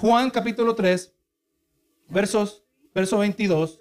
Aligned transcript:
Juan 0.00 0.30
capítulo 0.30 0.74
3, 0.74 1.14
versos, 2.08 2.64
verso 2.94 3.18
22. 3.18 3.80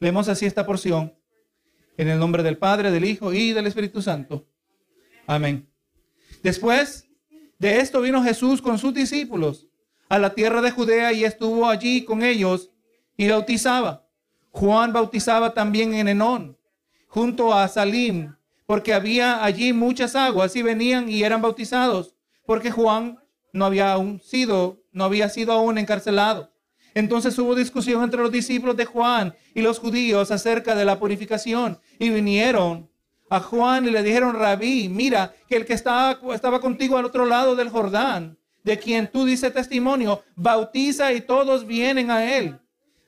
Leemos 0.00 0.28
así 0.28 0.44
esta 0.44 0.66
porción. 0.66 1.14
En 1.96 2.08
el 2.08 2.18
nombre 2.18 2.42
del 2.42 2.58
Padre, 2.58 2.90
del 2.90 3.04
Hijo 3.04 3.32
y 3.32 3.52
del 3.52 3.68
Espíritu 3.68 4.02
Santo. 4.02 4.44
Amén. 5.24 5.70
Después 6.42 7.06
de 7.60 7.78
esto 7.78 8.00
vino 8.00 8.24
Jesús 8.24 8.60
con 8.60 8.76
sus 8.76 8.92
discípulos 8.92 9.68
a 10.08 10.18
la 10.18 10.34
tierra 10.34 10.62
de 10.62 10.72
Judea 10.72 11.12
y 11.12 11.22
estuvo 11.22 11.68
allí 11.68 12.04
con 12.04 12.24
ellos 12.24 12.72
y 13.16 13.28
bautizaba. 13.28 14.08
Juan 14.50 14.92
bautizaba 14.92 15.54
también 15.54 15.94
en 15.94 16.08
Enón, 16.08 16.58
junto 17.06 17.54
a 17.54 17.68
Salim, 17.68 18.34
porque 18.66 18.94
había 18.94 19.44
allí 19.44 19.72
muchas 19.72 20.16
aguas 20.16 20.56
y 20.56 20.62
venían 20.62 21.08
y 21.08 21.22
eran 21.22 21.40
bautizados, 21.40 22.16
porque 22.46 22.72
Juan 22.72 23.20
no 23.52 23.64
había 23.64 23.92
aún 23.92 24.18
sido, 24.18 24.81
no 24.92 25.04
había 25.04 25.28
sido 25.28 25.52
aún 25.52 25.78
encarcelado. 25.78 26.52
Entonces 26.94 27.38
hubo 27.38 27.54
discusión 27.54 28.02
entre 28.02 28.20
los 28.20 28.30
discípulos 28.30 28.76
de 28.76 28.84
Juan 28.84 29.34
y 29.54 29.62
los 29.62 29.78
judíos 29.78 30.30
acerca 30.30 30.74
de 30.74 30.84
la 30.84 30.98
purificación 30.98 31.78
y 31.98 32.10
vinieron 32.10 32.90
a 33.30 33.40
Juan 33.40 33.86
y 33.86 33.90
le 33.90 34.02
dijeron, 34.02 34.34
rabí, 34.34 34.90
mira 34.90 35.34
que 35.48 35.56
el 35.56 35.64
que 35.64 35.72
estaba, 35.72 36.18
estaba 36.34 36.60
contigo 36.60 36.98
al 36.98 37.06
otro 37.06 37.24
lado 37.24 37.56
del 37.56 37.70
Jordán, 37.70 38.36
de 38.62 38.78
quien 38.78 39.10
tú 39.10 39.24
dices 39.24 39.54
testimonio, 39.54 40.22
bautiza 40.36 41.12
y 41.14 41.22
todos 41.22 41.66
vienen 41.66 42.10
a 42.10 42.36
él. 42.36 42.58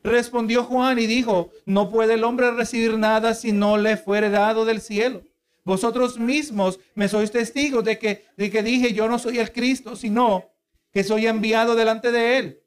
Respondió 0.02 0.64
Juan 0.64 0.98
y 0.98 1.06
dijo, 1.06 1.50
no 1.66 1.90
puede 1.90 2.14
el 2.14 2.24
hombre 2.24 2.50
recibir 2.52 2.98
nada 2.98 3.34
si 3.34 3.52
no 3.52 3.76
le 3.76 3.98
fuere 3.98 4.30
dado 4.30 4.64
del 4.64 4.80
cielo. 4.80 5.22
Vosotros 5.64 6.18
mismos 6.18 6.78
me 6.94 7.08
sois 7.08 7.30
testigos 7.30 7.84
de 7.84 7.98
que, 7.98 8.24
de 8.36 8.50
que 8.50 8.62
dije, 8.62 8.92
yo 8.92 9.08
no 9.08 9.18
soy 9.18 9.38
el 9.38 9.52
Cristo, 9.52 9.96
sino 9.96 10.53
que 10.94 11.02
soy 11.02 11.26
enviado 11.26 11.74
delante 11.74 12.12
de 12.12 12.38
él. 12.38 12.62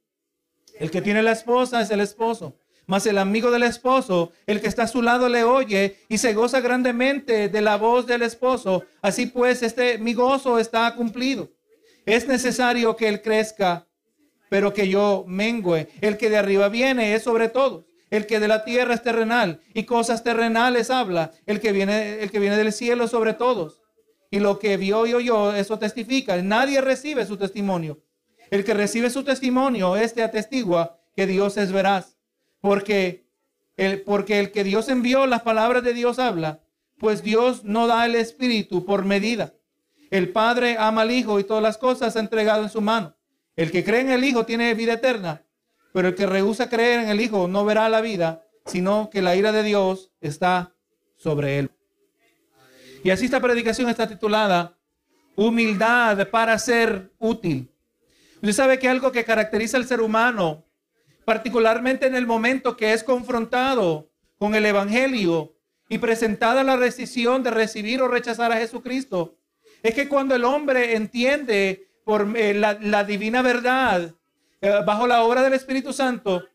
El 0.77 0.91
que 0.91 1.01
tiene 1.01 1.23
la 1.23 1.31
esposa 1.31 1.81
es 1.81 1.89
el 1.89 2.01
esposo. 2.01 2.59
Mas 2.85 3.05
el 3.05 3.17
amigo 3.17 3.51
del 3.51 3.63
esposo, 3.63 4.31
el 4.45 4.61
que 4.61 4.67
está 4.67 4.83
a 4.83 4.87
su 4.87 5.01
lado, 5.01 5.27
le 5.29 5.43
oye 5.43 5.97
y 6.09 6.17
se 6.17 6.33
goza 6.33 6.59
grandemente 6.59 7.49
de 7.49 7.61
la 7.61 7.77
voz 7.77 8.05
del 8.05 8.21
esposo. 8.21 8.85
Así 9.01 9.27
pues, 9.27 9.63
este 9.63 9.97
mi 9.97 10.13
gozo 10.13 10.59
está 10.59 10.93
cumplido. 10.95 11.49
Es 12.05 12.27
necesario 12.27 12.95
que 12.95 13.07
él 13.07 13.21
crezca, 13.21 13.87
pero 14.49 14.73
que 14.73 14.87
yo 14.87 15.25
mengüe. 15.27 15.87
El 16.01 16.17
que 16.17 16.29
de 16.29 16.37
arriba 16.37 16.69
viene 16.69 17.15
es 17.15 17.23
sobre 17.23 17.49
todos. 17.49 17.85
El 18.09 18.25
que 18.25 18.39
de 18.39 18.47
la 18.47 18.63
tierra 18.63 18.93
es 18.93 19.03
terrenal 19.03 19.61
y 19.73 19.83
cosas 19.83 20.23
terrenales 20.23 20.89
habla. 20.89 21.31
El 21.45 21.59
que 21.59 21.71
viene, 21.73 22.21
el 22.21 22.31
que 22.31 22.39
viene 22.39 22.55
del 22.55 22.71
cielo 22.71 23.07
sobre 23.07 23.33
todos. 23.33 23.81
Y 24.31 24.39
lo 24.39 24.59
que 24.59 24.77
vio 24.77 25.05
y 25.05 25.13
oyó, 25.13 25.53
eso 25.53 25.79
testifica. 25.79 26.41
Nadie 26.41 26.79
recibe 26.81 27.25
su 27.25 27.37
testimonio. 27.37 28.01
El 28.49 28.63
que 28.63 28.73
recibe 28.73 29.09
su 29.09 29.23
testimonio, 29.23 29.95
este 29.95 30.23
atestigua 30.23 30.99
que 31.15 31.27
Dios 31.27 31.57
es 31.57 31.71
veraz 31.71 32.17
porque 32.61 33.25
el, 33.75 34.01
porque 34.01 34.39
el 34.39 34.51
que 34.51 34.63
Dios 34.63 34.89
envió, 34.89 35.25
las 35.25 35.41
palabras 35.41 35.83
de 35.83 35.93
Dios 35.93 36.19
habla, 36.19 36.61
pues 36.97 37.23
Dios 37.23 37.63
no 37.63 37.87
da 37.87 38.05
el 38.05 38.15
Espíritu 38.15 38.85
por 38.85 39.05
medida. 39.05 39.53
El 40.09 40.31
Padre 40.31 40.77
ama 40.79 41.01
al 41.01 41.11
Hijo 41.11 41.39
y 41.39 41.43
todas 41.43 41.61
las 41.61 41.77
cosas 41.77 42.15
ha 42.15 42.19
entregado 42.19 42.63
en 42.63 42.69
su 42.69 42.81
mano. 42.81 43.15
El 43.55 43.71
que 43.71 43.83
cree 43.83 44.01
en 44.01 44.09
el 44.09 44.23
Hijo 44.23 44.45
tiene 44.45 44.73
vida 44.73 44.93
eterna, 44.93 45.43
pero 45.93 46.09
el 46.09 46.15
que 46.15 46.25
rehúsa 46.25 46.69
creer 46.69 47.01
en 47.01 47.09
el 47.09 47.21
Hijo 47.21 47.47
no 47.47 47.65
verá 47.65 47.87
la 47.89 48.01
vida, 48.01 48.45
sino 48.65 49.09
que 49.09 49.21
la 49.21 49.35
ira 49.35 49.51
de 49.51 49.63
Dios 49.63 50.11
está 50.21 50.73
sobre 51.15 51.59
él. 51.59 51.71
Y 53.03 53.11
así 53.11 53.25
esta 53.25 53.39
predicación 53.39 53.89
está 53.89 54.07
titulada 54.07 54.77
Humildad 55.35 56.29
para 56.29 56.57
ser 56.57 57.11
útil. 57.19 57.69
Usted 58.41 58.53
sabe 58.53 58.79
que 58.79 58.87
algo 58.87 59.11
que 59.11 59.25
caracteriza 59.25 59.77
al 59.77 59.87
ser 59.87 60.01
humano 60.01 60.67
particularmente 61.27 62.07
en 62.07 62.15
el 62.15 62.25
momento 62.25 62.77
que 62.77 62.93
es 62.93 63.03
confrontado 63.03 64.09
con 64.39 64.55
el 64.55 64.65
Evangelio 64.65 65.57
y 65.89 65.97
presentada 65.97 66.63
la 66.63 66.77
decisión 66.77 67.43
de 67.43 67.51
recibir 67.51 68.01
o 68.01 68.07
rechazar 68.07 68.53
a 68.53 68.57
Jesucristo, 68.57 69.35
es 69.83 69.93
que 69.93 70.07
cuando 70.07 70.35
el 70.35 70.45
hombre 70.45 70.95
entiende 70.95 71.89
por 72.05 72.31
eh, 72.37 72.53
la, 72.53 73.03
divina 73.03 73.41
verdad 73.41 74.15
eh, 74.61 74.81
bajo 74.85 75.05
la 75.05 75.23
obra 75.23 75.43
del 75.43 75.51
Espíritu 75.51 75.91
Santo, 75.91 76.45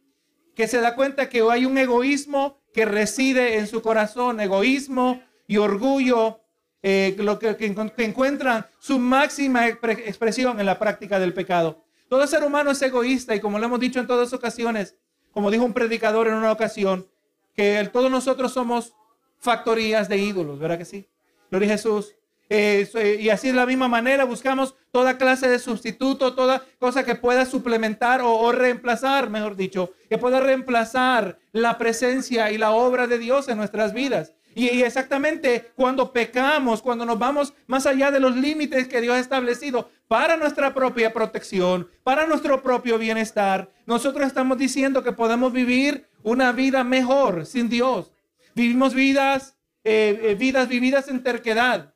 que 0.54 0.66
se 0.66 0.80
da 0.80 0.94
cuenta 0.94 1.28
que 1.28 1.42
hay 1.50 1.66
un 1.66 1.76
egoísmo 1.76 2.62
que 2.72 2.86
reside 2.86 3.58
en 3.58 3.66
su 3.66 3.82
corazón, 3.82 4.40
egoísmo 4.40 5.22
y 5.46 5.58
orgullo, 5.58 6.40
eh, 6.82 7.14
lo 7.18 7.38
que, 7.38 7.56
encuentran 7.98 8.66
su 8.78 8.98
máxima 8.98 9.68
expresión 9.68 10.58
en 10.58 10.66
la 10.66 10.78
práctica 10.78 11.18
del 11.18 11.32
pecado. 11.32 11.84
Todo 12.08 12.26
ser 12.26 12.42
humano 12.42 12.72
es 12.72 12.82
egoísta 12.82 13.34
y 13.34 13.40
como 13.40 13.58
lo 13.58 13.66
hemos 13.66 13.80
dicho 13.80 14.00
en 14.00 14.06
todas 14.06 14.32
ocasiones, 14.32 14.96
como 15.30 15.50
dijo 15.50 15.64
un 15.64 15.72
predicador 15.72 16.28
en 16.28 16.34
una 16.34 16.52
ocasión, 16.52 17.06
que 17.54 17.88
todos 17.92 18.10
nosotros 18.10 18.52
somos 18.52 18.94
factorías 19.38 20.08
de 20.08 20.18
ídolos, 20.18 20.58
¿verdad 20.58 20.78
que 20.78 20.84
sí? 20.84 21.08
Gloria 21.50 21.68
a 21.68 21.72
Jesús. 21.72 22.14
Eh, 22.54 23.18
y 23.18 23.30
así 23.30 23.48
de 23.48 23.54
la 23.54 23.64
misma 23.64 23.88
manera 23.88 24.24
buscamos 24.24 24.74
toda 24.90 25.16
clase 25.16 25.48
de 25.48 25.58
sustituto, 25.58 26.34
toda 26.34 26.62
cosa 26.78 27.02
que 27.02 27.14
pueda 27.14 27.46
suplementar 27.46 28.20
o, 28.22 28.52
reemplazar, 28.52 29.30
mejor 29.30 29.56
dicho, 29.56 29.94
que 30.10 30.18
pueda 30.18 30.38
reemplazar 30.38 31.38
la 31.52 31.78
presencia 31.78 32.50
y 32.50 32.58
la 32.58 32.72
obra 32.72 33.06
de 33.06 33.18
Dios 33.18 33.48
en 33.48 33.56
nuestras 33.56 33.94
vidas. 33.94 34.34
Y, 34.54 34.82
exactamente 34.82 35.72
cuando 35.76 36.12
pecamos, 36.12 36.82
cuando 36.82 37.06
nos 37.06 37.18
vamos 37.18 37.54
más 37.66 37.86
allá 37.86 38.10
de 38.10 38.20
los 38.20 38.36
límites 38.36 38.88
que 38.88 39.00
Dios 39.00 39.16
ha 39.16 39.20
establecido 39.20 39.90
para 40.08 40.36
nuestra 40.36 40.74
propia 40.74 41.12
protección, 41.12 41.88
para 42.02 42.26
nuestro 42.26 42.62
propio 42.62 42.98
bienestar, 42.98 43.70
nosotros 43.86 44.26
estamos 44.26 44.58
diciendo 44.58 45.02
que 45.02 45.12
podemos 45.12 45.52
vivir 45.52 46.06
una 46.22 46.52
vida 46.52 46.84
mejor 46.84 47.46
sin 47.46 47.68
Dios. 47.68 48.12
Vivimos 48.54 48.92
vidas, 48.92 49.56
eh, 49.84 50.20
eh, 50.22 50.34
vidas 50.34 50.68
vividas 50.68 51.08
en 51.08 51.22
terquedad, 51.22 51.94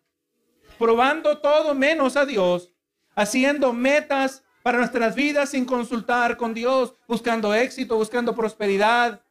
probando 0.79 1.39
todo 1.39 1.75
menos 1.75 2.17
a 2.17 2.25
Dios, 2.25 2.73
haciendo 3.15 3.73
metas 3.73 4.45
para 4.63 4.79
nuestras 4.79 5.15
vidas 5.15 5.51
sin 5.51 5.65
consultar 5.65 6.37
con 6.37 6.55
Dios, 6.55 6.95
buscando 7.07 7.55
éxito, 7.55 7.97
buscando 7.97 8.35
prosperidad 8.35 9.23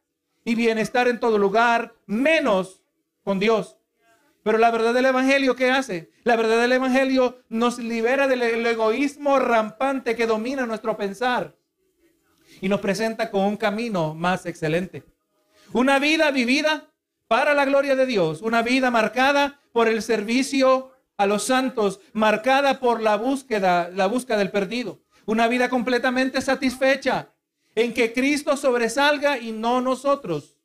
y 0.44 0.54
bienestar 0.54 1.08
en 1.08 1.18
todo 1.18 1.38
lugar, 1.38 1.92
menos 2.06 2.82
con 3.26 3.40
Dios. 3.40 3.76
Pero 4.44 4.56
la 4.56 4.70
verdad 4.70 4.94
del 4.94 5.06
Evangelio, 5.06 5.56
¿qué 5.56 5.68
hace? 5.72 6.12
La 6.22 6.36
verdad 6.36 6.60
del 6.60 6.70
Evangelio 6.70 7.42
nos 7.48 7.80
libera 7.80 8.28
del 8.28 8.64
egoísmo 8.64 9.40
rampante 9.40 10.14
que 10.14 10.28
domina 10.28 10.64
nuestro 10.64 10.96
pensar 10.96 11.56
y 12.60 12.68
nos 12.68 12.78
presenta 12.78 13.32
con 13.32 13.40
un 13.40 13.56
camino 13.56 14.14
más 14.14 14.46
excelente. 14.46 15.02
Una 15.72 15.98
vida 15.98 16.30
vivida 16.30 16.92
para 17.26 17.52
la 17.52 17.64
gloria 17.64 17.96
de 17.96 18.06
Dios, 18.06 18.42
una 18.42 18.62
vida 18.62 18.92
marcada 18.92 19.60
por 19.72 19.88
el 19.88 20.02
servicio 20.02 20.92
a 21.16 21.26
los 21.26 21.42
santos, 21.42 21.98
marcada 22.12 22.78
por 22.78 23.02
la 23.02 23.16
búsqueda, 23.16 23.90
la 23.92 24.06
búsqueda 24.06 24.38
del 24.38 24.52
perdido. 24.52 25.00
Una 25.24 25.48
vida 25.48 25.68
completamente 25.68 26.40
satisfecha 26.40 27.32
en 27.74 27.92
que 27.92 28.12
Cristo 28.12 28.56
sobresalga 28.56 29.36
y 29.36 29.50
no 29.50 29.80
nosotros. 29.80 30.55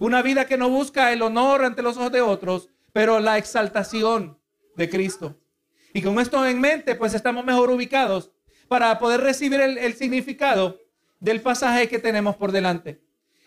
Una 0.00 0.22
vida 0.22 0.46
que 0.46 0.56
no 0.56 0.68
busca 0.68 1.12
el 1.12 1.22
honor 1.22 1.64
ante 1.64 1.82
los 1.82 1.96
ojos 1.96 2.12
de 2.12 2.20
otros, 2.20 2.68
pero 2.92 3.18
la 3.18 3.36
exaltación 3.36 4.38
de 4.76 4.88
Cristo. 4.88 5.36
Y 5.92 6.02
con 6.02 6.18
esto 6.20 6.44
en 6.46 6.60
mente, 6.60 6.94
pues 6.94 7.14
estamos 7.14 7.44
mejor 7.44 7.70
ubicados 7.70 8.30
para 8.68 8.96
poder 8.98 9.20
recibir 9.22 9.60
el, 9.60 9.94
significado 9.94 10.78
del 11.18 11.40
pasaje 11.40 11.88
que 11.88 11.98
tenemos 11.98 12.36
por 12.36 12.52
delante. 12.52 13.00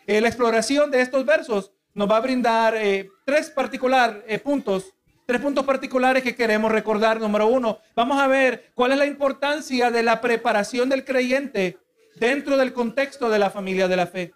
Eh, 0.07 0.19
la 0.19 0.27
exploración 0.27 0.91
de 0.91 1.01
estos 1.01 1.25
versos 1.25 1.71
nos 1.93 2.09
va 2.09 2.17
a 2.17 2.21
brindar 2.21 2.75
eh, 2.75 3.09
tres 3.25 3.49
particular 3.49 4.23
eh, 4.27 4.39
puntos, 4.39 4.93
tres 5.25 5.39
puntos 5.39 5.63
particulares 5.63 6.23
que 6.23 6.35
queremos 6.35 6.71
recordar. 6.71 7.21
Número 7.21 7.47
uno, 7.47 7.79
vamos 7.95 8.19
a 8.19 8.27
ver 8.27 8.71
cuál 8.73 8.91
es 8.91 8.97
la 8.97 9.05
importancia 9.05 9.91
de 9.91 10.03
la 10.03 10.19
preparación 10.19 10.89
del 10.89 11.05
creyente 11.05 11.77
dentro 12.15 12.57
del 12.57 12.73
contexto 12.73 13.29
de 13.29 13.39
la 13.39 13.49
familia 13.49 13.87
de 13.87 13.95
la 13.95 14.07
fe. 14.07 14.33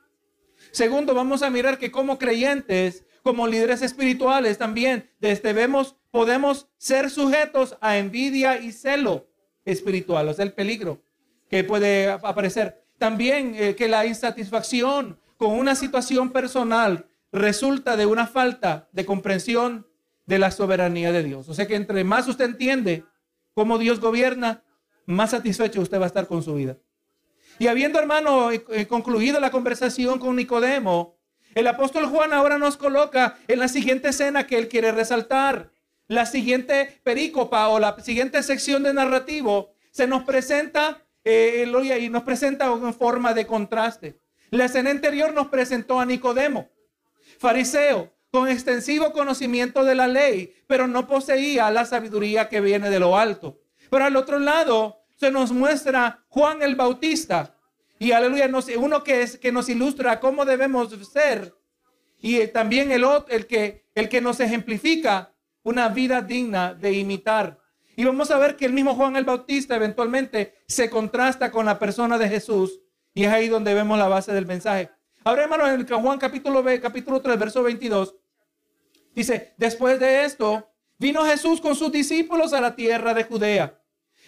Segundo, 0.75 1.13
vamos 1.13 1.41
a 1.41 1.49
mirar 1.49 1.77
que 1.77 1.89
como 1.89 2.19
creyentes, 2.19 3.05
como 3.23 3.47
líderes 3.47 3.81
espirituales 3.81 4.57
también, 4.57 5.09
debemos, 5.21 5.95
podemos 6.11 6.67
ser 6.77 7.09
sujetos 7.09 7.77
a 7.79 7.97
envidia 7.97 8.59
y 8.59 8.73
celo 8.73 9.25
espiritual, 9.63 10.27
o 10.27 10.35
el 10.37 10.51
peligro 10.51 11.01
que 11.49 11.63
puede 11.63 12.09
aparecer. 12.09 12.83
También 12.97 13.55
eh, 13.55 13.75
que 13.77 13.87
la 13.87 14.05
insatisfacción 14.05 15.17
con 15.37 15.53
una 15.53 15.75
situación 15.75 16.31
personal 16.31 17.07
resulta 17.31 17.95
de 17.95 18.07
una 18.07 18.27
falta 18.27 18.89
de 18.91 19.05
comprensión 19.05 19.87
de 20.25 20.39
la 20.39 20.51
soberanía 20.51 21.13
de 21.13 21.23
Dios. 21.23 21.47
O 21.47 21.53
sea 21.53 21.67
que 21.67 21.75
entre 21.75 22.03
más 22.03 22.27
usted 22.27 22.43
entiende 22.43 23.05
cómo 23.53 23.77
Dios 23.77 24.01
gobierna, 24.01 24.61
más 25.05 25.31
satisfecho 25.31 25.79
usted 25.79 26.01
va 26.01 26.03
a 26.03 26.07
estar 26.07 26.27
con 26.27 26.43
su 26.43 26.53
vida. 26.55 26.75
Y 27.59 27.67
habiendo, 27.67 27.99
hermano, 27.99 28.51
eh, 28.51 28.63
eh, 28.69 28.85
concluido 28.87 29.39
la 29.39 29.51
conversación 29.51 30.19
con 30.19 30.35
Nicodemo, 30.35 31.17
el 31.53 31.67
apóstol 31.67 32.07
Juan 32.07 32.33
ahora 32.33 32.57
nos 32.57 32.75
coloca 32.75 33.37
en 33.47 33.59
la 33.59 33.69
siguiente 33.69 34.09
escena 34.09 34.45
que 34.45 34.57
él 34.57 34.67
quiere 34.67 34.91
resaltar. 34.91 35.71
La 36.07 36.25
siguiente 36.25 36.99
perícopa 37.03 37.67
o 37.69 37.79
la 37.79 37.97
siguiente 38.01 38.43
sección 38.43 38.83
de 38.83 38.93
narrativo 38.93 39.71
se 39.91 40.05
nos 40.05 40.23
presenta 40.23 41.01
eh, 41.23 41.65
y 41.99 42.09
nos 42.09 42.23
presenta 42.23 42.65
en 42.65 42.93
forma 42.93 43.33
de 43.33 43.47
contraste. 43.47 44.19
La 44.51 44.65
escena 44.65 44.91
anterior 44.91 45.33
nos 45.33 45.47
presentó 45.47 45.99
a 45.99 46.05
Nicodemo, 46.05 46.69
fariseo, 47.39 48.13
con 48.31 48.49
extensivo 48.49 49.13
conocimiento 49.13 49.85
de 49.85 49.95
la 49.95 50.07
ley, 50.07 50.53
pero 50.67 50.87
no 50.87 51.07
poseía 51.07 51.71
la 51.71 51.85
sabiduría 51.85 52.49
que 52.49 52.59
viene 52.59 52.89
de 52.89 52.99
lo 52.99 53.17
alto. 53.17 53.61
Pero 53.89 54.03
al 54.03 54.17
otro 54.17 54.39
lado 54.39 55.04
se 55.15 55.31
nos 55.31 55.51
muestra 55.51 56.23
Juan 56.29 56.61
el 56.61 56.75
Bautista. 56.75 57.55
Y 57.97 58.11
aleluya, 58.11 58.49
uno 58.77 59.03
que, 59.03 59.21
es, 59.21 59.37
que 59.37 59.51
nos 59.51 59.69
ilustra 59.69 60.19
cómo 60.19 60.45
debemos 60.45 60.89
ser. 61.07 61.55
Y 62.19 62.45
también 62.47 62.91
el, 62.91 63.05
el, 63.29 63.47
que, 63.47 63.85
el 63.95 64.09
que 64.09 64.21
nos 64.21 64.39
ejemplifica 64.39 65.33
una 65.63 65.89
vida 65.89 66.21
digna 66.21 66.73
de 66.73 66.93
imitar. 66.93 67.59
Y 67.95 68.03
vamos 68.03 68.29
a 68.31 68.37
ver 68.37 68.57
que 68.57 68.65
el 68.65 68.73
mismo 68.73 68.95
Juan 68.95 69.15
el 69.15 69.23
Bautista 69.23 69.75
eventualmente 69.75 70.55
se 70.67 70.89
contrasta 70.89 71.51
con 71.51 71.65
la 71.65 71.79
persona 71.79 72.17
de 72.17 72.27
Jesús. 72.27 72.81
Y 73.13 73.23
es 73.23 73.31
ahí 73.31 73.47
donde 73.47 73.73
vemos 73.73 73.97
la 73.97 74.09
base 74.09 74.33
del 74.33 74.45
mensaje. 74.45 74.89
Ahora, 75.23 75.43
hermano, 75.43 75.67
en 75.67 75.87
Juan 75.87 76.19
capítulo, 76.19 76.63
capítulo 76.81 77.21
3, 77.21 77.39
verso 77.39 77.63
22, 77.63 78.15
dice, 79.15 79.53
después 79.57 79.99
de 79.99 80.25
esto, 80.25 80.69
vino 80.99 81.23
Jesús 81.25 81.61
con 81.61 81.75
sus 81.75 81.91
discípulos 81.91 82.53
a 82.53 82.61
la 82.61 82.75
tierra 82.75 83.13
de 83.13 83.23
Judea. 83.23 83.79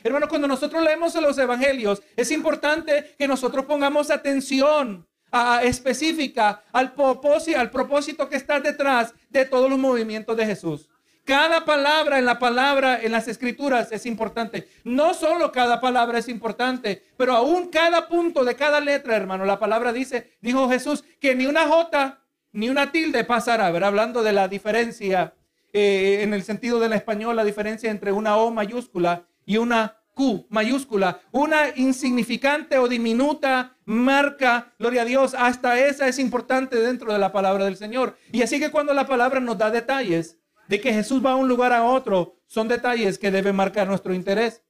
Hermano, 0.04 0.28
cuando 0.28 0.48
nosotros 0.48 0.84
leemos 0.84 1.16
los 1.16 1.38
evangelios, 1.38 2.02
es 2.16 2.32
importante 2.32 3.16
que 3.18 3.28
nosotros 3.28 3.66
pongamos 3.66 4.12
atención 4.12 5.08
a, 5.32 5.64
específica 5.64 6.64
al 6.72 6.94
propósito, 6.94 7.60
al 7.60 7.70
propósito 7.70 8.30
que 8.30 8.38
está 8.38 8.60
detrás 8.60 9.14
de 9.30 9.46
todos 9.46 9.70
los 9.70 9.80
movimientos 9.80 10.36
de 10.38 10.46
Jesús. 10.46 10.90
Cada 11.28 11.66
palabra 11.66 12.20
en 12.20 12.26
la 12.26 12.40
palabra, 12.40 13.02
en 13.02 13.12
las 13.12 13.28
escrituras 13.28 13.92
es 13.92 14.06
importante. 14.06 14.70
No 14.86 15.14
solo 15.14 15.52
cada 15.52 15.82
palabra 15.82 16.20
es 16.20 16.30
importante, 16.30 17.04
pero 17.18 17.36
aún 17.36 17.68
cada 17.68 18.08
punto 18.08 18.46
de 18.46 18.56
cada 18.56 18.80
letra, 18.80 19.18
hermano. 19.18 19.44
La 19.44 19.60
palabra 19.60 19.92
dice, 19.92 20.38
dijo 20.40 20.70
Jesús, 20.70 21.04
que 21.20 21.36
ni 21.36 21.46
una 21.46 21.68
J 21.68 22.18
ni 22.54 22.70
una 22.70 22.94
tilde 22.94 23.26
pasará. 23.26 23.68
Hablando 23.68 24.24
de 24.24 24.32
la 24.32 24.48
diferencia 24.48 25.34
eh, 25.74 26.22
en 26.22 26.34
el 26.34 26.44
sentido 26.44 26.80
del 26.80 26.94
español, 26.94 27.36
la 27.36 27.44
diferencia 27.44 27.92
entre 27.92 28.14
una 28.14 28.38
O 28.38 28.50
mayúscula 28.50 29.28
y 29.48 29.58
una 29.58 29.98
Q 30.14 30.46
mayúscula, 30.50 31.22
una 31.32 31.70
insignificante 31.76 32.78
o 32.78 32.88
diminuta 32.88 33.76
marca, 33.86 34.74
gloria 34.78 35.04
a 35.04 35.06
Dios, 35.06 35.34
hasta 35.34 35.80
esa 35.80 36.08
es 36.08 36.20
importante 36.20 36.76
dentro 36.76 37.14
de 37.14 37.18
la 37.18 37.32
palabra 37.32 37.66
del 37.66 37.78
Señor. 37.78 38.18
Y 38.32 38.42
así 38.42 38.60
que 38.60 38.70
cuando 38.70 38.94
la 38.94 39.08
palabra 39.08 39.40
nos 39.40 39.58
da 39.58 39.72
detalles, 39.72 40.38
de 40.68 40.82
que 40.82 40.94
Jesús 40.94 41.26
va 41.26 41.32
a 41.32 41.36
un 41.36 41.48
lugar 41.48 41.72
a 41.72 41.86
otro, 41.86 42.36
son 42.46 42.68
detalles 42.68 43.18
que 43.18 43.32
deben 43.32 43.56
marcar 43.56 43.88
nuestro 43.88 44.14
interés. 44.14 44.64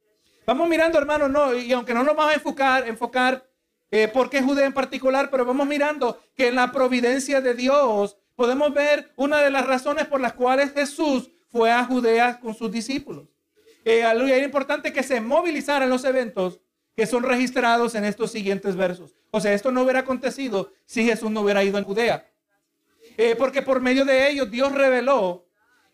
Vamos 0.45 0.69
mirando, 0.69 0.99
hermano, 0.99 1.27
no, 1.27 1.55
y 1.55 1.73
aunque 1.73 1.93
no 1.93 2.03
nos 2.03 2.15
vamos 2.15 2.31
a 2.31 2.35
enfocar, 2.35 2.87
enfocar 2.87 3.49
eh, 3.89 4.07
por 4.07 4.29
qué 4.29 4.43
Judea 4.43 4.67
en 4.67 4.73
particular, 4.73 5.29
pero 5.31 5.43
vamos 5.43 5.65
mirando 5.65 6.21
que 6.35 6.49
en 6.49 6.55
la 6.55 6.71
providencia 6.71 7.41
de 7.41 7.55
Dios 7.55 8.17
podemos 8.35 8.71
ver 8.73 9.11
una 9.15 9.41
de 9.41 9.49
las 9.49 9.65
razones 9.65 10.05
por 10.05 10.21
las 10.21 10.33
cuales 10.33 10.71
Jesús 10.71 11.31
fue 11.49 11.71
a 11.71 11.83
Judea 11.83 12.39
con 12.39 12.53
sus 12.53 12.71
discípulos. 12.71 13.27
Eh, 13.89 14.01
era 14.01 14.43
importante 14.43 14.91
que 14.91 15.01
se 15.01 15.21
movilizaran 15.21 15.89
los 15.89 16.03
eventos 16.03 16.59
que 16.93 17.05
son 17.05 17.23
registrados 17.23 17.95
en 17.95 18.03
estos 18.03 18.31
siguientes 18.31 18.75
versos. 18.75 19.15
O 19.31 19.39
sea, 19.39 19.53
esto 19.53 19.71
no 19.71 19.83
hubiera 19.83 19.99
acontecido 19.99 20.73
si 20.85 21.05
Jesús 21.05 21.31
no 21.31 21.39
hubiera 21.39 21.63
ido 21.63 21.77
a 21.77 21.83
Judea. 21.83 22.29
Eh, 23.15 23.35
porque 23.37 23.61
por 23.61 23.79
medio 23.79 24.03
de 24.03 24.29
ellos 24.29 24.51
Dios 24.51 24.73
reveló 24.73 25.45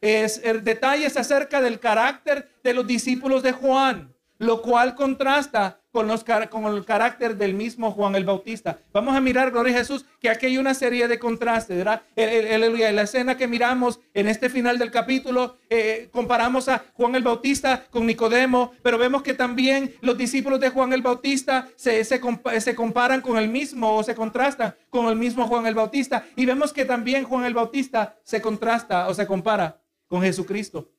el 0.01 0.63
detalles 0.63 1.15
acerca 1.17 1.61
del 1.61 1.79
carácter 1.79 2.49
de 2.63 2.73
los 2.73 2.87
discípulos 2.87 3.43
de 3.43 3.51
Juan, 3.51 4.11
lo 4.39 4.61
cual 4.61 4.95
contrasta 4.95 5.79
con, 5.93 6.07
los, 6.07 6.25
con 6.49 6.65
el 6.65 6.85
carácter 6.85 7.37
del 7.37 7.53
mismo 7.53 7.91
Juan 7.91 8.15
el 8.15 8.25
Bautista. 8.25 8.79
Vamos 8.91 9.15
a 9.15 9.21
mirar, 9.21 9.51
gloria 9.51 9.75
a 9.75 9.77
Jesús, 9.77 10.05
que 10.19 10.29
aquí 10.29 10.47
hay 10.47 10.57
una 10.57 10.73
serie 10.73 11.07
de 11.07 11.19
contrastes, 11.19 11.77
¿verdad? 11.77 12.01
Aleluya. 12.17 12.91
La 12.91 13.03
escena 13.03 13.37
que 13.37 13.47
miramos 13.47 13.99
en 14.13 14.27
este 14.27 14.49
final 14.49 14.79
del 14.79 14.89
capítulo, 14.89 15.57
eh, 15.69 16.09
comparamos 16.11 16.67
a 16.67 16.83
Juan 16.93 17.13
el 17.15 17.23
Bautista 17.23 17.85
con 17.91 18.07
Nicodemo, 18.07 18.71
pero 18.81 18.97
vemos 18.97 19.21
que 19.21 19.35
también 19.35 19.93
los 20.01 20.17
discípulos 20.17 20.59
de 20.59 20.69
Juan 20.69 20.93
el 20.93 21.03
Bautista 21.03 21.67
se, 21.75 22.03
se, 22.03 22.19
se 22.59 22.75
comparan 22.75 23.21
con 23.21 23.37
el 23.37 23.49
mismo 23.49 23.95
o 23.95 24.03
se 24.03 24.15
contrastan 24.15 24.75
con 24.89 25.05
el 25.05 25.15
mismo 25.15 25.47
Juan 25.47 25.67
el 25.67 25.75
Bautista. 25.75 26.25
Y 26.35 26.47
vemos 26.47 26.73
que 26.73 26.85
también 26.85 27.23
Juan 27.23 27.45
el 27.45 27.53
Bautista 27.53 28.17
se 28.23 28.41
contrasta 28.41 29.07
o 29.07 29.13
se 29.13 29.27
compara 29.27 29.79
con 30.07 30.21
Jesucristo. 30.21 30.89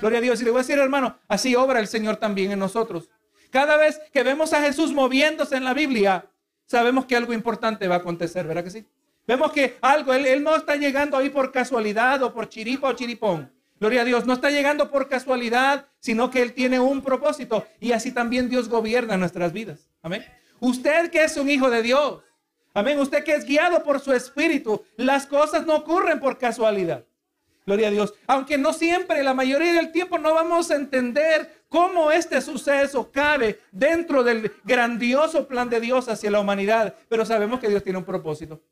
Gloria 0.00 0.18
a 0.18 0.22
Dios. 0.22 0.40
Y 0.40 0.44
le 0.44 0.50
voy 0.50 0.60
a 0.60 0.62
decir, 0.62 0.78
hermano, 0.78 1.18
así 1.28 1.54
obra 1.56 1.80
el 1.80 1.88
Señor 1.88 2.16
también 2.16 2.52
en 2.52 2.58
nosotros. 2.58 3.10
Cada 3.50 3.76
vez 3.76 4.00
que 4.12 4.22
vemos 4.22 4.52
a 4.52 4.60
Jesús 4.60 4.92
moviéndose 4.92 5.56
en 5.56 5.64
la 5.64 5.74
Biblia, 5.74 6.26
sabemos 6.66 7.06
que 7.06 7.16
algo 7.16 7.32
importante 7.32 7.88
va 7.88 7.96
a 7.96 7.98
acontecer, 7.98 8.46
¿verdad 8.46 8.64
que 8.64 8.70
sí? 8.70 8.86
Vemos 9.26 9.52
que 9.52 9.76
algo, 9.80 10.12
él, 10.14 10.26
él 10.26 10.42
no 10.42 10.56
está 10.56 10.76
llegando 10.76 11.16
ahí 11.16 11.30
por 11.30 11.52
casualidad 11.52 12.22
o 12.22 12.32
por 12.32 12.48
chiripa 12.48 12.88
o 12.88 12.92
chiripón. 12.92 13.50
Gloria 13.80 14.02
a 14.02 14.04
Dios, 14.04 14.26
no 14.26 14.32
está 14.32 14.50
llegando 14.50 14.90
por 14.90 15.08
casualidad, 15.08 15.86
sino 16.00 16.30
que 16.30 16.42
Él 16.42 16.52
tiene 16.52 16.80
un 16.80 17.00
propósito. 17.02 17.66
Y 17.78 17.92
así 17.92 18.10
también 18.10 18.48
Dios 18.48 18.68
gobierna 18.68 19.16
nuestras 19.16 19.52
vidas. 19.52 19.88
Amén. 20.02 20.24
Usted 20.58 21.10
que 21.10 21.22
es 21.22 21.36
un 21.36 21.48
hijo 21.48 21.70
de 21.70 21.82
Dios. 21.82 22.22
Amén. 22.74 22.98
Usted 22.98 23.22
que 23.22 23.34
es 23.34 23.44
guiado 23.44 23.84
por 23.84 24.00
su 24.00 24.12
espíritu. 24.12 24.84
Las 24.96 25.26
cosas 25.26 25.64
no 25.64 25.76
ocurren 25.76 26.18
por 26.18 26.38
casualidad. 26.38 27.04
Gloria 27.68 27.88
a 27.88 27.90
Dios. 27.90 28.14
Aunque 28.26 28.56
no 28.56 28.72
siempre, 28.72 29.22
la 29.22 29.34
mayoría 29.34 29.74
del 29.74 29.92
tiempo 29.92 30.16
no 30.16 30.32
vamos 30.32 30.70
a 30.70 30.76
entender 30.76 31.64
cómo 31.68 32.10
este 32.10 32.40
suceso 32.40 33.12
cabe 33.12 33.60
dentro 33.70 34.24
del 34.24 34.50
grandioso 34.64 35.46
plan 35.46 35.68
de 35.68 35.78
Dios 35.78 36.08
hacia 36.08 36.30
la 36.30 36.40
humanidad. 36.40 36.94
Pero 37.10 37.26
sabemos 37.26 37.60
que 37.60 37.68
Dios 37.68 37.84
tiene 37.84 37.98
un 37.98 38.06
propósito. 38.06 38.62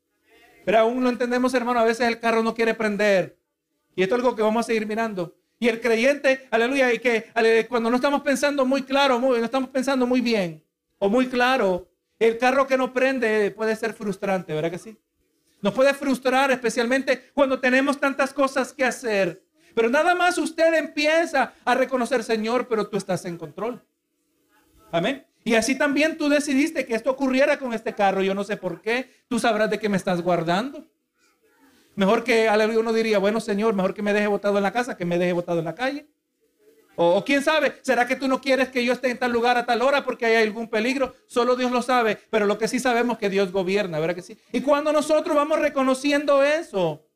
Pero 0.64 0.78
aún 0.78 1.04
lo 1.04 1.10
entendemos, 1.10 1.52
hermano. 1.52 1.80
A 1.80 1.84
veces 1.84 2.08
el 2.08 2.18
carro 2.18 2.42
no 2.42 2.54
quiere 2.54 2.72
prender. 2.72 3.36
Y 3.94 4.02
esto 4.02 4.14
es 4.14 4.22
algo 4.22 4.34
que 4.34 4.40
vamos 4.40 4.64
a 4.64 4.66
seguir 4.66 4.86
mirando. 4.86 5.34
Y 5.58 5.68
el 5.68 5.78
creyente, 5.82 6.48
aleluya, 6.50 6.90
y 6.90 6.98
que 6.98 7.26
cuando 7.68 7.90
no 7.90 7.96
estamos 7.96 8.22
pensando 8.22 8.64
muy 8.64 8.80
claro, 8.82 9.20
no 9.20 9.36
estamos 9.36 9.68
pensando 9.68 10.06
muy 10.06 10.22
bien 10.22 10.64
o 10.98 11.10
muy 11.10 11.26
claro, 11.26 11.86
el 12.18 12.38
carro 12.38 12.66
que 12.66 12.78
no 12.78 12.94
prende 12.94 13.50
puede 13.50 13.76
ser 13.76 13.92
frustrante, 13.92 14.54
¿verdad 14.54 14.70
que 14.70 14.78
sí? 14.78 14.96
Nos 15.60 15.74
puede 15.74 15.94
frustrar, 15.94 16.50
especialmente 16.50 17.30
cuando 17.32 17.58
tenemos 17.58 17.98
tantas 17.98 18.32
cosas 18.32 18.72
que 18.72 18.84
hacer. 18.84 19.42
Pero 19.74 19.90
nada 19.90 20.14
más 20.14 20.38
usted 20.38 20.72
empieza 20.74 21.52
a 21.64 21.74
reconocer, 21.74 22.24
Señor, 22.24 22.66
pero 22.68 22.88
tú 22.88 22.96
estás 22.96 23.24
en 23.24 23.36
control. 23.36 23.82
Amén. 24.90 25.26
Y 25.44 25.54
así 25.54 25.76
también 25.76 26.16
tú 26.18 26.28
decidiste 26.28 26.86
que 26.86 26.94
esto 26.94 27.10
ocurriera 27.10 27.58
con 27.58 27.72
este 27.72 27.94
carro. 27.94 28.22
Yo 28.22 28.34
no 28.34 28.42
sé 28.42 28.56
por 28.56 28.80
qué. 28.80 29.10
Tú 29.28 29.38
sabrás 29.38 29.70
de 29.70 29.78
qué 29.78 29.88
me 29.88 29.96
estás 29.96 30.20
guardando. 30.22 30.84
Mejor 31.94 32.24
que, 32.24 32.48
uno 32.78 32.92
diría, 32.92 33.18
bueno, 33.18 33.40
Señor, 33.40 33.74
mejor 33.74 33.94
que 33.94 34.02
me 34.02 34.12
deje 34.12 34.26
botado 34.26 34.56
en 34.56 34.62
la 34.62 34.72
casa 34.72 34.96
que 34.96 35.04
me 35.04 35.18
deje 35.18 35.32
botado 35.32 35.60
en 35.60 35.64
la 35.64 35.74
calle. 35.74 36.06
O, 36.98 37.22
quién 37.24 37.42
sabe, 37.42 37.74
¿será 37.82 38.06
que 38.06 38.16
tú 38.16 38.26
no 38.26 38.40
quieres 38.40 38.70
que 38.70 38.82
yo 38.82 38.94
esté 38.94 39.10
en 39.10 39.18
tal 39.18 39.30
lugar 39.30 39.58
a 39.58 39.66
tal 39.66 39.82
hora 39.82 40.02
porque 40.02 40.24
hay 40.24 40.46
algún 40.46 40.66
peligro? 40.68 41.14
Solo 41.26 41.54
Dios 41.54 41.70
lo 41.70 41.82
sabe, 41.82 42.18
pero 42.30 42.46
lo 42.46 42.56
que 42.56 42.68
sí 42.68 42.80
sabemos 42.80 43.14
es 43.14 43.20
que 43.20 43.30
Dios 43.30 43.52
gobierna, 43.52 44.00
¿verdad 44.00 44.14
que 44.14 44.22
sí? 44.22 44.38
Y 44.50 44.62
cuando 44.62 44.92
nosotros 44.92 45.36
vamos 45.36 45.60
reconociendo 45.60 46.42
eso, 46.42 47.06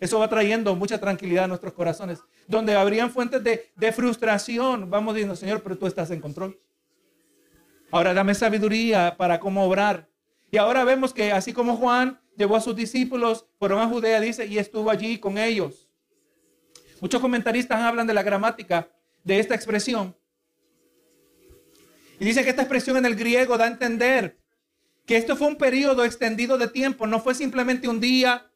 eso 0.00 0.18
va 0.18 0.28
trayendo 0.28 0.76
mucha 0.76 1.00
tranquilidad 1.00 1.44
a 1.44 1.48
nuestros 1.48 1.72
corazones. 1.72 2.20
Donde 2.46 2.74
habrían 2.74 3.10
fuentes 3.10 3.42
de, 3.42 3.70
de 3.74 3.92
frustración, 3.92 4.90
vamos 4.90 5.14
diciendo, 5.14 5.34
Señor, 5.34 5.62
pero 5.62 5.78
tú 5.78 5.86
estás 5.86 6.10
en 6.10 6.20
control. 6.20 6.60
Ahora 7.90 8.12
dame 8.12 8.34
sabiduría 8.34 9.16
para 9.16 9.40
cómo 9.40 9.64
obrar. 9.64 10.08
Y 10.50 10.58
ahora 10.58 10.84
vemos 10.84 11.12
que 11.14 11.32
así 11.32 11.52
como 11.52 11.76
Juan 11.76 12.20
llevó 12.36 12.56
a 12.56 12.60
sus 12.60 12.76
discípulos, 12.76 13.46
fueron 13.58 13.80
a 13.80 13.86
Judea, 13.86 14.20
dice, 14.20 14.46
y 14.46 14.58
estuvo 14.58 14.90
allí 14.90 15.18
con 15.18 15.38
ellos. 15.38 15.89
Muchos 17.00 17.20
comentaristas 17.20 17.80
hablan 17.80 18.06
de 18.06 18.14
la 18.14 18.22
gramática 18.22 18.88
de 19.24 19.38
esta 19.38 19.54
expresión. 19.54 20.14
Y 22.18 22.24
dice 22.24 22.44
que 22.44 22.50
esta 22.50 22.62
expresión 22.62 22.98
en 22.98 23.06
el 23.06 23.16
griego 23.16 23.56
da 23.56 23.64
a 23.64 23.68
entender 23.68 24.38
que 25.06 25.16
esto 25.16 25.36
fue 25.36 25.48
un 25.48 25.56
periodo 25.56 26.04
extendido 26.04 26.58
de 26.58 26.68
tiempo, 26.68 27.06
no 27.06 27.20
fue 27.20 27.34
simplemente 27.34 27.88
un 27.88 27.98
día, 27.98 28.50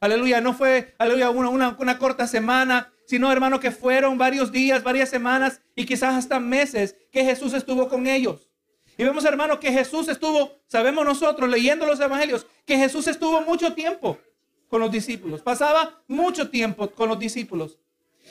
aleluya, 0.00 0.40
no 0.40 0.54
fue, 0.54 0.94
aleluya, 0.98 1.30
una, 1.30 1.76
una 1.78 1.98
corta 1.98 2.26
semana, 2.26 2.92
sino 3.06 3.30
hermano 3.32 3.58
que 3.58 3.72
fueron 3.72 4.16
varios 4.16 4.52
días, 4.52 4.84
varias 4.84 5.08
semanas 5.08 5.60
y 5.74 5.84
quizás 5.84 6.14
hasta 6.14 6.38
meses 6.38 6.96
que 7.10 7.24
Jesús 7.24 7.52
estuvo 7.54 7.88
con 7.88 8.06
ellos. 8.06 8.48
Y 8.96 9.04
vemos 9.04 9.24
hermano 9.24 9.58
que 9.58 9.72
Jesús 9.72 10.08
estuvo, 10.08 10.52
sabemos 10.66 11.04
nosotros 11.04 11.48
leyendo 11.48 11.86
los 11.86 12.00
evangelios, 12.00 12.46
que 12.64 12.76
Jesús 12.76 13.06
estuvo 13.06 13.40
mucho 13.42 13.74
tiempo 13.74 14.18
con 14.68 14.80
los 14.80 14.90
discípulos, 14.90 15.42
pasaba 15.42 16.02
mucho 16.06 16.50
tiempo 16.50 16.90
con 16.90 17.08
los 17.08 17.18
discípulos. 17.18 17.78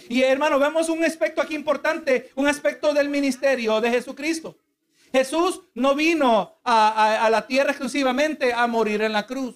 Y 0.10 0.24
hermano, 0.24 0.60
vemos 0.60 0.90
un 0.90 1.04
aspecto 1.04 1.42
aquí 1.42 1.56
importante, 1.56 2.32
un 2.36 2.48
aspecto 2.48 2.94
del 2.94 3.10
ministerio 3.10 3.82
de 3.82 3.90
Jesucristo. 3.90 4.58
Jesús 5.12 5.62
no 5.74 5.96
vino 5.96 6.60
a, 6.64 7.28
la 7.32 7.48
tierra 7.48 7.72
exclusivamente 7.72 8.54
a 8.54 8.68
morir 8.68 9.02
en 9.02 9.14
la 9.14 9.26
cruz. 9.26 9.56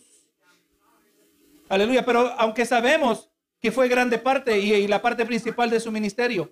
Aleluya, 1.69 2.05
pero 2.05 2.33
aunque 2.37 2.65
sabemos 2.65 3.29
que 3.61 3.71
fue 3.71 3.87
grande 3.87 4.17
parte 4.17 4.59
y, 4.59 4.87
la 4.87 5.01
parte 5.01 5.25
principal 5.25 5.69
de 5.69 5.79
su 5.79 5.91
ministerio, 5.91 6.51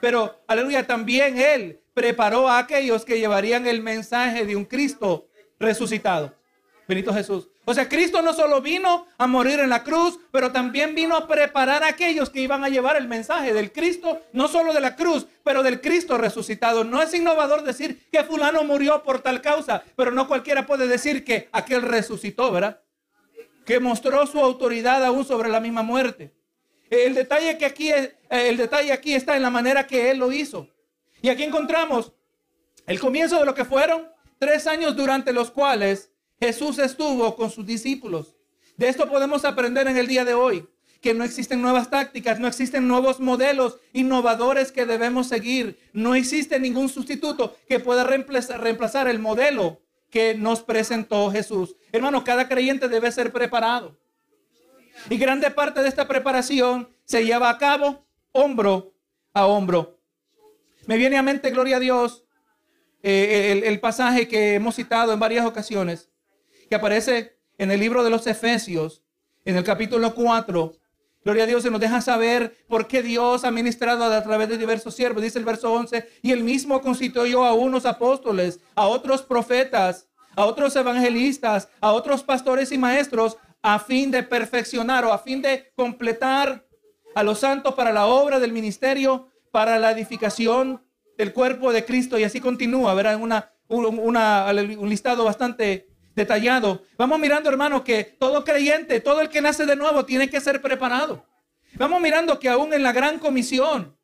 pero 0.00 0.42
aleluya, 0.46 0.86
también 0.86 1.38
Él 1.38 1.80
preparó 1.94 2.48
a 2.48 2.58
aquellos 2.58 3.04
que 3.04 3.18
llevarían 3.18 3.66
el 3.66 3.82
mensaje 3.82 4.44
de 4.44 4.56
un 4.56 4.64
Cristo 4.64 5.28
resucitado. 5.58 6.34
Benito 6.86 7.12
Jesús. 7.12 7.48
O 7.66 7.72
sea, 7.72 7.88
Cristo 7.88 8.20
no 8.20 8.34
solo 8.34 8.60
vino 8.60 9.06
a 9.16 9.26
morir 9.26 9.60
en 9.60 9.70
la 9.70 9.84
cruz, 9.84 10.18
pero 10.30 10.52
también 10.52 10.94
vino 10.94 11.16
a 11.16 11.26
preparar 11.26 11.82
a 11.82 11.88
aquellos 11.88 12.28
que 12.28 12.40
iban 12.40 12.62
a 12.62 12.68
llevar 12.68 12.96
el 12.96 13.08
mensaje 13.08 13.54
del 13.54 13.72
Cristo, 13.72 14.20
no 14.32 14.48
solo 14.48 14.74
de 14.74 14.80
la 14.80 14.96
cruz, 14.96 15.26
pero 15.42 15.62
del 15.62 15.80
Cristo 15.80 16.18
resucitado. 16.18 16.84
No 16.84 17.00
es 17.00 17.14
innovador 17.14 17.62
decir 17.62 18.06
que 18.12 18.22
fulano 18.24 18.64
murió 18.64 19.02
por 19.02 19.22
tal 19.22 19.40
causa, 19.40 19.82
pero 19.96 20.10
no 20.10 20.28
cualquiera 20.28 20.66
puede 20.66 20.86
decir 20.86 21.24
que 21.24 21.48
aquel 21.52 21.82
resucitó, 21.82 22.52
¿verdad? 22.52 22.82
Que 23.64 23.80
mostró 23.80 24.26
su 24.26 24.40
autoridad 24.40 25.02
aún 25.02 25.24
sobre 25.24 25.48
la 25.48 25.60
misma 25.60 25.82
muerte. 25.82 26.34
El 26.90 27.14
detalle 27.14 27.56
que 27.56 27.64
aquí 27.64 27.90
el 28.28 28.56
detalle 28.58 28.92
aquí 28.92 29.14
está 29.14 29.36
en 29.36 29.42
la 29.42 29.50
manera 29.50 29.86
que 29.86 30.10
él 30.10 30.18
lo 30.18 30.32
hizo. 30.32 30.68
Y 31.22 31.30
aquí 31.30 31.42
encontramos 31.42 32.12
el 32.86 33.00
comienzo 33.00 33.38
de 33.38 33.46
lo 33.46 33.54
que 33.54 33.64
fueron 33.64 34.06
tres 34.38 34.66
años 34.66 34.94
durante 34.94 35.32
los 35.32 35.50
cuales 35.50 36.10
Jesús 36.40 36.78
estuvo 36.78 37.36
con 37.36 37.50
sus 37.50 37.66
discípulos. 37.66 38.34
De 38.76 38.88
esto 38.88 39.08
podemos 39.08 39.44
aprender 39.44 39.86
en 39.86 39.96
el 39.96 40.06
día 40.06 40.24
de 40.24 40.34
hoy, 40.34 40.68
que 41.00 41.14
no 41.14 41.24
existen 41.24 41.62
nuevas 41.62 41.90
tácticas, 41.90 42.40
no 42.40 42.48
existen 42.48 42.88
nuevos 42.88 43.20
modelos 43.20 43.78
innovadores 43.92 44.72
que 44.72 44.86
debemos 44.86 45.28
seguir. 45.28 45.78
No 45.92 46.14
existe 46.14 46.58
ningún 46.58 46.88
sustituto 46.88 47.56
que 47.68 47.78
pueda 47.78 48.04
reemplazar, 48.04 49.08
el 49.08 49.18
modelo 49.18 49.82
que 50.10 50.34
nos 50.34 50.62
presentó 50.62 51.30
Jesús. 51.30 51.76
Hermano, 51.92 52.24
cada 52.24 52.48
creyente 52.48 52.88
debe 52.88 53.12
ser 53.12 53.32
preparado. 53.32 53.98
Y 55.10 55.18
grande 55.18 55.50
parte 55.50 55.82
de 55.82 55.88
esta 55.88 56.08
preparación 56.08 56.88
se 57.04 57.24
lleva 57.24 57.50
a 57.50 57.58
cabo 57.58 58.06
hombro 58.32 58.94
a 59.34 59.46
hombro. 59.46 60.00
Me 60.86 60.96
viene 60.96 61.16
a 61.16 61.22
mente, 61.22 61.50
gloria 61.50 61.76
a 61.76 61.80
Dios, 61.80 62.24
eh, 63.02 63.62
el 63.64 63.80
pasaje 63.80 64.28
que 64.28 64.54
hemos 64.54 64.76
citado 64.76 65.12
en 65.12 65.20
varias 65.20 65.44
ocasiones 65.44 66.08
que 66.68 66.74
aparece 66.74 67.36
en 67.58 67.70
el 67.70 67.80
libro 67.80 68.04
de 68.04 68.10
los 68.10 68.26
Efesios, 68.26 69.02
en 69.44 69.56
el 69.56 69.64
capítulo 69.64 70.14
4. 70.14 70.72
Gloria 71.24 71.44
a 71.44 71.46
Dios, 71.46 71.62
se 71.62 71.70
nos 71.70 71.80
deja 71.80 72.00
saber 72.00 72.58
por 72.68 72.86
qué 72.86 73.02
Dios 73.02 73.44
ha 73.44 73.50
ministrado 73.50 74.04
a 74.04 74.22
través 74.22 74.48
de 74.48 74.58
diversos 74.58 74.94
siervos. 74.94 75.22
Dice 75.22 75.38
el 75.38 75.44
verso 75.44 75.72
11, 75.72 76.06
y 76.22 76.32
el 76.32 76.44
mismo 76.44 76.82
constituyó 76.82 77.44
a 77.44 77.54
unos 77.54 77.86
apóstoles, 77.86 78.60
a 78.74 78.86
otros 78.86 79.22
profetas, 79.22 80.06
a 80.36 80.44
otros 80.44 80.76
evangelistas, 80.76 81.68
a 81.80 81.92
otros 81.92 82.22
pastores 82.22 82.72
y 82.72 82.78
maestros, 82.78 83.38
a 83.62 83.78
fin 83.78 84.10
de 84.10 84.22
perfeccionar 84.22 85.04
o 85.06 85.12
a 85.12 85.18
fin 85.18 85.40
de 85.40 85.72
completar 85.74 86.66
a 87.14 87.22
los 87.22 87.38
santos 87.38 87.74
para 87.74 87.92
la 87.92 88.06
obra 88.06 88.38
del 88.38 88.52
ministerio, 88.52 89.28
para 89.50 89.78
la 89.78 89.92
edificación 89.92 90.82
del 91.16 91.32
cuerpo 91.32 91.72
de 91.72 91.84
Cristo. 91.84 92.18
Y 92.18 92.24
así 92.24 92.40
continúa, 92.40 92.92
verá, 92.92 93.16
una, 93.16 93.52
una, 93.68 94.46
un 94.52 94.88
listado 94.90 95.24
bastante 95.24 95.93
detallado. 96.14 96.84
Vamos 96.96 97.18
mirando, 97.18 97.48
hermano, 97.48 97.84
que 97.84 98.04
todo 98.04 98.44
creyente, 98.44 99.00
todo 99.00 99.20
el 99.20 99.28
que 99.28 99.40
nace 99.40 99.66
de 99.66 99.76
nuevo, 99.76 100.04
tiene 100.04 100.28
que 100.30 100.40
ser 100.40 100.60
preparado. 100.60 101.26
Vamos 101.74 102.00
mirando 102.00 102.38
que 102.38 102.48
aún 102.48 102.72
en 102.72 102.82
la 102.82 102.92
gran 102.92 103.18
comisión 103.18 103.96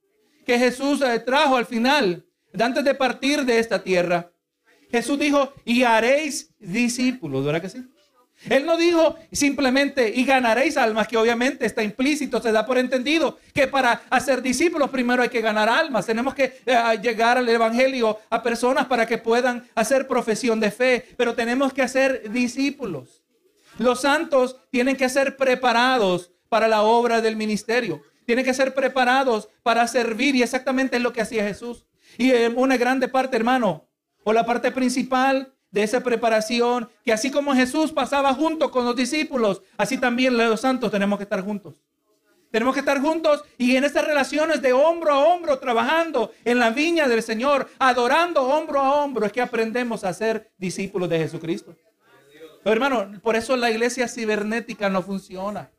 que 0.45 0.59
Jesús 0.59 1.01
eh, 1.03 1.21
trajo 1.21 1.57
al 1.57 1.67
final, 1.67 2.27
antes 2.59 2.85
de 2.85 2.95
partir 2.95 3.45
de 3.45 3.59
esta 3.59 3.83
tierra, 3.83 4.33
Jesús 4.91 5.19
dijo, 5.19 5.53
y 5.65 5.85
haréis 5.85 6.53
discípulos, 6.59 7.45
¿verdad 7.45 7.63
que 7.63 7.69
sí? 7.69 7.85
Él 8.49 8.65
no 8.65 8.77
dijo 8.77 9.17
simplemente 9.31 10.13
y 10.15 10.25
ganaréis 10.25 10.77
almas, 10.77 11.07
que 11.07 11.17
obviamente 11.17 11.67
está 11.67 11.83
implícito, 11.83 12.41
se 12.41 12.53
da 12.53 12.65
por 12.65 12.79
entendido 12.79 13.39
que 13.53 13.69
para 13.69 14.03
hacer 14.09 14.41
discípulos 14.41 14.89
primero 14.89 15.23
hay 15.23 15.29
que 15.29 15.43
ganar 15.43 15.69
almas. 15.69 16.07
Tenemos 16.07 16.35
que 16.35 16.61
eh, 16.65 16.99
llegar 17.03 17.37
al 17.37 17.49
Evangelio 17.49 18.19
a 18.31 18.43
personas 18.43 18.87
para 18.87 19.07
que 19.07 19.19
puedan 19.19 19.69
hacer 19.75 20.09
profesión 20.09 20.59
de 20.59 20.71
fe, 20.71 21.07
pero 21.17 21.35
tenemos 21.35 21.73
que 21.73 21.83
hacer 21.83 22.31
discípulos. 22.31 23.23
Los 23.79 24.01
santos 24.03 24.57
tienen 24.71 24.97
que 24.97 25.09
ser 25.09 25.37
preparados 25.37 26.31
para 26.49 26.67
la 26.67 26.83
obra 26.83 27.21
del 27.21 27.37
ministerio. 27.37 28.03
Tienen 28.25 28.45
que 28.45 28.55
ser 28.55 28.75
preparados 28.75 29.49
para 29.63 29.87
servir 29.87 30.35
y 30.35 30.43
exactamente 30.43 30.97
es 30.97 31.03
lo 31.03 31.13
que 31.13 31.21
hacía 31.21 31.45
Jesús. 31.45 31.85
Y 32.17 32.31
en 32.31 32.57
una 32.57 32.77
grande 32.77 33.09
parte, 33.09 33.37
hermano, 33.37 33.87
o 34.25 34.33
la 34.33 34.47
parte 34.47 34.71
principal 34.71 35.55
de 35.71 35.83
esa 35.83 36.03
preparación, 36.03 36.89
que 37.05 37.13
así 37.13 37.31
como 37.31 37.55
Jesús 37.55 37.93
pasaba 37.93 38.35
junto 38.35 38.71
con 38.71 38.85
los 38.85 38.97
discípulos, 38.97 39.63
así 39.77 39.99
también 39.99 40.37
los 40.37 40.61
santos 40.61 40.91
tenemos 40.91 41.19
que 41.19 41.25
estar 41.25 41.43
juntos. 41.43 41.75
Tenemos 42.51 42.75
que 42.75 42.81
estar 42.81 43.01
juntos 43.01 43.45
y 43.59 43.77
en 43.77 43.85
estas 43.85 44.05
relaciones 44.05 44.61
de 44.61 44.73
hombro 44.73 45.13
a 45.13 45.19
hombro, 45.21 45.59
trabajando 45.61 46.33
en 46.45 46.59
la 46.59 46.71
viña 46.71 47.07
del 47.07 47.23
Señor, 47.23 47.69
adorando 47.79 48.43
hombro 48.43 48.81
a 48.81 49.03
hombro, 49.03 49.25
es 49.25 49.33
que 49.33 49.41
aprendemos 49.41 50.03
a 50.03 50.13
ser 50.13 50.51
discípulos 50.59 51.09
de 51.09 51.19
Jesucristo. 51.19 51.77
Pero 52.65 52.73
hermano, 52.73 53.21
por 53.23 53.37
eso 53.37 53.57
la 53.57 53.71
iglesia 53.71 54.09
cibernética 54.09 54.89
no 54.91 55.03
funciona. 55.03 55.71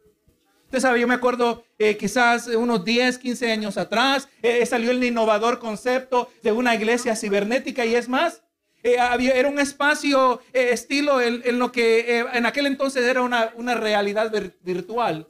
Usted 0.65 0.79
sabe, 0.79 1.01
yo 1.01 1.07
me 1.07 1.15
acuerdo 1.15 1.65
eh, 1.77 1.97
quizás 1.97 2.47
unos 2.47 2.85
10, 2.85 3.17
15 3.17 3.51
años 3.51 3.77
atrás, 3.77 4.29
eh, 4.41 4.65
salió 4.65 4.91
el 4.91 5.03
innovador 5.03 5.59
concepto 5.59 6.29
de 6.41 6.53
una 6.53 6.73
iglesia 6.73 7.17
cibernética 7.17 7.85
y 7.85 7.95
es 7.95 8.07
más, 8.07 8.41
eh, 8.83 8.97
era 9.35 9.47
un 9.47 9.59
espacio 9.59 10.41
eh, 10.53 10.69
estilo 10.71 11.21
en, 11.21 11.59
lo 11.59 11.71
que 11.71 12.19
eh, 12.19 12.25
en 12.33 12.45
aquel 12.45 12.65
entonces 12.65 13.03
era 13.03 13.21
una, 13.21 13.75
realidad 13.75 14.31
virtual. 14.61 15.27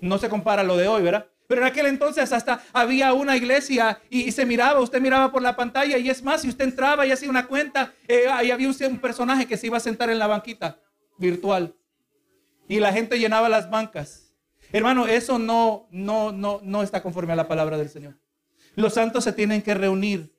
No 0.00 0.18
se 0.18 0.28
compara 0.28 0.62
a 0.62 0.64
lo 0.64 0.76
de 0.76 0.88
hoy, 0.88 1.02
¿verdad? 1.02 1.26
Pero 1.46 1.60
en 1.60 1.66
aquel 1.66 1.86
entonces 1.86 2.32
hasta 2.32 2.62
había 2.72 3.12
una 3.12 3.36
iglesia 3.36 4.00
y, 4.08 4.32
se 4.32 4.46
miraba, 4.46 4.80
usted 4.80 5.00
miraba 5.00 5.30
por 5.30 5.42
la 5.42 5.54
pantalla 5.54 5.98
y 5.98 6.08
es 6.08 6.22
más, 6.22 6.42
si 6.42 6.48
usted 6.48 6.64
entraba 6.64 7.06
y 7.06 7.12
hacía 7.12 7.28
una 7.28 7.46
cuenta, 7.46 7.92
ahí 8.30 8.50
había 8.50 8.68
un, 8.68 8.76
un 8.88 8.98
personaje 8.98 9.46
que 9.46 9.56
se 9.56 9.66
iba 9.66 9.76
a 9.76 9.80
sentar 9.80 10.08
en 10.08 10.18
la 10.18 10.26
banquita 10.26 10.78
virtual 11.18 11.74
y 12.68 12.80
la 12.80 12.92
gente 12.92 13.18
llenaba 13.18 13.48
las 13.50 13.68
bancas. 13.68 14.34
Hermano, 14.72 15.06
eso 15.06 15.38
no, 15.38 15.88
no, 15.90 16.32
no, 16.32 16.60
no 16.62 16.82
está 16.82 17.02
conforme 17.02 17.34
a 17.34 17.36
la 17.36 17.46
palabra 17.46 17.76
del 17.76 17.90
Señor. 17.90 18.18
Los 18.74 18.94
santos 18.94 19.24
se 19.24 19.32
tienen 19.34 19.60
que 19.60 19.74
reunir 19.74 20.31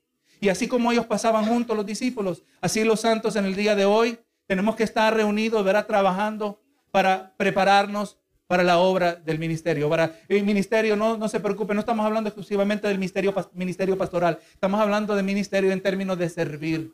y 0.44 0.50
así 0.50 0.68
como 0.68 0.92
ellos 0.92 1.06
pasaban 1.06 1.46
juntos 1.46 1.74
los 1.74 1.86
discípulos, 1.86 2.44
así 2.60 2.84
los 2.84 3.00
santos 3.00 3.38
en 3.38 3.46
el 3.46 3.56
día 3.56 3.78
de 3.78 3.86
hoy 3.86 4.20
tenemos 4.46 4.76
que 4.76 4.84
estar 4.84 5.16
reunidos, 5.16 5.64
verá, 5.64 5.88
trabajando 5.88 6.62
para 6.92 7.34
prepararnos 7.38 8.18
para 8.46 8.62
la 8.62 8.78
obra 8.78 9.16
del 9.16 9.40
ministerio. 9.40 9.90
Para 9.90 10.20
el 10.28 10.44
ministerio, 10.44 10.98
no, 10.98 11.16
no 11.16 11.30
se 11.30 11.40
preocupe, 11.40 11.74
no 11.74 11.80
estamos 11.80 12.06
hablando 12.06 12.28
exclusivamente 12.28 12.90
del 12.90 12.98
ministerio, 12.98 13.34
ministerio 13.54 13.98
pastoral, 13.98 14.38
estamos 14.54 14.82
hablando 14.82 15.16
de 15.16 15.24
ministerio 15.24 15.72
en 15.72 15.82
términos 15.82 16.18
de 16.18 16.28
servir. 16.28 16.92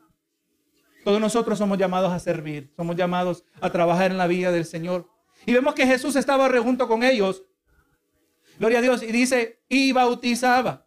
Todos 1.02 1.20
nosotros 1.20 1.58
somos 1.58 1.76
llamados 1.76 2.12
a 2.12 2.20
servir, 2.20 2.72
somos 2.76 2.94
llamados 2.94 3.42
a 3.60 3.68
trabajar 3.70 4.12
en 4.12 4.18
la 4.18 4.28
vida 4.28 4.52
del 4.52 4.64
Señor. 4.64 5.08
Y 5.44 5.52
vemos 5.54 5.74
que 5.74 5.88
Jesús 5.88 6.14
estaba 6.14 6.48
junto 6.62 6.86
con 6.86 7.02
ellos, 7.02 7.42
gloria 8.60 8.78
a 8.78 8.82
Dios, 8.82 9.02
y 9.02 9.10
dice, 9.10 9.60
y 9.68 9.90
bautizaba. 9.90 10.86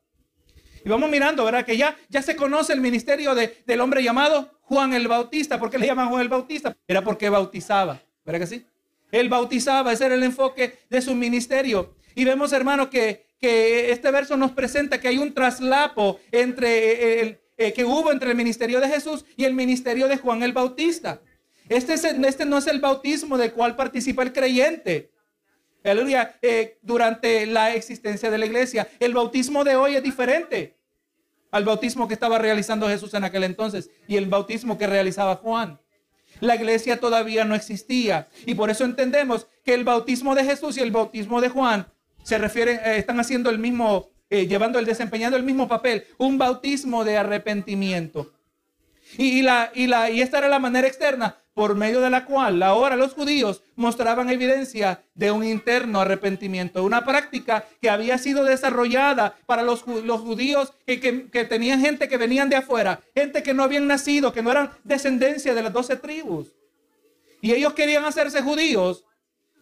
Y 0.85 0.89
vamos 0.89 1.09
mirando, 1.09 1.45
¿verdad? 1.45 1.65
Que 1.65 1.77
ya, 1.77 1.95
ya 2.09 2.21
se 2.21 2.35
conoce 2.35 2.73
el 2.73 2.81
ministerio 2.81 3.33
de, 3.35 3.63
del 3.65 3.81
hombre 3.81 4.03
llamado 4.03 4.59
Juan 4.61 4.93
el 4.93 5.07
Bautista. 5.07 5.59
¿Por 5.59 5.69
qué 5.69 5.77
le 5.77 5.87
llaman 5.87 6.09
Juan 6.09 6.21
el 6.21 6.29
Bautista? 6.29 6.75
Era 6.87 7.01
porque 7.03 7.29
bautizaba, 7.29 8.01
¿verdad 8.25 8.41
que 8.41 8.47
sí? 8.47 8.65
Él 9.11 9.29
bautizaba, 9.29 9.93
ese 9.93 10.05
era 10.05 10.15
el 10.15 10.23
enfoque 10.23 10.79
de 10.89 11.01
su 11.01 11.15
ministerio. 11.15 11.95
Y 12.15 12.25
vemos, 12.25 12.51
hermano, 12.51 12.89
que, 12.89 13.27
que 13.39 13.91
este 13.91 14.11
verso 14.11 14.35
nos 14.35 14.51
presenta 14.51 14.99
que 14.99 15.07
hay 15.07 15.17
un 15.17 15.33
traslapo 15.33 16.19
entre 16.31 17.21
el, 17.21 17.39
eh, 17.57 17.71
que 17.71 17.85
hubo 17.85 18.11
entre 18.11 18.31
el 18.31 18.35
ministerio 18.35 18.79
de 18.81 18.89
Jesús 18.89 19.23
y 19.37 19.45
el 19.45 19.53
ministerio 19.53 20.07
de 20.07 20.17
Juan 20.17 20.43
el 20.43 20.53
Bautista. 20.53 21.21
Este, 21.69 21.93
es, 21.93 22.03
este 22.03 22.45
no 22.45 22.57
es 22.57 22.67
el 22.67 22.81
bautismo 22.81 23.37
del 23.37 23.53
cual 23.53 23.75
participa 23.75 24.23
el 24.23 24.33
creyente. 24.33 25.11
Aleluya. 25.83 26.37
Eh, 26.41 26.77
durante 26.81 27.45
la 27.45 27.73
existencia 27.73 28.31
de 28.31 28.37
la 28.37 28.45
iglesia. 28.45 28.87
El 28.99 29.13
bautismo 29.13 29.63
de 29.63 29.75
hoy 29.75 29.95
es 29.95 30.03
diferente 30.03 30.77
al 31.51 31.65
bautismo 31.65 32.07
que 32.07 32.13
estaba 32.13 32.39
realizando 32.39 32.87
Jesús 32.87 33.13
en 33.13 33.23
aquel 33.23 33.43
entonces 33.43 33.91
y 34.07 34.15
el 34.15 34.27
bautismo 34.27 34.77
que 34.77 34.87
realizaba 34.87 35.35
Juan. 35.35 35.79
La 36.39 36.55
iglesia 36.55 36.99
todavía 36.99 37.45
no 37.45 37.53
existía 37.53 38.27
y 38.45 38.55
por 38.55 38.69
eso 38.69 38.85
entendemos 38.85 39.47
que 39.63 39.73
el 39.73 39.83
bautismo 39.83 40.33
de 40.35 40.45
Jesús 40.45 40.77
y 40.77 40.81
el 40.81 40.91
bautismo 40.91 41.41
de 41.41 41.49
Juan 41.49 41.87
se 42.23 42.37
refieren, 42.37 42.79
eh, 42.83 42.97
están 42.97 43.19
haciendo 43.19 43.49
el 43.49 43.59
mismo, 43.59 44.09
eh, 44.29 44.47
llevando 44.47 44.79
el 44.79 44.85
desempeñando 44.85 45.37
el 45.37 45.43
mismo 45.43 45.67
papel, 45.67 46.05
un 46.17 46.37
bautismo 46.37 47.03
de 47.03 47.17
arrepentimiento. 47.17 48.33
Y, 49.17 49.43
la, 49.43 49.71
y, 49.75 49.85
la, 49.85 50.09
y 50.09 50.21
esta 50.21 50.39
era 50.39 50.47
la 50.47 50.59
manera 50.59 50.87
externa 50.87 51.42
por 51.53 51.75
medio 51.75 52.01
de 52.01 52.10
la 52.10 52.25
cual 52.25 52.62
ahora 52.63 52.95
los 52.95 53.13
judíos 53.13 53.62
mostraban 53.75 54.29
evidencia 54.29 55.03
de 55.13 55.31
un 55.31 55.43
interno 55.43 56.01
arrepentimiento, 56.01 56.83
una 56.83 57.05
práctica 57.05 57.65
que 57.81 57.89
había 57.89 58.17
sido 58.17 58.43
desarrollada 58.43 59.36
para 59.45 59.62
los, 59.62 59.83
judíos 59.83 60.74
que, 60.86 61.00
que, 61.00 61.45
tenían 61.45 61.79
gente 61.79 62.07
que 62.07 62.17
venían 62.17 62.50
de 62.50 62.55
afuera, 62.55 63.01
gente 63.15 63.43
que 63.43 63.53
no 63.53 63.63
habían 63.63 63.88
nacido, 63.88 64.33
que 64.33 64.41
no 64.41 64.51
eran 64.51 64.72
descendencia 64.83 65.53
de 65.53 65.62
las 65.62 65.74
doce 65.74 65.95
tribus. 65.95 66.53
Y 67.41 67.51
ellos 67.53 67.74
querían 67.74 68.05
hacerse 68.05 68.41
judíos, 68.41 69.05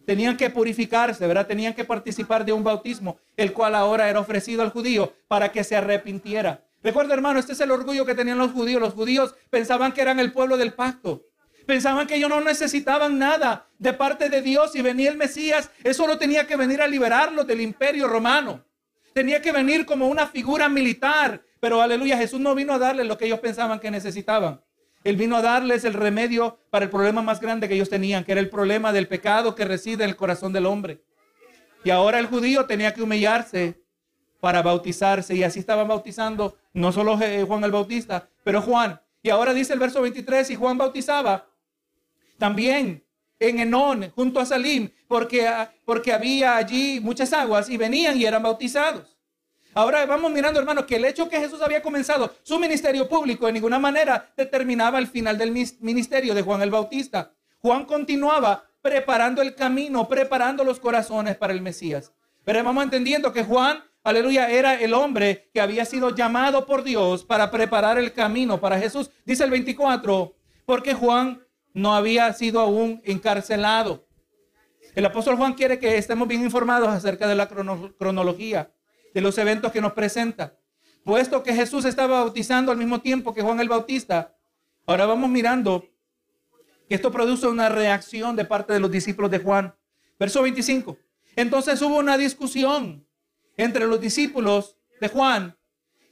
tenían 0.06 0.36
que 0.36 0.50
purificarse, 0.50 1.26
¿verdad? 1.26 1.46
Tenían 1.46 1.74
que 1.74 1.84
participar 1.84 2.44
de 2.44 2.52
un 2.52 2.64
bautismo, 2.64 3.18
el 3.36 3.52
cual 3.52 3.74
ahora 3.74 4.08
era 4.08 4.20
ofrecido 4.20 4.62
al 4.62 4.70
judío 4.70 5.12
para 5.28 5.52
que 5.52 5.64
se 5.64 5.76
arrepintiera. 5.76 6.64
Recuerda, 6.82 7.14
hermano, 7.14 7.38
este 7.38 7.52
es 7.52 7.60
el 7.60 7.70
orgullo 7.70 8.04
que 8.04 8.14
tenían 8.14 8.38
los 8.38 8.52
judíos. 8.52 8.80
Los 8.80 8.94
judíos 8.94 9.34
pensaban 9.50 9.92
que 9.92 10.00
eran 10.00 10.18
el 10.18 10.32
pueblo 10.32 10.56
del 10.56 10.72
pacto. 10.72 11.22
Pensaban 11.66 12.06
que 12.06 12.16
ellos 12.16 12.28
no 12.28 12.40
necesitaban 12.40 13.18
nada 13.18 13.68
de 13.78 13.92
parte 13.92 14.28
de 14.28 14.42
Dios 14.42 14.74
y 14.74 14.82
venía 14.82 15.10
el 15.10 15.16
Mesías. 15.16 15.70
Eso 15.84 16.06
no 16.06 16.18
tenía 16.18 16.46
que 16.46 16.56
venir 16.56 16.82
a 16.82 16.88
liberarlos 16.88 17.46
del 17.46 17.60
imperio 17.60 18.08
romano. 18.08 18.64
Tenía 19.12 19.40
que 19.40 19.52
venir 19.52 19.86
como 19.86 20.08
una 20.08 20.26
figura 20.26 20.68
militar. 20.68 21.42
Pero 21.60 21.80
aleluya, 21.80 22.16
Jesús 22.16 22.40
no 22.40 22.54
vino 22.54 22.72
a 22.72 22.78
darles 22.78 23.06
lo 23.06 23.16
que 23.16 23.26
ellos 23.26 23.40
pensaban 23.40 23.78
que 23.78 23.90
necesitaban. 23.90 24.60
Él 25.04 25.16
vino 25.16 25.36
a 25.36 25.42
darles 25.42 25.84
el 25.84 25.94
remedio 25.94 26.60
para 26.70 26.84
el 26.84 26.90
problema 26.90 27.22
más 27.22 27.40
grande 27.40 27.68
que 27.68 27.74
ellos 27.74 27.90
tenían, 27.90 28.24
que 28.24 28.32
era 28.32 28.40
el 28.40 28.48
problema 28.48 28.92
del 28.92 29.08
pecado 29.08 29.54
que 29.54 29.64
reside 29.64 30.04
en 30.04 30.10
el 30.10 30.16
corazón 30.16 30.52
del 30.52 30.66
hombre. 30.66 31.02
Y 31.84 31.90
ahora 31.90 32.18
el 32.18 32.26
judío 32.26 32.66
tenía 32.66 32.94
que 32.94 33.02
humillarse 33.02 33.82
para 34.40 34.62
bautizarse. 34.62 35.34
Y 35.34 35.42
así 35.42 35.58
estaban 35.58 35.88
bautizando 35.88 36.56
no 36.72 36.92
solo 36.92 37.16
Juan 37.16 37.64
el 37.64 37.72
Bautista, 37.72 38.28
pero 38.44 38.62
Juan. 38.62 39.00
Y 39.22 39.30
ahora 39.30 39.54
dice 39.54 39.72
el 39.72 39.78
verso 39.78 40.02
23, 40.02 40.50
y 40.50 40.56
Juan 40.56 40.78
bautizaba 40.78 41.46
también 42.42 43.06
en 43.38 43.60
Enón, 43.60 44.10
junto 44.16 44.40
a 44.40 44.44
Salim, 44.44 44.90
porque, 45.06 45.48
porque 45.84 46.12
había 46.12 46.56
allí 46.56 46.98
muchas 46.98 47.32
aguas 47.32 47.70
y 47.70 47.76
venían 47.76 48.20
y 48.20 48.24
eran 48.24 48.42
bautizados. 48.42 49.16
Ahora 49.74 50.04
vamos 50.06 50.32
mirando, 50.32 50.58
hermanos, 50.58 50.86
que 50.86 50.96
el 50.96 51.04
hecho 51.04 51.28
que 51.28 51.38
Jesús 51.38 51.62
había 51.62 51.80
comenzado 51.82 52.34
su 52.42 52.58
ministerio 52.58 53.08
público 53.08 53.46
en 53.46 53.54
ninguna 53.54 53.78
manera 53.78 54.32
determinaba 54.36 54.98
el 54.98 55.06
final 55.06 55.38
del 55.38 55.52
ministerio 55.52 56.34
de 56.34 56.42
Juan 56.42 56.62
el 56.62 56.72
Bautista. 56.72 57.32
Juan 57.60 57.84
continuaba 57.84 58.64
preparando 58.80 59.40
el 59.40 59.54
camino, 59.54 60.08
preparando 60.08 60.64
los 60.64 60.80
corazones 60.80 61.36
para 61.36 61.52
el 61.52 61.60
Mesías. 61.60 62.12
Pero 62.42 62.64
vamos 62.64 62.82
entendiendo 62.82 63.32
que 63.32 63.44
Juan, 63.44 63.84
aleluya, 64.02 64.50
era 64.50 64.74
el 64.74 64.94
hombre 64.94 65.48
que 65.54 65.60
había 65.60 65.84
sido 65.84 66.12
llamado 66.12 66.66
por 66.66 66.82
Dios 66.82 67.22
para 67.24 67.52
preparar 67.52 67.98
el 67.98 68.12
camino 68.12 68.60
para 68.60 68.80
Jesús. 68.80 69.12
Dice 69.24 69.44
el 69.44 69.50
24, 69.52 70.34
porque 70.66 70.92
Juan 70.94 71.41
no 71.74 71.94
había 71.94 72.32
sido 72.32 72.60
aún 72.60 73.00
encarcelado. 73.04 74.06
El 74.94 75.06
apóstol 75.06 75.36
Juan 75.36 75.54
quiere 75.54 75.78
que 75.78 75.96
estemos 75.96 76.28
bien 76.28 76.42
informados 76.42 76.88
acerca 76.88 77.26
de 77.26 77.34
la 77.34 77.48
cronología 77.48 78.72
de 79.14 79.20
los 79.20 79.38
eventos 79.38 79.72
que 79.72 79.80
nos 79.80 79.92
presenta. 79.92 80.58
Puesto 81.04 81.42
que 81.42 81.54
Jesús 81.54 81.84
estaba 81.84 82.20
bautizando 82.20 82.70
al 82.70 82.78
mismo 82.78 83.00
tiempo 83.00 83.34
que 83.34 83.42
Juan 83.42 83.60
el 83.60 83.68
Bautista, 83.68 84.36
ahora 84.86 85.06
vamos 85.06 85.30
mirando 85.30 85.84
que 86.88 86.94
esto 86.94 87.10
produce 87.10 87.46
una 87.46 87.68
reacción 87.68 88.36
de 88.36 88.44
parte 88.44 88.72
de 88.72 88.80
los 88.80 88.90
discípulos 88.90 89.30
de 89.30 89.38
Juan. 89.38 89.74
Verso 90.18 90.42
25. 90.42 90.96
Entonces 91.36 91.80
hubo 91.82 91.96
una 91.96 92.18
discusión 92.18 93.06
entre 93.56 93.86
los 93.86 94.00
discípulos 94.00 94.76
de 95.00 95.08
Juan 95.08 95.56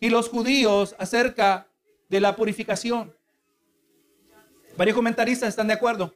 y 0.01 0.09
los 0.09 0.29
judíos 0.29 0.97
acerca 0.99 1.69
de 2.09 2.21
la 2.21 2.35
purificación. 2.35 3.15
Varios 4.81 4.97
comentaristas 4.97 5.51
están 5.51 5.67
de 5.67 5.75
acuerdo 5.75 6.15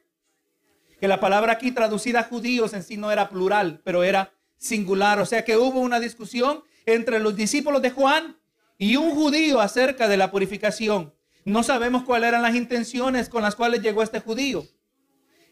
que 0.98 1.06
la 1.06 1.20
palabra 1.20 1.52
aquí 1.52 1.70
traducida 1.70 2.20
a 2.20 2.22
judíos 2.22 2.72
en 2.72 2.82
sí 2.82 2.96
no 2.96 3.12
era 3.12 3.28
plural, 3.28 3.82
pero 3.84 4.02
era 4.02 4.32
singular. 4.56 5.20
O 5.20 5.26
sea 5.26 5.44
que 5.44 5.58
hubo 5.58 5.80
una 5.80 6.00
discusión 6.00 6.64
entre 6.86 7.18
los 7.20 7.36
discípulos 7.36 7.82
de 7.82 7.90
Juan 7.90 8.38
y 8.78 8.96
un 8.96 9.10
judío 9.10 9.60
acerca 9.60 10.08
de 10.08 10.16
la 10.16 10.30
purificación. 10.30 11.12
No 11.44 11.62
sabemos 11.62 12.04
cuáles 12.04 12.28
eran 12.28 12.40
las 12.40 12.54
intenciones 12.54 13.28
con 13.28 13.42
las 13.42 13.54
cuales 13.54 13.82
llegó 13.82 14.02
este 14.02 14.20
judío. 14.20 14.64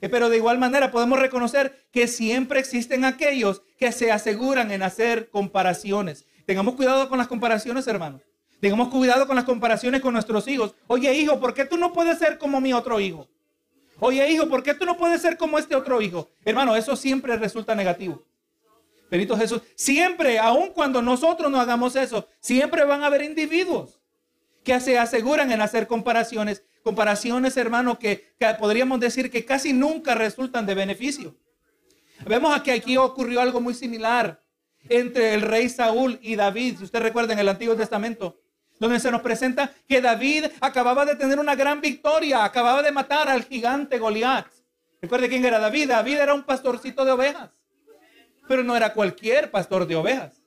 Eh, 0.01 0.09
pero 0.09 0.31
de 0.31 0.39
igual 0.39 0.57
manera 0.57 0.91
podemos 0.91 1.19
reconocer 1.19 1.87
que 1.93 2.09
siempre 2.09 2.61
existen 2.61 3.05
aquellos 3.05 3.61
que 3.77 3.93
se 3.93 4.11
aseguran 4.11 4.71
en 4.71 4.83
hacer 4.83 5.29
comparaciones. 5.29 6.25
Tengamos 6.47 6.77
cuidado 6.77 7.11
con 7.11 7.19
las 7.19 7.29
comparaciones, 7.29 7.87
hermanos. 7.87 8.23
Tengamos 8.63 8.91
cuidado 8.91 9.27
con 9.27 9.35
las 9.35 9.45
comparaciones 9.45 10.01
con 10.01 10.13
nuestros 10.13 10.47
hijos. 10.47 10.77
Oye, 10.87 11.13
hijo, 11.15 11.41
¿por 11.41 11.53
qué 11.53 11.65
tú 11.65 11.77
no 11.77 11.93
puedes 11.93 12.17
ser 12.21 12.39
como 12.39 12.61
mi 12.61 12.73
otro 12.73 13.01
hijo? 13.01 13.27
Oye, 13.99 14.31
hijo, 14.31 14.49
¿por 14.49 14.63
qué 14.63 14.73
tú 14.73 14.85
no 14.85 14.97
puedes 14.97 15.21
ser 15.21 15.37
como 15.37 15.59
este 15.59 15.75
otro 15.75 16.01
hijo? 16.01 16.31
Hermano, 16.45 16.77
eso 16.77 16.95
siempre 16.95 17.37
resulta 17.37 17.75
negativo. 17.75 18.23
Benito 19.11 19.37
Jesús, 19.37 19.63
siempre, 19.75 20.39
aun 20.39 20.69
cuando 20.69 21.03
nosotros 21.03 21.51
no 21.51 21.59
hagamos 21.59 21.97
eso, 21.97 22.29
siempre 22.39 22.85
van 22.85 23.03
a 23.03 23.07
haber 23.07 23.23
individuos 23.23 23.99
que 24.63 24.79
se 24.79 24.97
aseguran 24.97 25.51
en 25.51 25.61
hacer 25.61 25.89
comparaciones, 25.89 26.63
comparaciones, 26.85 27.57
hermano, 27.57 27.99
que, 27.99 28.33
podríamos 28.61 29.01
decir 29.01 29.29
que 29.29 29.45
casi 29.45 29.73
nunca 29.73 30.15
resultan 30.15 30.67
de 30.67 30.77
beneficio. 30.77 31.35
Vemos 32.29 32.63
que 32.63 32.71
aquí 32.71 32.97
ocurrió 32.97 33.41
algo 33.41 33.61
muy 33.61 33.75
similar 33.75 34.41
entre 34.89 35.35
el 35.35 35.41
rey 35.41 35.69
Saúl 35.69 36.21
y 36.23 36.37
David, 36.37 36.79
si 36.79 36.85
usted 36.85 37.01
recuerda 37.01 37.33
en 37.33 37.41
el 37.41 37.49
Antiguo 37.49 37.75
Testamento, 37.75 38.39
donde 38.83 38.99
se 38.99 39.13
nos 39.13 39.23
presenta 39.23 39.73
que 39.87 40.01
David 40.01 40.47
acababa 40.61 41.05
de 41.05 41.15
tener 41.15 41.39
una 41.39 41.55
gran 41.55 41.81
victoria, 41.81 42.43
acababa 42.43 42.83
de 42.83 42.91
matar 42.91 43.29
al 43.29 43.45
gigante 43.45 43.97
Goliat. 43.97 44.47
Recuerde 45.01 45.29
quién 45.29 45.45
era 45.45 45.61
David. 45.61 45.91
David 45.91 46.19
era 46.19 46.35
un 46.35 46.43
pastorcito 46.43 47.05
de 47.05 47.13
ovejas. 47.13 47.51
Pero 48.49 48.65
no 48.65 48.75
era 48.75 48.93
cualquier 48.93 49.53
pastor 49.53 49.87
de 49.87 49.95
ovejas. 49.95 50.43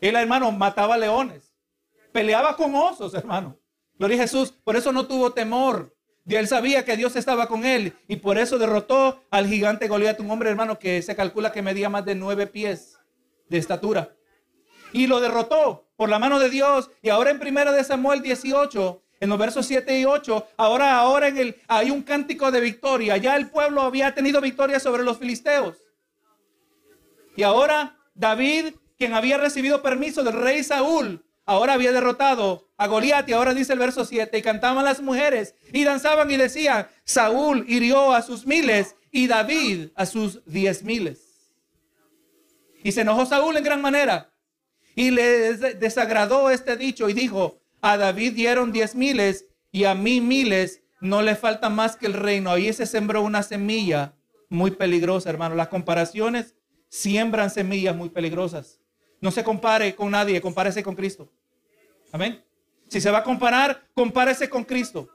Él, 0.00 0.16
hermano, 0.16 0.50
mataba 0.50 0.96
leones. 0.96 1.54
Peleaba 2.10 2.56
con 2.56 2.74
osos, 2.74 3.12
hermano. 3.12 3.58
Gloria 3.98 4.16
a 4.16 4.20
Jesús. 4.22 4.54
Por 4.64 4.76
eso 4.76 4.90
no 4.90 5.06
tuvo 5.06 5.34
temor. 5.34 5.94
Él 6.26 6.48
sabía 6.48 6.86
que 6.86 6.96
Dios 6.96 7.16
estaba 7.16 7.48
con 7.48 7.66
él. 7.66 7.92
Y 8.08 8.16
por 8.16 8.38
eso 8.38 8.56
derrotó 8.56 9.22
al 9.30 9.46
gigante 9.46 9.88
Goliat, 9.88 10.20
un 10.20 10.30
hombre, 10.30 10.48
hermano, 10.48 10.78
que 10.78 11.02
se 11.02 11.14
calcula 11.14 11.52
que 11.52 11.60
medía 11.60 11.90
más 11.90 12.06
de 12.06 12.14
nueve 12.14 12.46
pies 12.46 12.98
de 13.50 13.58
estatura. 13.58 14.15
Y 14.92 15.06
lo 15.06 15.20
derrotó 15.20 15.86
por 15.96 16.08
la 16.08 16.18
mano 16.18 16.38
de 16.38 16.50
Dios. 16.50 16.90
Y 17.02 17.08
ahora 17.08 17.30
en 17.30 17.38
primera 17.38 17.72
de 17.72 17.84
Samuel 17.84 18.22
18, 18.22 19.02
en 19.20 19.28
los 19.28 19.38
versos 19.38 19.66
7 19.66 19.98
y 19.98 20.04
8, 20.04 20.46
ahora, 20.56 20.98
ahora 20.98 21.28
en 21.28 21.38
el, 21.38 21.56
hay 21.68 21.90
un 21.90 22.02
cántico 22.02 22.50
de 22.50 22.60
victoria. 22.60 23.16
Ya 23.16 23.36
el 23.36 23.48
pueblo 23.50 23.82
había 23.82 24.14
tenido 24.14 24.40
victoria 24.40 24.78
sobre 24.78 25.02
los 25.02 25.18
filisteos. 25.18 25.76
Y 27.36 27.42
ahora 27.42 27.98
David, 28.14 28.74
quien 28.96 29.14
había 29.14 29.38
recibido 29.38 29.82
permiso 29.82 30.22
del 30.22 30.34
rey 30.34 30.62
Saúl, 30.62 31.24
ahora 31.44 31.74
había 31.74 31.92
derrotado 31.92 32.68
a 32.76 32.86
Goliat. 32.86 33.28
Y 33.28 33.32
ahora 33.32 33.54
dice 33.54 33.72
el 33.72 33.78
verso 33.78 34.04
7, 34.04 34.36
y 34.36 34.42
cantaban 34.42 34.84
las 34.84 35.00
mujeres 35.00 35.54
y 35.72 35.84
danzaban 35.84 36.30
y 36.30 36.36
decían, 36.36 36.88
Saúl 37.04 37.64
hirió 37.68 38.12
a 38.12 38.22
sus 38.22 38.46
miles 38.46 38.96
y 39.10 39.26
David 39.26 39.88
a 39.94 40.06
sus 40.06 40.44
diez 40.44 40.82
miles. 40.82 41.22
Y 42.82 42.92
se 42.92 43.00
enojó 43.00 43.26
Saúl 43.26 43.56
en 43.56 43.64
gran 43.64 43.80
manera 43.82 44.30
y 44.96 45.10
le 45.10 45.54
desagradó 45.74 46.50
este 46.50 46.76
dicho 46.76 47.08
y 47.08 47.12
dijo, 47.12 47.60
a 47.82 47.98
David 47.98 48.32
dieron 48.32 48.72
diez 48.72 48.96
miles 48.96 49.44
y 49.70 49.84
a 49.84 49.94
mí 49.94 50.22
miles, 50.22 50.82
no 51.00 51.20
le 51.20 51.36
falta 51.36 51.68
más 51.68 51.96
que 51.96 52.06
el 52.06 52.14
reino. 52.14 52.50
Ahí 52.50 52.72
se 52.72 52.86
sembró 52.86 53.20
una 53.20 53.42
semilla 53.42 54.14
muy 54.48 54.70
peligrosa, 54.70 55.28
hermano. 55.28 55.54
Las 55.54 55.68
comparaciones 55.68 56.54
siembran 56.88 57.50
semillas 57.50 57.94
muy 57.94 58.08
peligrosas. 58.08 58.80
No 59.20 59.30
se 59.30 59.44
compare 59.44 59.94
con 59.94 60.10
nadie, 60.10 60.40
compárese 60.40 60.82
con 60.82 60.94
Cristo. 60.94 61.30
Amén. 62.10 62.42
Si 62.88 63.00
se 63.00 63.10
va 63.10 63.18
a 63.18 63.24
comparar, 63.24 63.86
compárese 63.92 64.48
con 64.48 64.64
Cristo. 64.64 65.10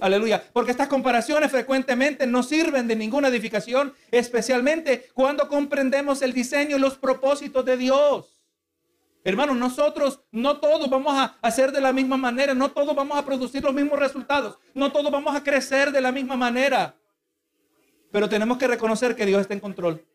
Aleluya. 0.00 0.44
Porque 0.52 0.70
estas 0.70 0.86
comparaciones 0.86 1.50
frecuentemente 1.50 2.28
no 2.28 2.44
sirven 2.44 2.86
de 2.86 2.94
ninguna 2.94 3.26
edificación, 3.26 3.92
especialmente 4.12 5.08
cuando 5.14 5.48
comprendemos 5.48 6.22
el 6.22 6.32
diseño 6.32 6.76
y 6.76 6.80
los 6.80 6.96
propósitos 6.96 7.64
de 7.64 7.76
Dios. 7.76 8.39
Hermanos, 9.22 9.56
nosotros 9.56 10.22
no 10.30 10.58
todos 10.58 10.88
vamos 10.88 11.14
a 11.14 11.36
hacer 11.42 11.72
de 11.72 11.80
la 11.80 11.92
misma 11.92 12.16
manera, 12.16 12.54
no 12.54 12.70
todos 12.70 12.94
vamos 12.94 13.18
a 13.18 13.24
producir 13.24 13.62
los 13.62 13.74
mismos 13.74 13.98
resultados, 13.98 14.58
no 14.74 14.90
todos 14.90 15.10
vamos 15.12 15.36
a 15.36 15.42
crecer 15.42 15.92
de 15.92 16.00
la 16.00 16.10
misma 16.10 16.36
manera. 16.36 16.96
Pero 18.10 18.28
tenemos 18.28 18.56
que 18.58 18.66
reconocer 18.66 19.14
que 19.14 19.26
Dios 19.26 19.40
está 19.40 19.54
en 19.54 19.60
control. 19.60 20.06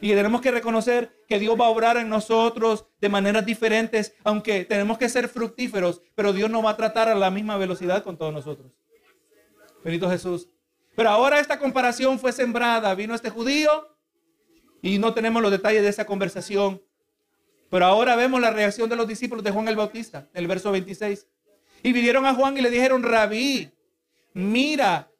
Y 0.00 0.10
tenemos 0.10 0.40
que 0.40 0.50
reconocer 0.50 1.24
que 1.26 1.38
Dios 1.38 1.58
va 1.58 1.66
a 1.66 1.70
obrar 1.70 1.96
en 1.96 2.08
nosotros 2.08 2.86
de 3.00 3.08
maneras 3.08 3.44
diferentes, 3.44 4.14
aunque 4.22 4.64
tenemos 4.64 4.98
que 4.98 5.08
ser 5.08 5.28
fructíferos, 5.28 6.02
pero 6.14 6.32
Dios 6.32 6.50
no 6.50 6.62
va 6.62 6.70
a 6.70 6.76
tratar 6.76 7.08
a 7.08 7.14
la 7.14 7.30
misma 7.30 7.56
velocidad 7.56 8.04
con 8.04 8.16
todos 8.16 8.32
nosotros. 8.32 8.70
Benito 9.82 10.08
Jesús. 10.08 10.48
Pero 10.94 11.10
ahora 11.10 11.40
esta 11.40 11.58
comparación 11.58 12.18
fue 12.18 12.32
sembrada. 12.32 12.94
Vino 12.94 13.14
este 13.14 13.30
judío 13.30 13.96
y 14.82 14.98
no 14.98 15.14
tenemos 15.14 15.40
los 15.42 15.50
detalles 15.50 15.82
de 15.82 15.88
esa 15.88 16.04
conversación. 16.04 16.82
Pero 17.70 17.84
ahora 17.84 18.16
vemos 18.16 18.40
la 18.40 18.50
reacción 18.50 18.88
de 18.88 18.96
los 18.96 19.06
discípulos 19.06 19.44
de 19.44 19.50
Juan 19.50 19.68
el 19.68 19.76
Bautista, 19.76 20.28
el 20.32 20.46
verso 20.46 20.72
26. 20.72 21.26
Y 21.82 21.92
vinieron 21.92 22.24
a 22.26 22.34
Juan 22.34 22.56
y 22.56 22.60
le 22.60 22.70
dijeron, 22.70 23.02
rabí, 23.02 23.70
mira 24.32 25.10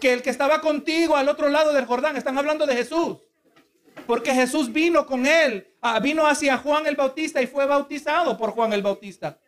que 0.00 0.12
el 0.12 0.22
que 0.22 0.30
estaba 0.30 0.60
contigo 0.60 1.16
al 1.16 1.28
otro 1.28 1.48
lado 1.48 1.72
del 1.72 1.86
Jordán, 1.86 2.16
están 2.16 2.36
hablando 2.36 2.66
de 2.66 2.76
Jesús. 2.76 3.18
Porque 4.06 4.34
Jesús 4.34 4.72
vino 4.72 5.06
con 5.06 5.26
él, 5.26 5.74
ah, 5.80 5.98
vino 6.00 6.26
hacia 6.26 6.58
Juan 6.58 6.86
el 6.86 6.96
Bautista 6.96 7.40
y 7.40 7.46
fue 7.46 7.66
bautizado 7.66 8.36
por 8.36 8.50
Juan 8.50 8.72
el 8.72 8.82
Bautista. 8.82 9.38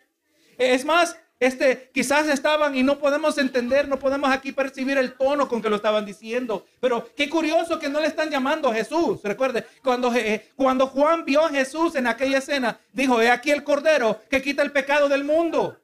Es 0.56 0.84
más, 0.84 1.16
Este, 1.40 1.90
quizás 1.94 2.26
estaban 2.28 2.76
y 2.76 2.82
no 2.82 2.98
podemos 2.98 3.38
entender, 3.38 3.86
no 3.86 3.98
podemos 3.98 4.30
aquí 4.30 4.50
percibir 4.50 4.98
el 4.98 5.12
tono 5.14 5.46
con 5.46 5.62
que 5.62 5.70
lo 5.70 5.76
estaban 5.76 6.04
diciendo. 6.04 6.66
Pero 6.80 7.08
qué 7.16 7.30
curioso 7.30 7.78
que 7.78 7.88
no 7.88 8.00
le 8.00 8.08
están 8.08 8.28
llamando 8.28 8.68
a 8.68 8.74
Jesús. 8.74 9.20
Recuerde, 9.22 9.64
cuando, 9.84 10.12
eh, 10.14 10.50
cuando 10.56 10.88
Juan 10.88 11.24
vio 11.24 11.44
a 11.44 11.50
Jesús 11.50 11.94
en 11.94 12.08
aquella 12.08 12.38
escena, 12.38 12.80
dijo, 12.92 13.22
he 13.22 13.30
aquí 13.30 13.52
el 13.52 13.62
Cordero 13.62 14.20
que 14.28 14.42
quita 14.42 14.62
el 14.62 14.72
pecado 14.72 15.08
del 15.08 15.22
mundo. 15.22 15.78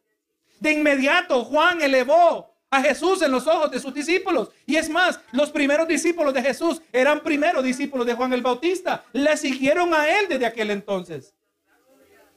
De 0.59 0.73
inmediato 0.73 1.45
Juan 1.45 1.81
elevó 1.83 2.51
a 2.71 2.83
Jesús 2.83 3.23
en 3.23 3.31
los 3.31 3.47
ojos 3.47 3.71
de 3.71 3.79
sus 3.79 3.95
discípulos. 3.95 4.51
Y 4.67 4.75
es 4.75 4.89
más, 4.89 5.21
los 5.31 5.53
primeros 5.53 5.87
discípulos 5.87 6.35
de 6.35 6.43
Jesús 6.43 6.83
eran 6.93 7.21
primeros 7.21 7.63
discípulos 7.63 8.07
de 8.07 8.15
Juan 8.15 8.33
el 8.33 8.43
Bautista. 8.43 9.05
Le 9.13 9.37
siguieron 9.37 9.95
a 9.95 10.09
él 10.19 10.27
desde 10.29 10.47
aquel 10.47 10.73
entonces. 10.73 11.33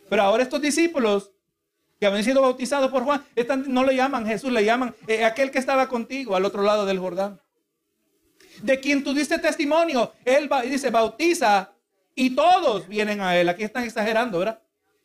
Pero 0.08 0.22
ahora 0.22 0.44
estos 0.44 0.62
discípulos 0.62 1.32
que 2.00 2.06
habían 2.06 2.24
sido 2.24 2.42
bautizados 2.42 2.92
por 2.92 3.04
Juan, 3.04 3.24
no 3.68 3.84
le 3.84 3.96
llaman 3.96 4.26
Jesús, 4.26 4.52
le 4.52 4.64
llaman 4.64 4.96
eh, 5.08 5.26
aquel 5.26 5.52
que 5.52 5.60
estaba 5.60 5.88
contigo 5.88 6.36
al 6.36 6.46
otro 6.46 6.62
lado 6.62 6.86
del 6.86 7.00
Jordán. 7.00 7.42
De 8.62 8.80
quien 8.80 9.04
tú 9.04 9.14
diste 9.14 9.40
testimonio, 9.40 10.14
él 10.26 10.50
dice, 10.66 10.90
bautiza 10.90 11.72
y 12.16 12.32
todos 12.32 12.88
vienen 12.88 13.22
a 13.22 13.38
él. 13.38 13.50
Aquí 13.50 13.64
están 13.64 13.84
exagerando, 13.84 14.40
¿verdad? 14.40 14.62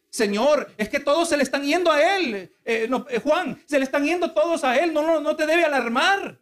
Señor, 0.08 0.70
es 0.76 0.88
que 0.88 1.00
todos 1.00 1.28
se 1.28 1.36
le 1.36 1.42
están 1.42 1.62
yendo 1.62 1.90
a 1.90 2.16
él. 2.16 2.52
Eh, 2.64 2.88
eh, 3.08 3.20
Juan, 3.20 3.62
se 3.66 3.78
le 3.78 3.84
están 3.84 4.04
yendo 4.04 4.32
todos 4.32 4.62
a 4.64 4.76
él. 4.76 4.92
No, 4.92 5.02
no, 5.02 5.20
no 5.20 5.36
te 5.36 5.46
debe 5.46 5.64
alarmar. 5.64 6.38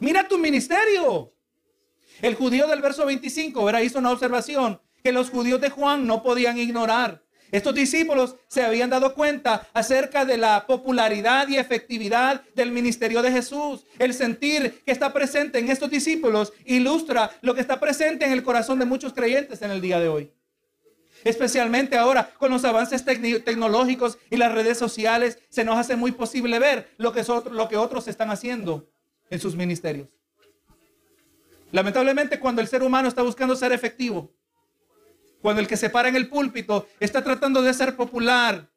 Mira 0.00 0.26
tu 0.26 0.38
ministerio. 0.38 1.32
El 2.20 2.34
judío 2.34 2.66
del 2.66 2.82
verso 2.82 3.06
25, 3.06 3.64
¿verdad? 3.64 3.80
Hizo 3.80 3.98
una 3.98 4.10
observación 4.10 4.80
que 5.02 5.12
los 5.12 5.30
judíos 5.30 5.60
de 5.60 5.70
Juan 5.70 6.06
no 6.06 6.22
podían 6.22 6.58
ignorar. 6.58 7.22
Estos 7.52 7.74
discípulos 7.74 8.36
se 8.46 8.62
habían 8.62 8.90
dado 8.90 9.14
cuenta 9.14 9.66
acerca 9.72 10.24
de 10.24 10.36
la 10.36 10.66
popularidad 10.66 11.48
y 11.48 11.56
efectividad 11.56 12.42
del 12.54 12.70
ministerio 12.70 13.22
de 13.22 13.32
Jesús. 13.32 13.84
El 13.98 14.14
sentir 14.14 14.82
que 14.84 14.92
está 14.92 15.12
presente 15.12 15.58
en 15.58 15.68
estos 15.68 15.90
discípulos 15.90 16.52
ilustra 16.64 17.30
lo 17.42 17.54
que 17.54 17.60
está 17.60 17.80
presente 17.80 18.24
en 18.24 18.32
el 18.32 18.42
corazón 18.42 18.78
de 18.78 18.84
muchos 18.84 19.12
creyentes 19.12 19.62
en 19.62 19.70
el 19.70 19.80
día 19.80 19.98
de 19.98 20.08
hoy. 20.08 20.32
Especialmente 21.24 21.98
ahora 21.98 22.30
con 22.38 22.50
los 22.50 22.64
avances 22.64 23.04
tecnológicos 23.04 24.18
y 24.30 24.36
las 24.36 24.52
redes 24.52 24.78
sociales, 24.78 25.38
se 25.50 25.64
nos 25.64 25.76
hace 25.76 25.96
muy 25.96 26.12
posible 26.12 26.58
ver 26.58 26.90
lo 26.96 27.12
que, 27.12 27.76
otros 27.76 28.08
están 28.08 28.30
haciendo 28.30 28.88
en 29.28 29.40
sus 29.40 29.54
ministerios. 29.54 30.08
Lamentablemente 31.72 32.40
cuando 32.40 32.62
el 32.62 32.68
ser 32.68 32.82
humano 32.82 33.08
está 33.08 33.22
buscando 33.22 33.54
ser 33.54 33.72
efectivo, 33.72 34.32
cuando 35.42 35.60
el 35.60 35.68
que 35.68 35.76
se 35.76 35.90
para 35.90 36.08
en 36.08 36.16
el 36.16 36.28
púlpito 36.28 36.88
está 36.98 37.22
tratando 37.24 37.62
de 37.62 37.72
ser 37.74 37.96
popular, 37.96 38.68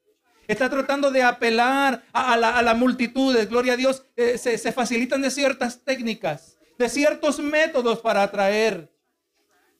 está 0.48 0.70
tratando 0.70 1.12
de 1.12 1.24
apelar 1.24 2.04
a, 2.12 2.38
la, 2.38 2.58
a 2.58 2.74
multitudes, 2.74 3.50
gloria 3.50 3.74
a 3.74 3.78
Dios, 3.78 4.06
eh, 4.16 4.38
se, 4.38 4.58
se 4.58 4.72
facilitan 4.72 5.22
de 5.22 5.32
ciertas 5.32 5.84
técnicas, 5.84 6.58
de 6.78 6.90
ciertos 6.90 7.40
métodos 7.40 8.00
para 8.00 8.24
atraer. 8.24 8.90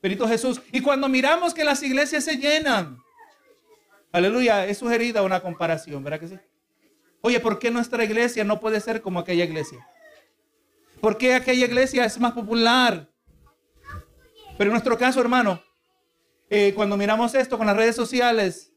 Benito 0.02 0.28
Jesús. 0.28 0.62
Y 0.72 0.82
cuando 0.82 1.08
miramos 1.08 1.54
que 1.54 1.64
las 1.64 1.82
iglesias 1.82 2.26
se 2.26 2.38
llenan, 2.38 2.98
aleluya, 4.12 4.66
es 4.66 4.78
sugerida 4.78 5.22
una 5.22 5.42
comparación, 5.42 6.04
¿verdad 6.04 6.20
que 6.20 6.28
sí? 6.28 6.40
Oye, 7.22 7.40
¿por 7.40 7.58
qué 7.58 7.72
nuestra 7.72 8.04
iglesia 8.04 8.44
no 8.44 8.60
puede 8.60 8.82
ser 8.82 9.02
como 9.02 9.20
aquella 9.20 9.46
iglesia? 9.46 9.88
¿Por 11.00 11.18
qué 11.18 11.36
aquella 11.36 11.66
iglesia 11.66 12.04
es 12.04 12.20
más 12.20 12.34
popular? 12.34 13.10
Pero 14.58 14.70
en 14.70 14.74
nuestro 14.74 14.98
caso, 14.98 15.22
hermano, 15.22 15.64
eh, 16.56 16.72
cuando 16.76 16.98
miramos 16.98 17.34
esto 17.34 17.58
con 17.58 17.66
las 17.66 17.76
redes 17.76 17.96
sociales, 17.96 18.72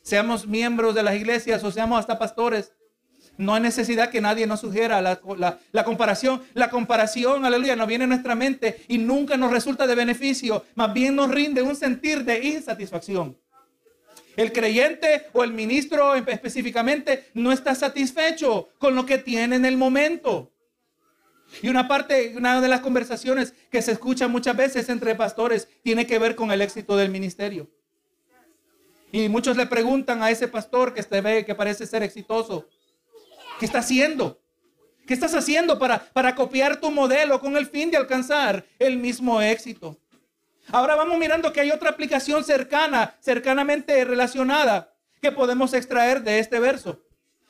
seamos 0.00 0.46
miembros 0.46 0.94
de 0.94 1.02
las 1.02 1.14
iglesias 1.14 1.62
o 1.62 1.70
seamos 1.70 2.00
hasta 2.00 2.18
pastores, 2.18 2.72
no 3.36 3.54
hay 3.54 3.60
necesidad 3.60 4.08
que 4.08 4.22
nadie 4.22 4.46
nos 4.46 4.60
sugiera 4.60 5.02
la, 5.02 5.84
comparación. 5.84 6.42
La 6.54 6.70
comparación, 6.70 7.44
aleluya, 7.44 7.76
no 7.76 7.86
viene 7.86 8.04
en 8.04 8.10
nuestra 8.10 8.34
mente 8.34 8.84
y 8.88 8.96
nunca 8.96 9.36
nos 9.36 9.52
resulta 9.52 9.86
de 9.86 9.94
beneficio. 9.94 10.64
Más 10.74 10.94
bien 10.94 11.14
nos 11.14 11.30
rinde 11.30 11.60
un 11.60 11.76
sentir 11.76 12.24
de 12.24 12.42
insatisfacción. 12.42 13.36
El 14.34 14.50
creyente 14.50 15.26
o 15.34 15.44
el 15.44 15.52
ministro 15.52 16.14
específicamente 16.14 17.28
no 17.34 17.52
está 17.52 17.74
satisfecho 17.74 18.70
con 18.78 18.94
lo 18.94 19.04
que 19.04 19.18
tiene 19.18 19.56
en 19.56 19.66
el 19.66 19.76
momento. 19.76 20.50
Y 21.62 21.68
una 21.68 21.88
parte, 21.88 22.34
una 22.36 22.60
de 22.60 22.68
las 22.68 22.80
conversaciones 22.80 23.54
que 23.70 23.82
se 23.82 23.92
escucha 23.92 24.28
muchas 24.28 24.56
veces 24.56 24.88
entre 24.88 25.14
pastores 25.14 25.68
tiene 25.82 26.06
que 26.06 26.18
ver 26.18 26.34
con 26.36 26.50
el 26.50 26.62
éxito 26.62 26.96
del 26.96 27.10
ministerio. 27.10 27.68
Y 29.12 29.28
muchos 29.28 29.56
le 29.56 29.66
preguntan 29.66 30.22
a 30.22 30.30
ese 30.30 30.48
pastor 30.48 30.94
que 30.94 31.02
se 31.02 31.20
ve 31.20 31.44
que 31.44 31.54
parece 31.54 31.86
ser 31.86 32.02
exitoso, 32.02 32.68
¿qué 33.58 33.66
está 33.66 33.80
haciendo? 33.80 34.40
¿Qué 35.06 35.14
estás 35.14 35.34
haciendo 35.34 35.78
para, 35.78 35.98
para 35.98 36.36
copiar 36.36 36.80
tu 36.80 36.90
modelo 36.92 37.40
con 37.40 37.56
el 37.56 37.66
fin 37.66 37.90
de 37.90 37.96
alcanzar 37.96 38.64
el 38.78 38.96
mismo 38.96 39.42
éxito? 39.42 39.98
Ahora 40.68 40.94
vamos 40.94 41.18
mirando 41.18 41.52
que 41.52 41.60
hay 41.60 41.72
otra 41.72 41.90
aplicación 41.90 42.44
cercana, 42.44 43.16
cercanamente 43.20 44.04
relacionada, 44.04 44.94
que 45.20 45.32
podemos 45.32 45.74
extraer 45.74 46.22
de 46.22 46.38
este 46.38 46.60
verso, 46.60 47.02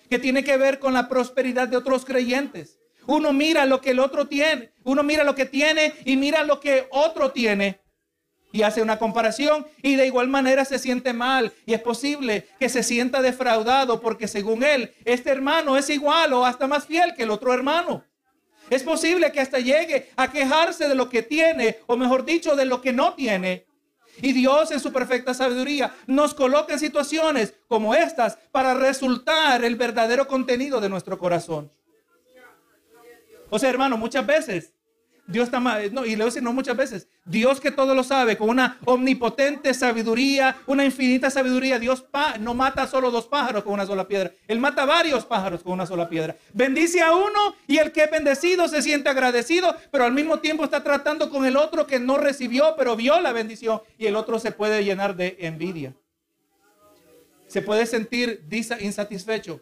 que 0.09 0.19
tiene 0.19 0.43
que 0.43 0.57
ver 0.57 0.79
con 0.79 0.95
la 0.95 1.09
prosperidad 1.09 1.69
de 1.69 1.77
otros 1.77 2.07
creyentes. 2.07 2.80
Uno 3.07 3.33
mira 3.33 3.67
lo 3.67 3.81
que 3.81 3.91
el 3.91 3.99
otro 3.99 4.27
tiene, 4.27 4.73
uno 4.85 5.03
mira 5.03 5.25
lo 5.25 5.35
que 5.35 5.47
tiene 5.47 5.95
y 6.05 6.17
mira 6.17 6.45
lo 6.45 6.61
que 6.61 6.87
otro 6.91 7.31
tiene. 7.33 7.81
Y 8.53 8.63
hace 8.63 8.83
una 8.83 8.99
comparación 8.99 9.67
y 9.83 9.95
de 9.97 10.07
igual 10.07 10.29
manera 10.29 10.65
se 10.65 10.79
siente 10.79 11.13
mal. 11.13 11.53
Y 11.67 11.75
es 11.75 11.81
posible 11.81 12.49
que 12.59 12.69
se 12.69 12.83
sienta 12.83 13.23
defraudado 13.23 14.01
porque 14.01 14.27
según 14.27 14.65
él, 14.65 14.93
este 15.05 15.31
hermano 15.31 15.77
es 15.77 15.89
igual 15.89 16.33
o 16.33 16.45
hasta 16.45 16.67
más 16.67 16.87
fiel 16.87 17.15
que 17.15 17.23
el 17.23 17.31
otro 17.31 17.55
hermano. 17.55 18.05
Es 18.69 18.83
posible 18.83 19.33
que 19.33 19.41
hasta 19.41 19.59
llegue 19.59 20.11
a 20.17 20.31
quejarse 20.31 20.89
de 20.89 20.95
lo 20.95 21.09
que 21.09 21.23
tiene, 21.23 21.79
o 21.87 21.97
mejor 21.97 22.25
dicho, 22.25 22.55
de 22.55 22.65
lo 22.65 22.81
que 22.81 22.93
no 22.93 23.15
tiene. 23.15 23.67
Y 24.23 24.33
Dios 24.33 24.71
en 24.71 24.81
su 24.81 24.93
perfecta 24.93 25.35
sabiduría 25.35 25.95
nos 26.07 26.35
coloca 26.35 26.73
en 26.73 26.79
situaciones 26.79 27.55
como 27.69 27.95
estas 27.95 28.37
para 28.53 28.75
resultar 28.75 29.65
el 29.65 29.77
verdadero 29.77 30.27
contenido 30.27 30.81
de 30.81 30.89
nuestro 30.89 31.19
corazón. 31.19 31.71
O 33.51 33.59
sea, 33.59 33.69
hermano, 33.69 33.97
muchas 33.97 34.27
veces 34.27 34.73
Dios 35.31 35.45
está 35.45 35.61
no, 35.61 36.05
y 36.05 36.11
le 36.11 36.17
voy 36.17 36.23
a 36.23 36.25
decir 36.27 36.43
no 36.43 36.53
muchas 36.53 36.77
veces, 36.77 37.09
Dios 37.25 37.61
que 37.61 37.71
todo 37.71 37.95
lo 37.95 38.03
sabe, 38.03 38.37
con 38.37 38.49
una 38.49 38.79
omnipotente 38.85 39.73
sabiduría, 39.75 40.57
una 40.67 40.85
infinita 40.85 41.31
sabiduría, 41.31 41.79
Dios 41.79 42.05
no 42.41 42.55
mata 42.55 42.87
solo 42.87 43.11
dos 43.11 43.29
pájaros 43.29 43.63
con 43.63 43.75
una 43.75 43.87
sola 43.87 44.09
piedra, 44.09 44.33
Él 44.49 44.59
mata 44.59 44.85
varios 44.85 45.25
pájaros 45.25 45.63
con 45.63 45.73
una 45.73 45.87
sola 45.87 46.09
piedra. 46.09 46.37
Bendice 46.53 47.01
a 47.01 47.15
uno 47.15 47.55
y 47.69 47.79
el 47.79 47.93
que 47.93 48.05
es 48.05 48.11
bendecido 48.11 48.67
se 48.67 48.83
siente 48.83 49.09
agradecido, 49.09 49.77
pero 49.93 50.05
al 50.05 50.13
mismo 50.13 50.41
tiempo 50.41 50.65
está 50.65 50.83
tratando 50.83 51.31
con 51.31 51.47
el 51.47 51.57
otro 51.57 51.87
que 51.87 52.01
no 52.01 52.19
recibió, 52.19 52.75
pero 52.77 52.97
vio 52.97 53.21
la 53.21 53.33
bendición 53.33 53.81
y 53.99 54.07
el 54.07 54.17
otro 54.17 54.41
se 54.41 54.51
puede 54.51 54.85
llenar 54.85 55.15
de 55.15 55.37
envidia. 55.41 55.95
Se 57.47 57.63
puede 57.63 57.87
sentir 57.87 58.45
insatisfecho. 58.81 59.61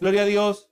Gloria 0.00 0.22
a 0.22 0.26
Dios. 0.26 0.68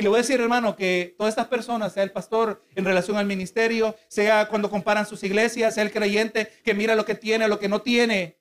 Y 0.00 0.02
le 0.02 0.08
voy 0.08 0.16
a 0.16 0.22
decir, 0.22 0.40
hermano, 0.40 0.76
que 0.76 1.14
todas 1.18 1.32
estas 1.32 1.48
personas, 1.48 1.92
sea 1.92 2.02
el 2.02 2.10
pastor 2.10 2.64
en 2.74 2.86
relación 2.86 3.18
al 3.18 3.26
ministerio, 3.26 3.94
sea 4.08 4.48
cuando 4.48 4.70
comparan 4.70 5.04
sus 5.04 5.22
iglesias, 5.24 5.74
sea 5.74 5.82
el 5.82 5.92
creyente 5.92 6.50
que 6.64 6.72
mira 6.72 6.94
lo 6.94 7.04
que 7.04 7.14
tiene, 7.14 7.46
lo 7.48 7.58
que 7.58 7.68
no 7.68 7.82
tiene. 7.82 8.38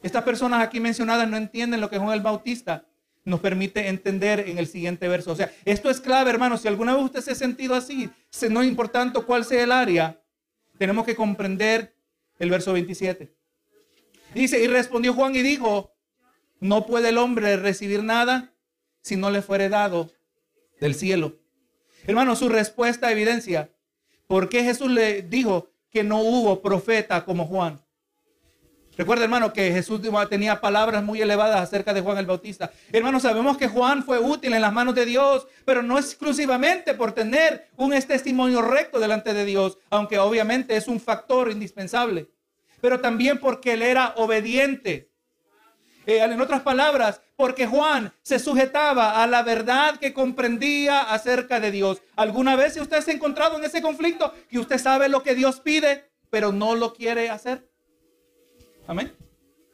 Estas 0.00 0.22
personas 0.22 0.62
aquí 0.62 0.78
mencionadas 0.78 1.28
no 1.28 1.36
entienden 1.36 1.80
lo 1.80 1.90
que 1.90 1.98
Juan 1.98 2.12
el 2.12 2.20
Bautista 2.20 2.86
nos 3.24 3.40
permite 3.40 3.88
entender 3.88 4.44
en 4.46 4.58
el 4.58 4.68
siguiente 4.68 5.08
verso. 5.08 5.32
O 5.32 5.34
sea, 5.34 5.50
esto 5.64 5.90
es 5.90 6.00
clave, 6.00 6.30
hermano. 6.30 6.56
Si 6.56 6.68
alguna 6.68 6.94
vez 6.94 7.02
usted 7.02 7.20
se 7.20 7.32
ha 7.32 7.34
sentido 7.34 7.74
así, 7.74 8.08
no 8.48 8.62
importante 8.62 9.20
cuál 9.22 9.44
sea 9.44 9.64
el 9.64 9.72
área, 9.72 10.22
tenemos 10.78 11.04
que 11.04 11.16
comprender 11.16 11.96
el 12.38 12.48
verso 12.48 12.72
27. 12.74 13.34
Dice, 14.36 14.62
y 14.62 14.68
respondió 14.68 15.14
Juan 15.14 15.34
y 15.34 15.42
dijo, 15.42 15.96
no 16.60 16.86
puede 16.86 17.08
el 17.08 17.18
hombre 17.18 17.56
recibir 17.56 18.04
nada 18.04 18.54
si 19.02 19.16
no 19.16 19.32
le 19.32 19.42
fuere 19.42 19.68
dado 19.68 20.12
del 20.80 20.94
cielo. 20.94 21.36
Hermano, 22.06 22.36
su 22.36 22.48
respuesta 22.48 23.10
evidencia 23.10 23.70
por 24.26 24.48
qué 24.48 24.62
Jesús 24.62 24.90
le 24.90 25.22
dijo 25.22 25.70
que 25.90 26.04
no 26.04 26.20
hubo 26.20 26.62
profeta 26.62 27.24
como 27.24 27.46
Juan. 27.46 27.80
Recuerda, 28.98 29.22
hermano, 29.22 29.52
que 29.52 29.70
Jesús 29.70 30.00
tenía 30.28 30.60
palabras 30.60 31.04
muy 31.04 31.22
elevadas 31.22 31.60
acerca 31.60 31.94
de 31.94 32.00
Juan 32.00 32.18
el 32.18 32.26
Bautista. 32.26 32.72
Hermano, 32.90 33.20
sabemos 33.20 33.56
que 33.56 33.68
Juan 33.68 34.02
fue 34.02 34.18
útil 34.18 34.52
en 34.54 34.60
las 34.60 34.72
manos 34.72 34.96
de 34.96 35.06
Dios, 35.06 35.46
pero 35.64 35.84
no 35.84 35.98
exclusivamente 35.98 36.94
por 36.94 37.12
tener 37.12 37.68
un 37.76 37.92
testimonio 38.02 38.60
recto 38.60 38.98
delante 38.98 39.34
de 39.34 39.44
Dios, 39.44 39.78
aunque 39.88 40.18
obviamente 40.18 40.76
es 40.76 40.88
un 40.88 40.98
factor 40.98 41.52
indispensable, 41.52 42.28
pero 42.80 43.00
también 43.00 43.38
porque 43.38 43.74
él 43.74 43.82
era 43.82 44.14
obediente. 44.16 45.12
Eh, 46.04 46.18
en 46.18 46.40
otras 46.40 46.62
palabras, 46.62 47.20
porque 47.38 47.68
Juan 47.68 48.12
se 48.20 48.40
sujetaba 48.40 49.22
a 49.22 49.26
la 49.28 49.44
verdad 49.44 49.96
que 50.00 50.12
comprendía 50.12 51.02
acerca 51.02 51.60
de 51.60 51.70
Dios. 51.70 52.02
¿Alguna 52.16 52.56
vez 52.56 52.76
usted 52.78 53.00
se 53.00 53.12
ha 53.12 53.14
encontrado 53.14 53.56
en 53.56 53.64
ese 53.64 53.80
conflicto 53.80 54.34
que 54.50 54.58
usted 54.58 54.76
sabe 54.76 55.08
lo 55.08 55.22
que 55.22 55.36
Dios 55.36 55.60
pide, 55.60 56.10
pero 56.30 56.50
no 56.50 56.74
lo 56.74 56.92
quiere 56.92 57.30
hacer? 57.30 57.70
Amén. 58.88 59.14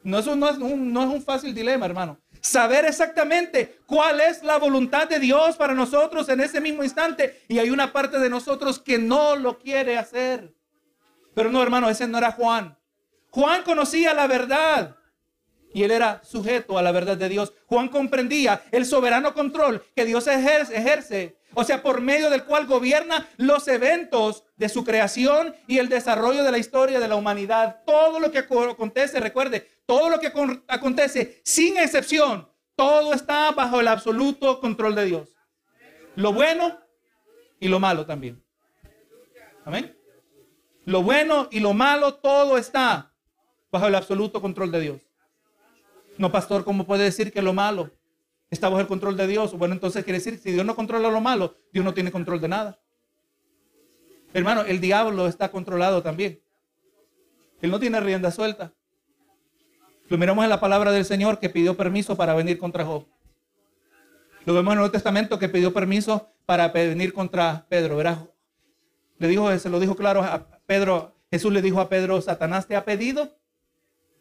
No 0.03 0.21
no 0.21 0.47
es 0.47 0.57
un, 0.59 0.93
no 0.93 1.01
es 1.01 1.09
un 1.09 1.23
fácil 1.23 1.55
dilema, 1.55 1.87
hermano. 1.87 2.19
saber 2.39 2.85
exactamente 2.85 3.79
cuál 3.87 4.21
es 4.21 4.43
la 4.43 4.59
voluntad 4.59 5.09
de 5.09 5.17
Dios 5.17 5.55
para 5.55 5.73
nosotros 5.73 6.29
en 6.29 6.41
ese 6.41 6.61
mismo 6.61 6.83
instante. 6.83 7.41
Y 7.47 7.57
hay 7.57 7.71
una 7.71 7.91
parte 7.91 8.19
de 8.19 8.29
nosotros 8.29 8.77
que 8.77 8.99
no 8.99 9.35
lo 9.35 9.57
quiere 9.57 9.97
hacer. 9.97 10.53
Pero 11.33 11.51
no, 11.51 11.63
hermano, 11.63 11.89
ese 11.89 12.07
no 12.07 12.19
era 12.19 12.31
Juan. 12.31 12.77
Juan 13.31 13.63
conocía 13.63 14.13
la 14.13 14.27
verdad 14.27 14.95
y 15.75 15.83
él 15.83 15.91
era 15.91 16.21
sujeto 16.23 16.77
a 16.77 16.81
la 16.81 16.93
verdad 16.93 17.17
de 17.17 17.27
Dios. 17.27 17.51
Juan 17.65 17.89
comprendía 17.89 18.63
el 18.71 18.85
soberano 18.85 19.33
control 19.33 19.83
que 19.93 20.05
Dios 20.05 20.25
ejerce, 20.25 21.35
o 21.53 21.65
sea, 21.65 21.83
por 21.83 21.99
medio 21.99 22.29
del 22.29 22.45
cual 22.45 22.65
gobierna 22.65 23.27
los 23.35 23.67
eventos 23.67 24.45
de 24.55 24.69
su 24.69 24.85
creación 24.85 25.53
y 25.67 25.79
el 25.79 25.89
desarrollo 25.89 26.45
de 26.45 26.51
la 26.53 26.59
historia 26.59 27.01
de 27.01 27.09
la 27.09 27.17
humanidad. 27.17 27.81
Todo 27.85 28.21
lo 28.21 28.31
que 28.31 28.37
acontece, 28.37 29.19
recuerde, 29.19 29.67
todo 29.85 30.09
lo 30.09 30.17
que 30.21 30.31
acontece, 30.69 31.41
sin 31.43 31.77
excepción, 31.77 32.49
todo 32.77 33.11
está 33.11 33.51
bajo 33.51 33.81
el 33.81 33.89
absoluto 33.89 34.61
control 34.61 34.95
de 34.95 35.03
Dios. 35.03 35.35
Lo 36.15 36.31
bueno 36.31 36.79
y 37.59 37.67
lo 37.67 37.81
malo 37.81 38.05
también. 38.05 38.41
Amén. 39.65 39.93
Lo 40.85 41.03
bueno 41.03 41.49
y 41.51 41.59
lo 41.59 41.73
malo, 41.73 42.13
todo 42.13 42.57
está 42.57 43.11
bajo 43.69 43.87
el 43.87 43.95
absoluto 43.95 44.39
control 44.39 44.71
de 44.71 44.79
Dios. 44.79 45.01
No, 46.17 46.31
pastor, 46.31 46.63
¿cómo 46.63 46.85
puede 46.85 47.03
decir 47.03 47.31
que 47.31 47.41
lo 47.41 47.53
malo 47.53 47.91
está 48.49 48.69
bajo 48.69 48.81
el 48.81 48.87
control 48.87 49.17
de 49.17 49.27
Dios? 49.27 49.53
Bueno, 49.57 49.73
entonces 49.73 50.03
quiere 50.03 50.19
decir, 50.19 50.39
si 50.39 50.51
Dios 50.51 50.65
no 50.65 50.75
controla 50.75 51.09
lo 51.09 51.19
malo, 51.19 51.55
Dios 51.73 51.83
no 51.83 51.93
tiene 51.93 52.11
control 52.11 52.39
de 52.39 52.47
nada. 52.47 52.79
Hermano, 54.33 54.61
el 54.61 54.79
diablo 54.79 55.27
está 55.27 55.49
controlado 55.49 56.01
también. 56.01 56.41
Él 57.61 57.71
no 57.71 57.79
tiene 57.79 57.99
rienda 57.99 58.31
suelta. 58.31 58.73
Lo 60.07 60.17
miramos 60.17 60.43
en 60.43 60.49
la 60.49 60.59
palabra 60.59 60.91
del 60.91 61.05
Señor 61.05 61.39
que 61.39 61.49
pidió 61.49 61.75
permiso 61.75 62.15
para 62.15 62.33
venir 62.33 62.57
contra 62.57 62.85
Job. 62.85 63.05
Lo 64.45 64.53
vemos 64.53 64.71
en 64.71 64.73
el 64.73 64.77
Nuevo 64.79 64.91
Testamento 64.91 65.39
que 65.39 65.49
pidió 65.49 65.73
permiso 65.73 66.29
para 66.45 66.67
venir 66.67 67.11
contra 67.13 67.65
Pedro. 67.67 67.97
¿verdad? 67.97 68.29
Le 69.17 69.27
dijo, 69.27 69.57
se 69.57 69.69
lo 69.69 69.79
dijo 69.79 69.95
claro 69.95 70.21
a 70.21 70.47
Pedro. 70.65 71.15
Jesús 71.31 71.51
le 71.51 71.61
dijo 71.61 71.81
a 71.81 71.89
Pedro, 71.89 72.21
Satanás 72.21 72.67
te 72.67 72.75
ha 72.75 72.85
pedido 72.85 73.35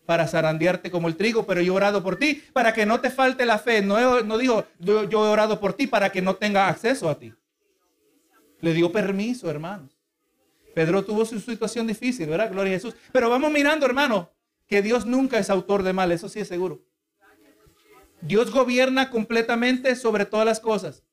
para 0.06 0.26
zarandearte 0.26 0.90
como 0.90 1.08
el 1.08 1.16
trigo, 1.16 1.46
pero 1.46 1.60
yo 1.60 1.72
he 1.72 1.76
orado 1.76 2.02
por 2.02 2.16
ti 2.16 2.42
para 2.52 2.72
que 2.72 2.86
no 2.86 3.00
te 3.00 3.10
falte 3.10 3.46
la 3.46 3.58
fe. 3.58 3.82
No, 3.82 4.38
dijo, 4.38 4.66
yo, 4.78 5.08
yo, 5.08 5.26
he 5.26 5.28
orado 5.28 5.60
por 5.60 5.72
ti 5.72 5.86
para 5.86 6.10
que 6.10 6.22
no 6.22 6.36
tenga 6.36 6.68
acceso 6.68 7.08
a 7.08 7.18
ti. 7.18 7.32
Le 8.60 8.72
dio 8.72 8.92
permiso, 8.92 9.50
hermanos. 9.50 9.98
Pedro 10.74 11.04
tuvo 11.04 11.24
su 11.24 11.40
situación 11.40 11.86
difícil, 11.86 12.28
¿verdad? 12.28 12.50
Gloria 12.50 12.72
a 12.72 12.76
Jesús. 12.76 12.94
Pero 13.12 13.30
vamos 13.30 13.50
mirando, 13.52 13.86
hermano, 13.86 14.30
que 14.66 14.82
Dios 14.82 15.06
nunca 15.06 15.38
es 15.38 15.50
autor 15.50 15.82
de 15.82 15.92
mal, 15.92 16.10
eso 16.12 16.28
sí 16.28 16.40
es 16.40 16.48
seguro. 16.48 16.82
Dios 18.20 18.50
gobierna 18.50 19.10
completamente 19.10 19.94
sobre 19.96 20.24
todas 20.24 20.46
las 20.46 20.60
cosas. 20.60 21.04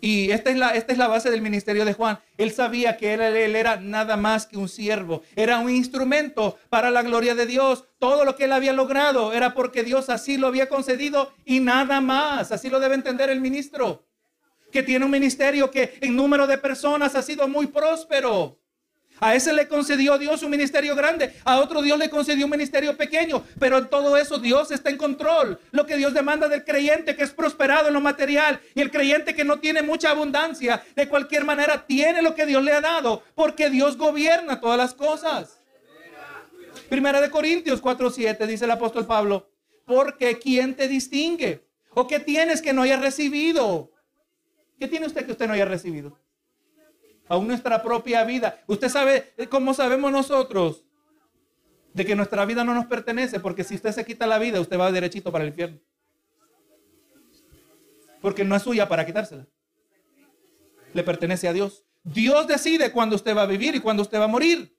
Y 0.00 0.30
esta 0.30 0.50
es, 0.50 0.56
la, 0.56 0.70
esta 0.70 0.92
es 0.92 0.98
la 0.98 1.08
base 1.08 1.30
del 1.30 1.42
ministerio 1.42 1.84
de 1.84 1.92
Juan. 1.92 2.18
Él 2.38 2.52
sabía 2.52 2.96
que 2.96 3.14
él, 3.14 3.20
él, 3.20 3.56
era 3.56 3.76
nada 3.76 4.16
más 4.16 4.46
que 4.46 4.56
un 4.56 4.68
siervo. 4.68 5.22
Era 5.36 5.58
un 5.58 5.70
instrumento 5.70 6.58
para 6.70 6.90
la 6.90 7.02
gloria 7.02 7.34
de 7.34 7.46
Dios. 7.46 7.84
Todo 7.98 8.24
lo 8.24 8.36
que 8.36 8.44
él 8.44 8.52
había 8.52 8.72
logrado 8.72 9.32
era 9.32 9.52
porque 9.52 9.82
Dios 9.82 10.08
así 10.08 10.38
lo 10.38 10.46
había 10.46 10.68
concedido 10.68 11.32
y 11.44 11.60
nada 11.60 12.00
más. 12.00 12.52
Así 12.52 12.70
lo 12.70 12.80
debe 12.80 12.94
entender 12.94 13.28
el 13.28 13.40
ministro. 13.40 14.06
Que 14.72 14.82
tiene 14.82 15.04
un 15.04 15.10
ministerio 15.10 15.70
que 15.70 15.98
en 16.00 16.16
número 16.16 16.46
de 16.46 16.56
personas 16.56 17.14
ha 17.14 17.22
sido 17.22 17.48
muy 17.48 17.66
próspero. 17.66 18.59
A 19.20 19.34
ese 19.34 19.52
le 19.52 19.68
concedió 19.68 20.18
Dios 20.18 20.42
un 20.42 20.50
ministerio 20.50 20.96
grande, 20.96 21.34
a 21.44 21.58
otro 21.60 21.82
Dios 21.82 21.98
le 21.98 22.08
concedió 22.08 22.46
un 22.46 22.50
ministerio 22.50 22.96
pequeño, 22.96 23.44
pero 23.58 23.78
en 23.78 23.88
todo 23.88 24.16
eso 24.16 24.38
Dios 24.38 24.70
está 24.70 24.88
en 24.88 24.96
control. 24.96 25.60
Lo 25.72 25.86
que 25.86 25.96
Dios 25.96 26.14
demanda 26.14 26.48
del 26.48 26.64
creyente 26.64 27.14
que 27.14 27.24
es 27.24 27.30
prosperado 27.30 27.88
en 27.88 27.94
lo 27.94 28.00
material 28.00 28.60
y 28.74 28.80
el 28.80 28.90
creyente 28.90 29.34
que 29.34 29.44
no 29.44 29.58
tiene 29.58 29.82
mucha 29.82 30.10
abundancia, 30.10 30.82
de 30.96 31.08
cualquier 31.08 31.44
manera 31.44 31.86
tiene 31.86 32.22
lo 32.22 32.34
que 32.34 32.46
Dios 32.46 32.64
le 32.64 32.72
ha 32.72 32.80
dado, 32.80 33.22
porque 33.34 33.68
Dios 33.68 33.98
gobierna 33.98 34.60
todas 34.60 34.78
las 34.78 34.94
cosas. 34.94 35.60
Primera 36.88 37.20
de 37.20 37.30
Corintios 37.30 37.82
4:7 37.82 38.46
dice 38.46 38.64
el 38.64 38.70
apóstol 38.70 39.06
Pablo, 39.06 39.50
porque 39.84 40.38
¿quién 40.38 40.74
te 40.74 40.88
distingue? 40.88 41.62
¿O 41.92 42.06
qué 42.06 42.20
tienes 42.20 42.62
que 42.62 42.72
no 42.72 42.82
haya 42.82 42.96
recibido? 42.96 43.92
¿Qué 44.78 44.88
tiene 44.88 45.06
usted 45.06 45.26
que 45.26 45.32
usted 45.32 45.46
no 45.46 45.52
haya 45.52 45.66
recibido? 45.66 46.18
Aún 47.30 47.46
nuestra 47.46 47.80
propia 47.80 48.24
vida. 48.24 48.60
Usted 48.66 48.88
sabe 48.88 49.32
cómo 49.48 49.72
sabemos 49.72 50.10
nosotros 50.10 50.84
de 51.94 52.04
que 52.04 52.16
nuestra 52.16 52.44
vida 52.44 52.64
no 52.64 52.74
nos 52.74 52.86
pertenece, 52.86 53.38
porque 53.38 53.62
si 53.62 53.76
usted 53.76 53.92
se 53.92 54.04
quita 54.04 54.26
la 54.26 54.38
vida, 54.38 54.60
usted 54.60 54.78
va 54.78 54.90
derechito 54.90 55.30
para 55.30 55.44
el 55.44 55.50
infierno. 55.50 55.78
Porque 58.20 58.44
no 58.44 58.56
es 58.56 58.62
suya 58.62 58.88
para 58.88 59.06
quitársela. 59.06 59.46
Le 60.92 61.04
pertenece 61.04 61.46
a 61.46 61.52
Dios. 61.52 61.84
Dios 62.02 62.48
decide 62.48 62.90
cuándo 62.90 63.14
usted 63.14 63.36
va 63.36 63.42
a 63.42 63.46
vivir 63.46 63.76
y 63.76 63.80
cuándo 63.80 64.02
usted 64.02 64.18
va 64.18 64.24
a 64.24 64.28
morir. 64.28 64.76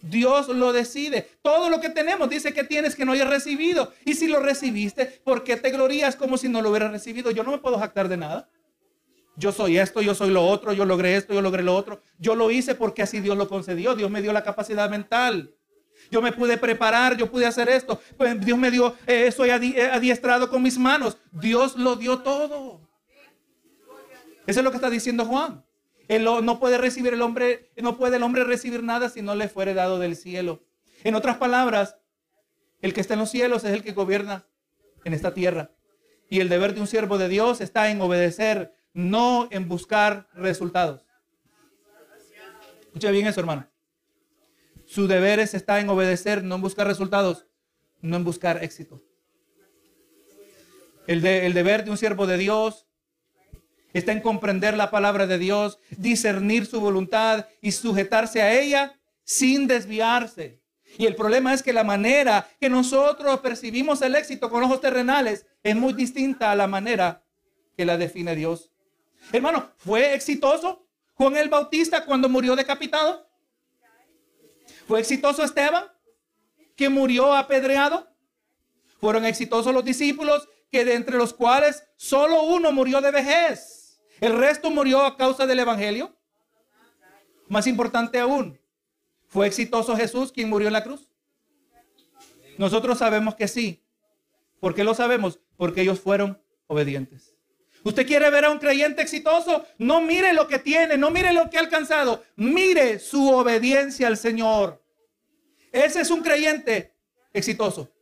Dios 0.00 0.48
lo 0.48 0.72
decide. 0.72 1.28
Todo 1.42 1.68
lo 1.68 1.78
que 1.78 1.90
tenemos 1.90 2.30
dice 2.30 2.54
que 2.54 2.64
tienes 2.64 2.96
que 2.96 3.04
no 3.04 3.12
hayas 3.12 3.28
recibido. 3.28 3.92
Y 4.06 4.14
si 4.14 4.28
lo 4.28 4.40
recibiste, 4.40 5.04
¿por 5.24 5.44
qué 5.44 5.58
te 5.58 5.70
glorías 5.70 6.16
como 6.16 6.38
si 6.38 6.48
no 6.48 6.62
lo 6.62 6.70
hubieras 6.70 6.90
recibido? 6.90 7.30
Yo 7.30 7.42
no 7.42 7.52
me 7.52 7.58
puedo 7.58 7.78
jactar 7.78 8.08
de 8.08 8.16
nada. 8.16 8.48
Yo 9.36 9.50
soy 9.50 9.78
esto, 9.78 10.00
yo 10.00 10.14
soy 10.14 10.30
lo 10.30 10.46
otro, 10.46 10.72
yo 10.72 10.84
logré 10.84 11.16
esto, 11.16 11.34
yo 11.34 11.42
logré 11.42 11.62
lo 11.62 11.74
otro. 11.74 12.00
Yo 12.18 12.34
lo 12.34 12.50
hice 12.50 12.74
porque 12.74 13.02
así 13.02 13.20
Dios 13.20 13.36
lo 13.36 13.48
concedió. 13.48 13.94
Dios 13.96 14.10
me 14.10 14.22
dio 14.22 14.32
la 14.32 14.44
capacidad 14.44 14.88
mental. 14.88 15.54
Yo 16.10 16.22
me 16.22 16.32
pude 16.32 16.56
preparar, 16.58 17.16
yo 17.16 17.30
pude 17.30 17.46
hacer 17.46 17.68
esto. 17.68 18.00
Pues 18.16 18.40
Dios 18.44 18.58
me 18.58 18.70
dio, 18.70 18.94
eh, 19.06 19.32
soy 19.32 19.50
eh, 19.50 19.90
adiestrado 19.92 20.48
con 20.48 20.62
mis 20.62 20.78
manos. 20.78 21.18
Dios 21.32 21.76
lo 21.76 21.96
dio 21.96 22.18
todo. 22.18 22.80
Eso 24.46 24.60
es 24.60 24.64
lo 24.64 24.70
que 24.70 24.76
está 24.76 24.90
diciendo 24.90 25.24
Juan. 25.24 25.64
Él 26.06 26.24
no 26.24 26.60
puede 26.60 26.76
recibir 26.76 27.14
el 27.14 27.22
hombre, 27.22 27.70
no 27.76 27.96
puede 27.96 28.16
el 28.16 28.22
hombre 28.22 28.44
recibir 28.44 28.82
nada 28.82 29.08
si 29.08 29.22
no 29.22 29.34
le 29.34 29.48
fuere 29.48 29.72
dado 29.72 29.98
del 29.98 30.16
cielo. 30.16 30.62
En 31.02 31.14
otras 31.14 31.38
palabras, 31.38 31.96
el 32.82 32.92
que 32.92 33.00
está 33.00 33.14
en 33.14 33.20
los 33.20 33.30
cielos 33.30 33.64
es 33.64 33.72
el 33.72 33.82
que 33.82 33.92
gobierna 33.92 34.46
en 35.04 35.14
esta 35.14 35.32
tierra. 35.32 35.70
Y 36.28 36.40
el 36.40 36.48
deber 36.48 36.74
de 36.74 36.80
un 36.82 36.86
siervo 36.86 37.16
de 37.16 37.28
Dios 37.28 37.62
está 37.62 37.90
en 37.90 38.00
obedecer 38.02 38.74
no 38.94 39.48
en 39.50 39.68
buscar 39.68 40.28
resultados. 40.34 41.02
Escucha 42.80 43.10
bien 43.10 43.26
eso, 43.26 43.40
hermano. 43.40 43.68
Su 44.86 45.06
deber 45.08 45.40
está 45.40 45.80
en 45.80 45.88
obedecer, 45.88 46.44
no 46.44 46.54
en 46.54 46.60
buscar 46.62 46.86
resultados, 46.86 47.46
no 48.00 48.16
en 48.16 48.24
buscar 48.24 48.62
éxito. 48.62 49.02
El, 51.06 51.26
el 51.26 51.52
deber 51.52 51.84
de 51.84 51.90
un 51.90 51.98
siervo 51.98 52.26
de 52.26 52.38
Dios 52.38 52.86
está 53.92 54.12
en 54.12 54.20
comprender 54.20 54.76
la 54.76 54.90
palabra 54.90 55.26
de 55.26 55.38
Dios, 55.38 55.78
discernir 55.90 56.66
su 56.66 56.80
voluntad 56.80 57.46
y 57.60 57.72
sujetarse 57.72 58.42
a 58.42 58.58
ella 58.58 58.98
sin 59.24 59.66
desviarse. 59.66 60.60
Y 60.96 61.06
el 61.06 61.16
problema 61.16 61.52
es 61.52 61.62
que 61.62 61.72
la 61.72 61.82
manera 61.82 62.48
que 62.60 62.70
nosotros 62.70 63.40
percibimos 63.40 64.00
el 64.02 64.14
éxito 64.14 64.48
con 64.50 64.62
ojos 64.62 64.80
terrenales 64.80 65.46
es 65.62 65.74
muy 65.74 65.92
distinta 65.92 66.52
a 66.52 66.56
la 66.56 66.68
manera 66.68 67.24
que 67.76 67.84
la 67.84 67.96
define 67.96 68.36
Dios. 68.36 68.70
Hermano, 69.32 69.70
¿fue 69.78 70.14
exitoso 70.14 70.86
Juan 71.14 71.36
el 71.36 71.48
Bautista 71.48 72.04
cuando 72.04 72.28
murió 72.28 72.56
decapitado? 72.56 73.28
¿Fue 74.86 75.00
exitoso 75.00 75.42
Esteban 75.42 75.84
que 76.76 76.88
murió 76.88 77.34
apedreado? 77.34 78.08
¿Fueron 79.00 79.24
exitosos 79.24 79.72
los 79.72 79.84
discípulos 79.84 80.48
que 80.70 80.84
de 80.84 80.94
entre 80.94 81.16
los 81.16 81.32
cuales 81.32 81.84
solo 81.96 82.42
uno 82.42 82.72
murió 82.72 83.00
de 83.00 83.10
vejez? 83.10 84.00
¿El 84.20 84.36
resto 84.36 84.70
murió 84.70 85.04
a 85.04 85.16
causa 85.16 85.46
del 85.46 85.58
Evangelio? 85.60 86.16
Más 87.48 87.66
importante 87.66 88.18
aún, 88.18 88.58
¿fue 89.28 89.46
exitoso 89.46 89.96
Jesús 89.96 90.32
quien 90.32 90.48
murió 90.48 90.68
en 90.68 90.72
la 90.72 90.84
cruz? 90.84 91.10
Nosotros 92.56 92.98
sabemos 92.98 93.34
que 93.34 93.48
sí. 93.48 93.84
¿Por 94.60 94.74
qué 94.74 94.84
lo 94.84 94.94
sabemos? 94.94 95.40
Porque 95.56 95.82
ellos 95.82 96.00
fueron 96.00 96.40
obedientes. 96.66 97.33
Usted 97.84 98.06
quiere 98.06 98.30
ver 98.30 98.46
a 98.46 98.50
un 98.50 98.58
creyente 98.58 99.02
exitoso, 99.02 99.66
no 99.76 100.00
mire 100.00 100.32
lo 100.32 100.48
que 100.48 100.58
tiene, 100.58 100.96
no 100.96 101.10
mire 101.10 101.34
lo 101.34 101.50
que 101.50 101.58
ha 101.58 101.60
alcanzado, 101.60 102.24
mire 102.34 102.98
su 102.98 103.30
obediencia 103.30 104.06
al 104.06 104.16
Señor. 104.16 104.82
Ese 105.70 106.00
es 106.00 106.10
un 106.10 106.22
creyente 106.22 106.94
exitoso. 107.32 107.92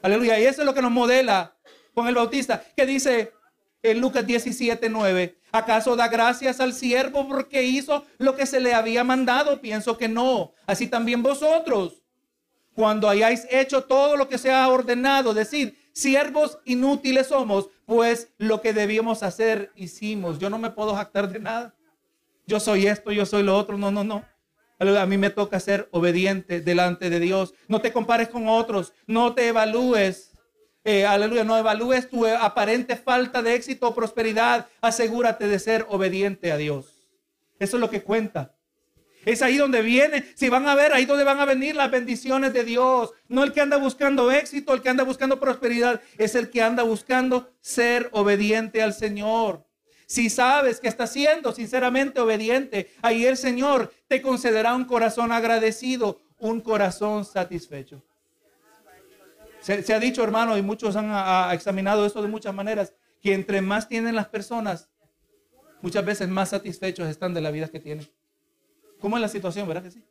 Aleluya. 0.00 0.40
Y 0.40 0.44
eso 0.44 0.62
es 0.62 0.66
lo 0.66 0.72
que 0.72 0.80
nos 0.80 0.90
modela 0.90 1.54
con 1.92 2.08
el 2.08 2.14
Bautista, 2.14 2.64
que 2.74 2.86
dice 2.86 3.32
en 3.82 4.00
Lucas 4.00 4.26
17, 4.26 4.88
9. 4.88 5.38
¿Acaso 5.52 5.94
da 5.94 6.08
gracias 6.08 6.60
al 6.60 6.72
siervo 6.72 7.28
porque 7.28 7.62
hizo 7.64 8.06
lo 8.16 8.34
que 8.34 8.46
se 8.46 8.60
le 8.60 8.72
había 8.72 9.04
mandado? 9.04 9.60
Pienso 9.60 9.98
que 9.98 10.08
no. 10.08 10.54
Así 10.66 10.86
también 10.86 11.22
vosotros. 11.22 12.02
Cuando 12.74 13.08
hayáis 13.08 13.46
hecho 13.50 13.84
todo 13.84 14.16
lo 14.16 14.28
que 14.28 14.38
se 14.38 14.50
ha 14.50 14.68
ordenado, 14.68 15.34
decir, 15.34 15.76
siervos 15.92 16.58
inútiles 16.64 17.26
somos, 17.26 17.68
pues 17.88 18.28
lo 18.36 18.60
que 18.60 18.74
debíamos 18.74 19.22
hacer 19.22 19.72
hicimos. 19.74 20.38
Yo 20.38 20.50
no 20.50 20.58
me 20.58 20.68
puedo 20.68 20.94
jactar 20.94 21.32
de 21.32 21.38
nada. 21.38 21.74
Yo 22.46 22.60
soy 22.60 22.86
esto, 22.86 23.12
yo 23.12 23.24
soy 23.24 23.42
lo 23.42 23.56
otro. 23.56 23.78
No, 23.78 23.90
no, 23.90 24.04
no. 24.04 24.26
A 24.78 25.06
mí 25.06 25.16
me 25.16 25.30
toca 25.30 25.58
ser 25.58 25.88
obediente 25.90 26.60
delante 26.60 27.08
de 27.08 27.18
Dios. 27.18 27.54
No 27.66 27.80
te 27.80 27.90
compares 27.90 28.28
con 28.28 28.46
otros. 28.46 28.92
No 29.06 29.34
te 29.34 29.48
evalúes 29.48 30.34
eh, 30.84 31.06
aleluya, 31.06 31.44
no 31.44 31.56
evalúes 31.56 32.08
tu 32.08 32.26
aparente 32.26 32.96
falta 32.96 33.42
de 33.42 33.54
éxito 33.54 33.88
o 33.88 33.94
prosperidad. 33.94 34.68
Asegúrate 34.82 35.46
de 35.46 35.58
ser 35.58 35.86
obediente 35.88 36.52
a 36.52 36.58
Dios. 36.58 37.08
Eso 37.58 37.78
es 37.78 37.80
lo 37.80 37.88
que 37.88 38.02
cuenta. 38.02 38.54
Es 39.28 39.42
ahí 39.42 39.58
donde 39.58 39.82
viene, 39.82 40.24
si 40.34 40.48
van 40.48 40.66
a 40.66 40.74
ver, 40.74 40.94
ahí 40.94 41.04
donde 41.04 41.22
van 41.22 41.38
a 41.38 41.44
venir 41.44 41.76
las 41.76 41.90
bendiciones 41.90 42.54
de 42.54 42.64
Dios. 42.64 43.12
No 43.28 43.44
el 43.44 43.52
que 43.52 43.60
anda 43.60 43.76
buscando 43.76 44.30
éxito, 44.30 44.72
el 44.72 44.80
que 44.80 44.88
anda 44.88 45.04
buscando 45.04 45.38
prosperidad, 45.38 46.00
es 46.16 46.34
el 46.34 46.48
que 46.48 46.62
anda 46.62 46.82
buscando 46.82 47.52
ser 47.60 48.08
obediente 48.12 48.80
al 48.80 48.94
Señor. 48.94 49.66
Si 50.06 50.30
sabes 50.30 50.80
que 50.80 50.88
estás 50.88 51.12
siendo 51.12 51.52
sinceramente 51.52 52.20
obediente, 52.20 52.90
ahí 53.02 53.26
el 53.26 53.36
Señor 53.36 53.92
te 54.06 54.22
concederá 54.22 54.74
un 54.74 54.86
corazón 54.86 55.30
agradecido, 55.30 56.22
un 56.38 56.62
corazón 56.62 57.26
satisfecho. 57.26 58.02
Se, 59.60 59.92
ha 59.92 60.00
dicho, 60.00 60.24
hermano, 60.24 60.56
y 60.56 60.62
muchos 60.62 60.96
han 60.96 61.52
examinado 61.52 62.06
esto 62.06 62.22
de 62.22 62.28
muchas 62.28 62.54
maneras, 62.54 62.94
que 63.20 63.34
entre 63.34 63.60
más 63.60 63.88
tienen 63.88 64.14
las 64.14 64.28
personas, 64.28 64.88
muchas 65.82 66.02
veces 66.02 66.30
más 66.30 66.48
satisfechos 66.48 67.10
están 67.10 67.34
de 67.34 67.42
la 67.42 67.50
vida 67.50 67.68
que 67.68 67.78
tienen. 67.78 68.08
¿Cómo 69.00 69.16
es 69.16 69.20
la 69.20 69.28
situación, 69.28 69.66
verdad 69.68 69.82
que 69.82 69.90
sí? 69.90 70.02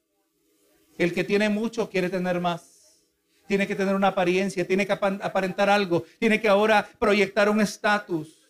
El 0.98 1.14
que 1.14 1.24
tiene 1.24 1.50
mucho 1.50 1.90
quiere 1.90 2.10
tener 2.10 2.40
más. 2.40 3.06
Tiene 3.48 3.66
que 3.66 3.76
tener 3.76 3.96
una 3.96 4.08
apariencia, 4.08 4.68
tiene 4.68 4.86
que 4.86 4.92
aparentar 4.92 5.70
algo, 5.70 6.04
tiene 6.20 6.42
que 6.42 6.50
ahora 6.50 6.88
proyectar 7.00 7.50
un 7.50 7.62
estatus. 7.62 8.50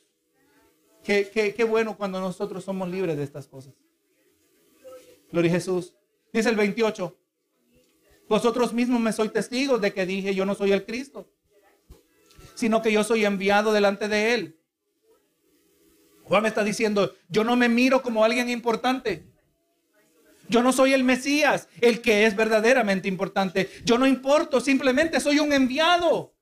Qué, 1.03 1.65
bueno 1.69 1.95
cuando 1.95 2.19
nosotros 2.19 2.63
somos 2.63 2.89
libres 2.89 3.15
de 3.15 3.23
estas 3.23 3.47
cosas. 3.47 3.73
Gloria 5.31 5.51
a 5.51 5.53
Jesús. 5.55 5.93
Dice 6.33 6.49
el 6.49 6.55
28. 6.55 7.15
Vosotros 8.27 8.73
mismos 8.73 8.99
me 8.99 9.13
sois 9.13 9.31
testigos 9.31 9.79
de 9.79 9.93
que 9.93 10.05
dije, 10.05 10.33
yo 10.35 10.45
no 10.45 10.55
soy 10.55 10.73
el 10.73 10.83
Cristo, 10.83 11.29
sino 12.55 12.81
que 12.81 12.91
yo 12.91 13.03
soy 13.03 13.23
enviado 13.23 13.71
delante 13.71 14.07
de 14.07 14.33
Él. 14.33 14.59
Juan 16.23 16.45
está 16.45 16.63
diciendo, 16.63 17.13
yo 17.29 17.45
no 17.45 17.55
me 17.55 17.69
miro 17.69 18.01
como 18.01 18.25
alguien 18.25 18.49
importante. 18.49 19.31
Yo 20.49 20.63
no 20.63 20.71
soy 20.71 20.93
el 20.93 21.03
Mesías, 21.03 21.67
el 21.81 22.01
que 22.01 22.25
es 22.25 22.35
verdaderamente 22.35 23.07
importante. 23.07 23.69
Yo 23.83 23.97
no 23.97 24.07
importo, 24.07 24.61
simplemente 24.61 25.19
soy 25.19 25.39
un 25.39 25.51
enviado. 25.51 26.33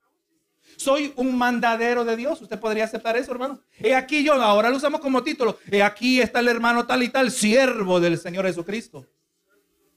Soy 0.76 1.12
un 1.16 1.36
mandadero 1.36 2.04
de 2.04 2.16
Dios. 2.16 2.40
Usted 2.42 2.58
podría 2.58 2.84
aceptar 2.84 3.16
eso, 3.16 3.32
hermano. 3.32 3.60
He 3.78 3.94
aquí 3.94 4.22
yo, 4.22 4.34
ahora 4.34 4.70
lo 4.70 4.76
usamos 4.76 5.00
como 5.00 5.22
título. 5.22 5.58
He 5.70 5.82
aquí 5.82 6.20
está 6.20 6.40
el 6.40 6.48
hermano 6.48 6.86
tal 6.86 7.02
y 7.02 7.08
tal, 7.08 7.30
siervo 7.30 7.98
del 7.98 8.18
Señor 8.18 8.44
Jesucristo. 8.44 9.06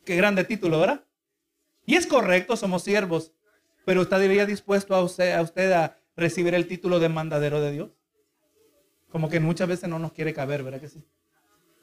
Qué 0.06 0.16
grande 0.16 0.44
título, 0.44 0.80
¿verdad? 0.80 1.04
Y 1.86 1.96
es 1.96 2.08
correcto, 2.08 2.56
somos 2.56 2.84
siervos. 2.84 3.34
Pero 3.86 4.02
usted 4.02 4.20
diría 4.22 4.46
dispuesto 4.46 4.96
a 4.96 5.04
usted, 5.04 5.34
a 5.34 5.42
usted 5.42 5.72
a 5.72 5.98
recibir 6.16 6.54
el 6.54 6.68
título 6.68 7.00
de 7.00 7.10
mandadero 7.10 7.62
de 7.62 7.72
Dios. 7.72 7.90
Como 9.10 9.30
que 9.30 9.40
muchas 9.40 9.68
veces 9.68 9.90
no 9.90 10.00
nos 10.00 10.14
quiere 10.14 10.34
caber, 10.34 10.64
¿verdad 10.64 10.80
que 10.80 10.90
sí? 10.90 11.04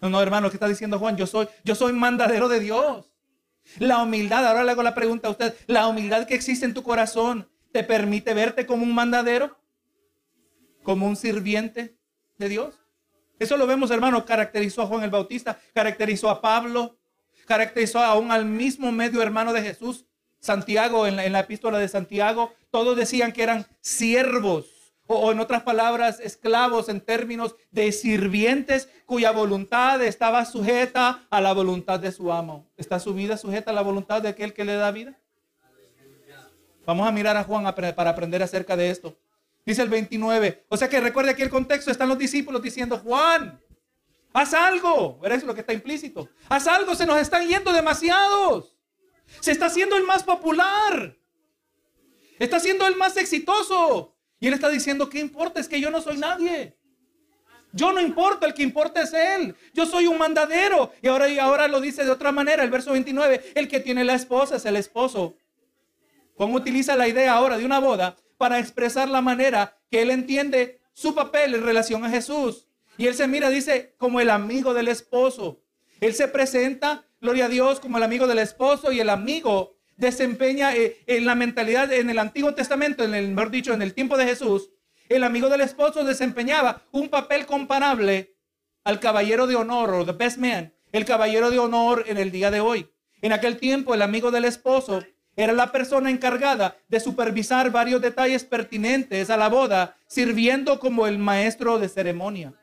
No, 0.09 0.19
no, 0.19 0.23
hermano, 0.23 0.51
¿qué 0.51 0.57
está 0.57 0.69
diciendo 0.69 0.99
Juan? 0.99 1.17
Yo 1.17 1.27
soy, 1.27 1.49
yo 1.65 1.75
soy 1.75 1.93
mandadero 1.93 2.49
de 2.49 2.61
Dios. 2.61 3.13
La 3.79 4.03
humildad, 4.03 4.47
ahora 4.47 4.63
le 4.63 4.73
hago 4.73 4.83
la 4.83 4.95
pregunta 4.95 5.29
a 5.29 5.33
usted, 5.33 5.55
la 5.67 5.89
humildad 5.89 6.27
que 6.27 6.35
existe 6.35 6.65
en 6.65 6.75
tu 6.75 6.85
corazón, 6.85 7.49
¿Te 7.77 7.85
permite 7.85 8.33
verte 8.33 8.65
como 8.65 8.85
un 8.85 8.95
mandadero? 8.95 9.55
¿Como 10.83 11.07
un 11.07 11.15
sirviente 11.15 11.95
de 12.39 12.49
Dios? 12.49 12.75
Eso 13.39 13.59
lo 13.59 13.67
vemos, 13.67 13.91
hermano, 13.91 14.25
caracterizó 14.25 14.81
a 14.81 14.87
Juan 14.87 15.03
el 15.03 15.11
Bautista, 15.11 15.61
caracterizó 15.75 16.31
a 16.31 16.41
Pablo, 16.41 16.97
caracterizó 17.47 17.99
aún 17.99 18.31
al 18.31 18.47
mismo 18.47 18.93
medio 18.93 19.21
hermano 19.21 19.53
de 19.53 19.61
Jesús, 19.61 20.07
Santiago, 20.41 21.07
en 21.07 21.17
la, 21.17 21.27
en 21.27 21.33
la 21.33 21.41
epístola 21.41 21.79
de 21.79 21.89
Santiago. 21.89 22.55
Todos 22.71 22.97
decían 22.97 23.31
que 23.33 23.43
eran 23.43 23.67
siervos, 23.83 24.65
o, 25.07 25.31
en 25.31 25.41
otras 25.41 25.63
palabras, 25.63 26.21
esclavos 26.21 26.89
en 26.89 27.01
términos 27.01 27.55
de 27.71 27.93
sirvientes 27.93 28.89
cuya 29.05 29.31
voluntad 29.31 30.03
estaba 30.03 30.45
sujeta 30.45 31.27
a 31.31 31.41
la 31.41 31.53
voluntad 31.53 32.01
de 32.01 32.11
su 32.11 32.33
amo. 32.33 32.69
¿Está 32.77 32.99
su 32.99 33.15
vida 33.15 33.37
sujeta 33.37 33.71
a 33.71 33.75
la 33.75 33.83
voluntad 33.83 34.21
de 34.23 34.29
aquel 34.29 34.53
que 34.53 34.65
le 34.65 34.75
da 34.75 34.91
vida? 34.91 35.17
Vamos 36.85 37.07
a 37.07 37.13
mirar 37.13 37.37
a 37.37 37.45
Juan 37.45 37.73
para 37.75 38.11
aprender 38.11 38.43
acerca 38.43 38.77
de 38.77 38.91
esto. 38.91 39.17
Dice 39.65 39.83
el 39.83 39.89
29. 39.89 40.67
O 40.69 40.77
sea 40.77 40.89
que 40.89 41.01
recuerde 41.01 41.31
aquí 41.31 41.43
el 41.43 41.51
contexto. 41.51 41.91
Están 41.91 42.09
los 42.09 42.19
discípulos 42.19 42.63
diciendo, 42.63 42.99
Juan, 42.99 43.61
haz 44.33 44.55
algo. 44.55 45.21
Eso 45.25 45.35
es 45.35 45.45
lo 45.45 45.55
que 45.55 45.61
está 45.61 45.73
implícito. 45.73 46.29
Haz 46.49 46.69
algo, 46.69 46.95
se 46.95 47.07
nos 47.07 47.19
están 47.19 47.47
yendo 47.47 47.73
demasiados. 47.73 48.77
Se 49.41 49.51
está 49.51 49.67
haciendo 49.67 49.97
el 49.97 50.05
más 50.05 50.23
popular. 50.23 51.17
Está 52.39 52.61
siendo 52.61 52.87
el 52.87 52.97
más 52.97 53.17
exitoso. 53.17 54.16
Y 54.41 54.49
él 54.49 54.55
está 54.55 54.69
diciendo, 54.69 55.09
¿qué 55.09 55.19
importa? 55.19 55.61
Es 55.61 55.69
que 55.69 55.81
yo 55.81 55.91
no 55.91 56.01
soy 56.01 56.19
nadie. 56.19 56.77
Yo 57.73 57.93
no 57.93 58.01
importa, 58.01 58.47
el 58.47 58.55
que 58.55 58.63
importa 58.63 59.03
es 59.03 59.13
Él. 59.13 59.55
Yo 59.75 59.85
soy 59.85 60.07
un 60.07 60.17
mandadero. 60.17 60.93
Y 61.03 61.09
ahora, 61.09 61.29
y 61.29 61.39
ahora 61.39 61.69
lo 61.69 61.81
dice 61.81 62.05
de 62.05 62.11
otra 62.11 62.33
manera, 62.33 62.63
el 62.63 62.71
verso 62.71 62.93
29. 62.93 63.53
El 63.55 63.69
que 63.69 63.81
tiene 63.81 64.05
la 64.05 64.15
esposa 64.15 64.57
es 64.57 64.65
el 64.65 64.77
esposo. 64.77 65.37
Juan 66.37 66.55
utiliza 66.55 66.97
la 66.97 67.09
idea 67.09 67.35
ahora 67.35 67.59
de 67.59 67.65
una 67.65 67.79
boda 67.79 68.17
para 68.39 68.59
expresar 68.59 69.09
la 69.09 69.21
manera 69.21 69.79
que 69.91 70.03
él 70.03 70.11
entiende 70.11 70.81
su 70.93 71.15
papel 71.15 71.55
en 71.55 71.65
relación 71.65 72.05
a 72.05 72.11
Jesús. 72.11 72.67
Y 72.99 73.07
él 73.07 73.15
se 73.15 73.29
mira, 73.29 73.51
dice, 73.51 73.95
como 73.99 74.21
el 74.21 74.31
amigo 74.31 74.73
del 74.73 74.89
esposo. 74.89 75.61
Él 76.01 76.15
se 76.15 76.29
presenta, 76.29 77.07
gloria 77.21 77.47
a 77.47 77.49
Dios, 77.51 77.81
como 77.81 77.99
el 77.99 78.05
amigo 78.05 78.27
del 78.27 78.39
esposo 78.39 78.93
y 78.93 79.01
el 79.01 79.11
amigo 79.11 79.76
desempeña 79.97 80.75
eh, 80.75 81.03
en 81.07 81.27
la 81.27 81.35
mentalidad 81.35 81.93
en 81.93 82.11
el 82.11 82.19
Antiguo 82.19 82.55
Testamento, 82.55 83.05
en 83.05 83.15
el 83.15 83.29
mejor 83.29 83.51
dicho, 83.51 83.73
en 83.73 83.83
el 83.83 83.95
tiempo 83.95 84.17
de 84.17 84.27
Jesús, 84.27 84.71
el 85.09 85.25
amigo 85.25 85.49
del 85.49 85.61
esposo 85.61 86.05
desempeñaba 86.05 86.83
un 86.93 87.09
papel 87.09 87.47
comparable 87.47 88.35
al 88.85 89.01
caballero 89.01 89.47
de 89.47 89.57
honor 89.57 89.91
o 89.91 90.05
the 90.05 90.13
best 90.13 90.39
man, 90.39 90.73
el 90.93 91.05
caballero 91.05 91.51
de 91.51 91.59
honor 91.59 92.05
en 92.07 92.19
el 92.19 92.31
día 92.31 92.51
de 92.51 92.61
hoy. 92.61 92.89
En 93.23 93.33
aquel 93.33 93.57
tiempo 93.57 93.95
el 93.95 94.03
amigo 94.03 94.31
del 94.31 94.45
esposo 94.45 95.03
era 95.37 95.53
la 95.53 95.71
persona 95.71 96.11
encargada 96.11 96.77
de 96.89 97.01
supervisar 97.01 97.71
varios 97.71 98.01
detalles 98.01 98.45
pertinentes 98.45 99.29
a 99.29 99.37
la 99.37 99.49
boda, 99.49 99.97
sirviendo 100.07 100.81
como 100.81 101.07
el 101.07 101.19
maestro 101.19 101.79
de 101.79 101.89
ceremonia. 101.89 102.55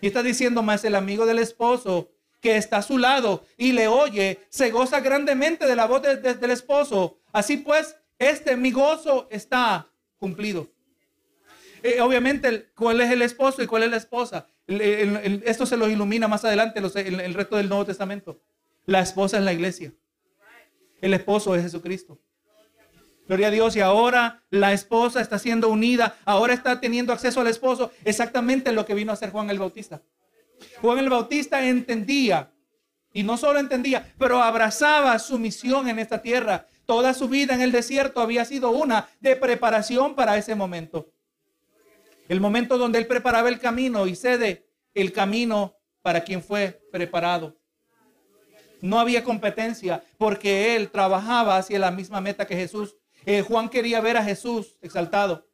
Y 0.00 0.08
está 0.08 0.22
diciendo 0.22 0.62
más 0.62 0.84
el 0.84 0.94
amigo 0.94 1.26
del 1.26 1.38
esposo 1.38 2.10
que 2.42 2.56
está 2.56 2.78
a 2.78 2.82
su 2.82 2.98
lado 2.98 3.46
y 3.56 3.72
le 3.72 3.88
oye, 3.88 4.40
se 4.50 4.70
goza 4.70 5.00
grandemente 5.00 5.64
de 5.64 5.76
la 5.76 5.86
voz 5.86 6.02
del 6.02 6.50
esposo. 6.50 7.18
Así 7.32 7.56
pues, 7.56 7.96
este 8.18 8.56
mi 8.56 8.72
gozo 8.72 9.28
está 9.30 9.88
cumplido. 10.18 10.68
Eh, 11.84 12.00
obviamente, 12.00 12.70
¿cuál 12.74 13.00
es 13.00 13.10
el 13.10 13.22
esposo 13.22 13.62
y 13.62 13.66
cuál 13.66 13.84
es 13.84 13.90
la 13.90 13.96
esposa? 13.96 14.48
esto 14.68 15.66
se 15.66 15.76
los 15.76 15.90
ilumina 15.90 16.28
más 16.28 16.44
adelante 16.44 16.78
el 16.78 17.34
resto 17.34 17.56
del 17.56 17.68
Nuevo 17.68 17.84
Testamento. 17.84 18.40
La 18.86 19.00
esposa 19.00 19.38
es 19.38 19.44
la 19.44 19.52
iglesia. 19.52 19.92
El 21.00 21.14
esposo 21.14 21.54
es 21.54 21.62
Jesucristo. 21.62 22.18
Gloria 23.26 23.48
a 23.48 23.50
Dios. 23.50 23.76
Y 23.76 23.80
ahora 23.80 24.42
la 24.50 24.72
esposa 24.72 25.20
está 25.20 25.38
siendo 25.38 25.68
unida. 25.68 26.16
Ahora 26.24 26.54
está 26.54 26.80
teniendo 26.80 27.12
acceso 27.12 27.40
al 27.40 27.48
esposo. 27.48 27.92
Exactamente 28.04 28.72
lo 28.72 28.86
que 28.86 28.94
vino 28.94 29.10
a 29.10 29.14
hacer 29.14 29.30
Juan 29.30 29.50
el 29.50 29.58
Bautista. 29.58 30.00
Juan 30.82 30.98
el 30.98 31.08
Bautista 31.08 31.64
entendía. 31.64 32.52
Y 33.12 33.22
no 33.22 33.36
solo 33.36 33.60
entendía, 33.60 34.12
pero 34.18 34.42
abrazaba 34.42 35.16
su 35.20 35.38
misión 35.38 35.88
en 35.88 36.00
esta 36.00 36.20
tierra. 36.20 36.66
Toda 36.86 37.14
su 37.14 37.28
vida 37.28 37.54
en 37.54 37.60
el 37.60 37.70
desierto 37.70 38.20
había 38.20 38.44
sido 38.44 38.70
una 38.70 39.08
de 39.20 39.36
preparación 39.36 40.16
para 40.16 40.36
ese 40.36 40.56
momento. 40.56 41.12
El 42.28 42.40
momento 42.40 42.78
donde 42.78 42.98
él 42.98 43.06
preparaba 43.06 43.48
el 43.48 43.60
camino 43.60 44.08
y 44.08 44.16
cede 44.16 44.66
el 44.92 45.12
camino 45.12 45.76
para 46.02 46.24
quien 46.24 46.42
fue 46.42 46.82
preparado. 46.90 47.56
No 48.80 48.98
había 48.98 49.22
competencia 49.22 50.02
porque 50.18 50.74
él 50.74 50.90
trabajaba 50.90 51.58
hacia 51.58 51.78
la 51.78 51.92
misma 51.92 52.20
meta 52.20 52.46
que 52.46 52.56
Jesús. 52.56 52.96
Eh, 53.24 53.42
Juan 53.42 53.68
quería 53.68 54.00
ver 54.00 54.16
a 54.16 54.24
Jesús 54.24 54.78
exaltado. 54.80 55.46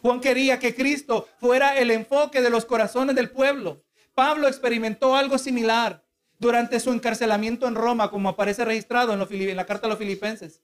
Juan 0.00 0.20
quería 0.20 0.60
que 0.60 0.76
Cristo 0.76 1.26
fuera 1.40 1.76
el 1.76 1.90
enfoque 1.90 2.40
de 2.40 2.50
los 2.50 2.64
corazones 2.64 3.16
del 3.16 3.30
pueblo. 3.30 3.82
Pablo 4.18 4.48
experimentó 4.48 5.14
algo 5.14 5.38
similar 5.38 6.04
durante 6.40 6.80
su 6.80 6.90
encarcelamiento 6.90 7.68
en 7.68 7.76
Roma, 7.76 8.10
como 8.10 8.30
aparece 8.30 8.64
registrado 8.64 9.12
en, 9.12 9.56
la 9.56 9.64
carta 9.64 9.86
a 9.86 9.90
los 9.90 9.96
filipenses. 9.96 10.60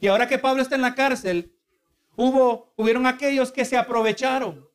Y 0.00 0.08
ahora 0.08 0.26
que 0.26 0.40
Pablo 0.40 0.60
está 0.60 0.74
en 0.74 0.82
la 0.82 0.96
cárcel, 0.96 1.54
hubo, 2.16 2.72
hubieron 2.74 3.06
aquellos 3.06 3.52
que 3.52 3.64
se 3.64 3.76
aprovecharon. 3.76 4.68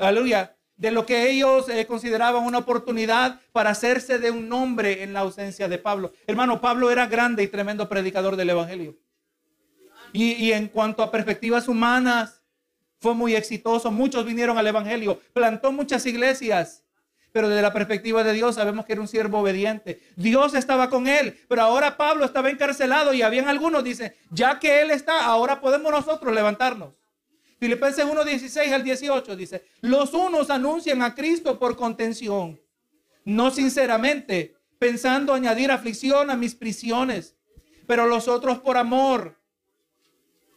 Aleluya 0.00 0.56
de 0.76 0.90
lo 0.90 1.06
que 1.06 1.30
ellos 1.30 1.68
eh, 1.68 1.86
consideraban 1.86 2.42
una 2.42 2.58
oportunidad 2.58 3.40
para 3.52 3.70
hacerse 3.70 4.18
de 4.18 4.32
un 4.32 4.48
nombre 4.48 5.04
en 5.04 5.12
la 5.12 5.20
ausencia 5.20 5.68
de 5.68 5.78
Pablo. 5.78 6.14
Hermano, 6.26 6.60
Pablo 6.60 6.90
era 6.90 7.06
grande 7.06 7.44
y 7.44 7.46
tremendo 7.46 7.88
predicador 7.88 8.34
del 8.34 8.50
Evangelio. 8.50 8.98
Y, 10.12 10.32
y, 10.32 10.52
en 10.52 10.66
cuanto 10.66 11.04
a 11.04 11.12
perspectivas 11.12 11.68
humanas, 11.68 12.35
fue 13.06 13.14
muy 13.14 13.36
exitoso. 13.36 13.92
Muchos 13.92 14.24
vinieron 14.24 14.58
al 14.58 14.66
Evangelio, 14.66 15.20
plantó 15.32 15.70
muchas 15.70 16.04
iglesias. 16.06 16.82
pero 17.30 17.48
desde 17.48 17.62
la 17.62 17.72
perspectiva 17.72 18.24
de 18.24 18.32
Dios 18.32 18.56
sabemos 18.56 18.84
que 18.84 18.94
era 18.94 19.00
un 19.00 19.06
siervo 19.06 19.38
obediente. 19.38 20.00
Dios 20.16 20.54
estaba 20.54 20.90
con 20.90 21.06
él, 21.06 21.38
pero 21.48 21.62
ahora 21.62 21.96
Pablo 21.96 22.24
estaba 22.24 22.50
encarcelado 22.50 23.12
y 23.12 23.22
habían 23.22 23.46
algunos, 23.46 23.84
dice, 23.84 24.16
ya 24.30 24.58
que 24.58 24.80
él 24.80 24.90
está, 24.90 25.24
ahora 25.24 25.60
podemos 25.60 25.92
nosotros 25.92 26.34
levantarnos. 26.34 26.94
Filipenses 27.60 28.06
1, 28.06 28.24
16 28.24 28.72
al 28.72 28.82
18 28.82 29.36
dice, 29.36 29.64
los 29.82 30.12
unos 30.14 30.50
anuncian 30.50 31.02
a 31.02 31.14
Cristo 31.14 31.60
por 31.60 31.76
contención, 31.76 32.58
no 33.24 33.50
sinceramente, 33.52 34.56
pensando 34.80 35.32
añadir 35.32 35.70
aflicción 35.70 36.30
a 36.30 36.36
mis 36.36 36.54
prisiones, 36.54 37.36
pero 37.86 38.06
los 38.06 38.26
otros 38.26 38.58
por 38.58 38.78
amor, 38.78 39.38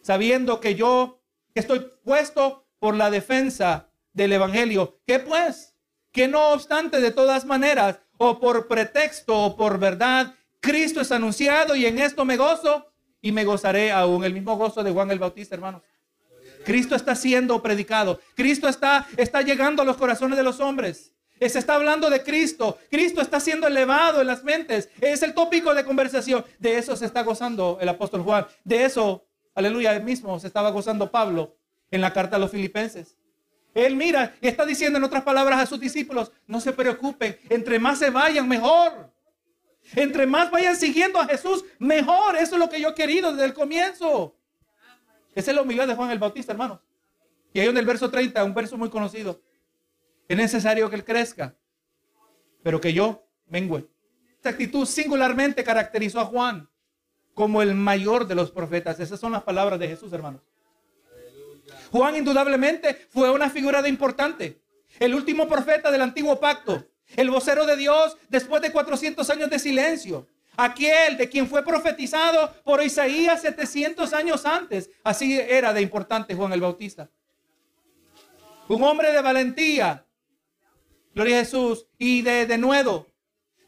sabiendo 0.01 0.61
que 0.61 0.73
yo 0.75 1.18
estoy 1.53 1.91
puesto 2.03 2.67
por 2.79 2.95
la 2.95 3.09
defensa 3.09 3.89
del 4.13 4.33
Evangelio. 4.33 4.99
¿Qué 5.05 5.19
pues? 5.19 5.75
Que 6.11 6.27
no 6.27 6.49
obstante, 6.49 7.01
de 7.01 7.11
todas 7.11 7.45
maneras, 7.45 7.99
o 8.17 8.39
por 8.39 8.67
pretexto 8.67 9.37
o 9.37 9.55
por 9.55 9.79
verdad, 9.79 10.35
Cristo 10.59 11.01
es 11.01 11.11
anunciado 11.11 11.75
y 11.75 11.85
en 11.85 11.99
esto 11.99 12.25
me 12.25 12.37
gozo 12.37 12.91
y 13.21 13.31
me 13.31 13.45
gozaré 13.45 13.91
aún. 13.91 14.23
El 14.23 14.33
mismo 14.33 14.57
gozo 14.57 14.83
de 14.83 14.91
Juan 14.91 15.11
el 15.11 15.19
Bautista, 15.19 15.55
hermanos. 15.55 15.81
Cristo 16.65 16.95
está 16.95 17.15
siendo 17.15 17.61
predicado. 17.61 18.19
Cristo 18.35 18.67
está, 18.67 19.07
está 19.17 19.41
llegando 19.41 19.81
a 19.81 19.85
los 19.85 19.97
corazones 19.97 20.37
de 20.37 20.43
los 20.43 20.59
hombres. 20.59 21.13
Se 21.39 21.57
está 21.57 21.75
hablando 21.75 22.09
de 22.09 22.21
Cristo. 22.21 22.77
Cristo 22.91 23.21
está 23.21 23.39
siendo 23.39 23.67
elevado 23.67 24.19
en 24.19 24.27
las 24.27 24.43
mentes. 24.43 24.89
Es 24.99 25.23
el 25.23 25.33
tópico 25.33 25.73
de 25.73 25.85
conversación. 25.85 26.43
De 26.59 26.77
eso 26.77 26.97
se 26.97 27.05
está 27.05 27.23
gozando 27.23 27.77
el 27.79 27.87
apóstol 27.87 28.23
Juan. 28.23 28.45
De 28.65 28.83
eso, 28.83 29.28
aleluya, 29.55 29.99
mismo 29.99 30.39
se 30.39 30.47
estaba 30.47 30.71
gozando 30.71 31.11
Pablo 31.11 31.57
en 31.91 32.01
la 32.01 32.13
carta 32.13 32.35
a 32.35 32.39
los 32.39 32.51
filipenses. 32.51 33.17
Él 33.73 33.95
mira 33.95 34.35
y 34.41 34.47
está 34.47 34.65
diciendo 34.65 34.97
en 34.97 35.03
otras 35.03 35.23
palabras 35.23 35.59
a 35.59 35.65
sus 35.65 35.79
discípulos, 35.79 36.31
no 36.47 36.59
se 36.59 36.73
preocupen, 36.73 37.37
entre 37.49 37.79
más 37.79 37.99
se 37.99 38.09
vayan, 38.09 38.47
mejor. 38.47 39.11
Entre 39.95 40.27
más 40.27 40.51
vayan 40.51 40.75
siguiendo 40.75 41.19
a 41.19 41.25
Jesús, 41.25 41.65
mejor. 41.79 42.35
Eso 42.35 42.55
es 42.55 42.59
lo 42.59 42.69
que 42.69 42.79
yo 42.79 42.89
he 42.89 42.95
querido 42.95 43.31
desde 43.31 43.45
el 43.45 43.53
comienzo. 43.53 44.35
Esa 45.33 45.51
es 45.51 45.55
la 45.55 45.61
humildad 45.61 45.87
de 45.87 45.95
Juan 45.95 46.11
el 46.11 46.19
Bautista, 46.19 46.51
hermanos. 46.51 46.79
Y 47.53 47.59
ahí 47.59 47.67
en 47.67 47.77
el 47.77 47.85
verso 47.85 48.09
30, 48.09 48.43
un 48.43 48.53
verso 48.53 48.77
muy 48.77 48.89
conocido. 48.89 49.41
Es 50.27 50.37
necesario 50.37 50.89
que 50.89 50.95
él 50.95 51.03
crezca, 51.03 51.55
pero 52.61 52.79
que 52.79 52.93
yo 52.93 53.27
mengue. 53.47 53.87
Esta 54.35 54.49
actitud 54.49 54.85
singularmente 54.85 55.63
caracterizó 55.63 56.19
a 56.19 56.25
Juan 56.25 56.68
como 57.39 57.61
el 57.61 57.73
mayor 57.73 58.27
de 58.27 58.35
los 58.35 58.51
profetas. 58.51 58.99
Esas 58.99 59.17
son 59.17 59.31
las 59.31 59.43
palabras 59.43 59.79
de 59.79 59.87
Jesús, 59.87 60.11
hermanos. 60.11 60.41
Juan 61.89 62.17
indudablemente 62.17 63.07
fue 63.07 63.31
una 63.31 63.49
figura 63.49 63.81
de 63.81 63.87
importante. 63.87 64.59
El 64.99 65.15
último 65.15 65.47
profeta 65.47 65.89
del 65.89 66.01
antiguo 66.01 66.37
pacto. 66.37 66.85
El 67.15 67.29
vocero 67.29 67.65
de 67.65 67.77
Dios 67.77 68.17
después 68.27 68.61
de 68.61 68.73
400 68.73 69.29
años 69.29 69.49
de 69.49 69.57
silencio. 69.57 70.27
Aquel 70.57 71.15
de 71.15 71.29
quien 71.29 71.47
fue 71.47 71.63
profetizado 71.63 72.53
por 72.65 72.83
Isaías 72.83 73.41
700 73.41 74.11
años 74.11 74.45
antes. 74.45 74.89
Así 75.01 75.39
era 75.39 75.71
de 75.71 75.81
importante 75.81 76.35
Juan 76.35 76.51
el 76.51 76.59
Bautista. 76.59 77.09
Un 78.67 78.83
hombre 78.83 79.13
de 79.13 79.21
valentía. 79.21 80.05
Gloria 81.15 81.37
a 81.37 81.39
Jesús. 81.45 81.87
Y 81.97 82.21
de 82.21 82.45
denuedo 82.45 83.07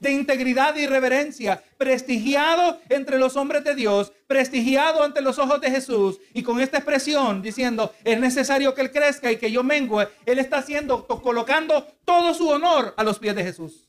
de 0.01 0.11
integridad 0.11 0.75
y 0.75 0.87
reverencia, 0.87 1.63
prestigiado 1.77 2.79
entre 2.89 3.19
los 3.19 3.37
hombres 3.37 3.63
de 3.63 3.75
Dios, 3.75 4.11
prestigiado 4.25 5.03
ante 5.03 5.21
los 5.21 5.37
ojos 5.37 5.61
de 5.61 5.69
Jesús. 5.69 6.19
Y 6.33 6.41
con 6.41 6.59
esta 6.59 6.77
expresión 6.77 7.43
diciendo, 7.43 7.93
es 8.03 8.19
necesario 8.19 8.73
que 8.73 8.81
Él 8.81 8.91
crezca 8.91 9.31
y 9.31 9.37
que 9.37 9.51
yo 9.51 9.63
mengue, 9.63 10.07
Él 10.25 10.39
está 10.39 10.57
haciendo, 10.57 11.05
colocando 11.05 11.85
todo 12.03 12.33
su 12.33 12.49
honor 12.49 12.95
a 12.97 13.03
los 13.03 13.19
pies 13.19 13.35
de 13.35 13.43
Jesús. 13.43 13.87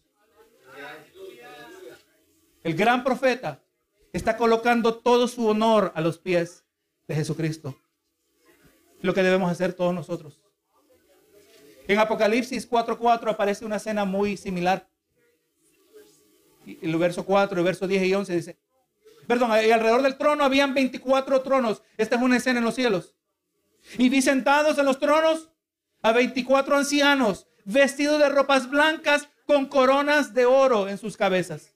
El 2.62 2.74
gran 2.74 3.02
profeta 3.02 3.60
está 4.12 4.36
colocando 4.36 4.94
todo 4.96 5.26
su 5.26 5.48
honor 5.48 5.92
a 5.94 6.02
los 6.02 6.18
pies 6.18 6.62
de 7.08 7.14
Jesucristo. 7.14 7.74
Lo 9.00 9.14
que 9.14 9.22
debemos 9.22 9.50
hacer 9.50 9.72
todos 9.72 9.94
nosotros. 9.94 10.42
En 11.88 11.98
Apocalipsis 11.98 12.68
4:4 12.68 13.30
aparece 13.30 13.64
una 13.64 13.76
escena 13.76 14.04
muy 14.04 14.36
similar 14.36 14.91
el 16.66 16.96
verso 16.96 17.24
4, 17.24 17.58
el 17.58 17.64
verso 17.64 17.86
10 17.86 18.02
y 18.04 18.14
11 18.14 18.36
dice, 18.36 18.58
perdón, 19.26 19.50
y 19.64 19.70
alrededor 19.70 20.02
del 20.02 20.16
trono 20.16 20.44
habían 20.44 20.74
24 20.74 21.42
tronos. 21.42 21.82
Esta 21.96 22.16
es 22.16 22.22
una 22.22 22.36
escena 22.36 22.58
en 22.58 22.64
los 22.64 22.74
cielos. 22.74 23.14
Y 23.98 24.08
vi 24.08 24.22
sentados 24.22 24.78
en 24.78 24.84
los 24.84 24.98
tronos 24.98 25.50
a 26.02 26.12
24 26.12 26.76
ancianos 26.76 27.46
vestidos 27.64 28.18
de 28.18 28.28
ropas 28.28 28.68
blancas 28.68 29.28
con 29.46 29.66
coronas 29.66 30.34
de 30.34 30.46
oro 30.46 30.88
en 30.88 30.98
sus 30.98 31.16
cabezas. 31.16 31.74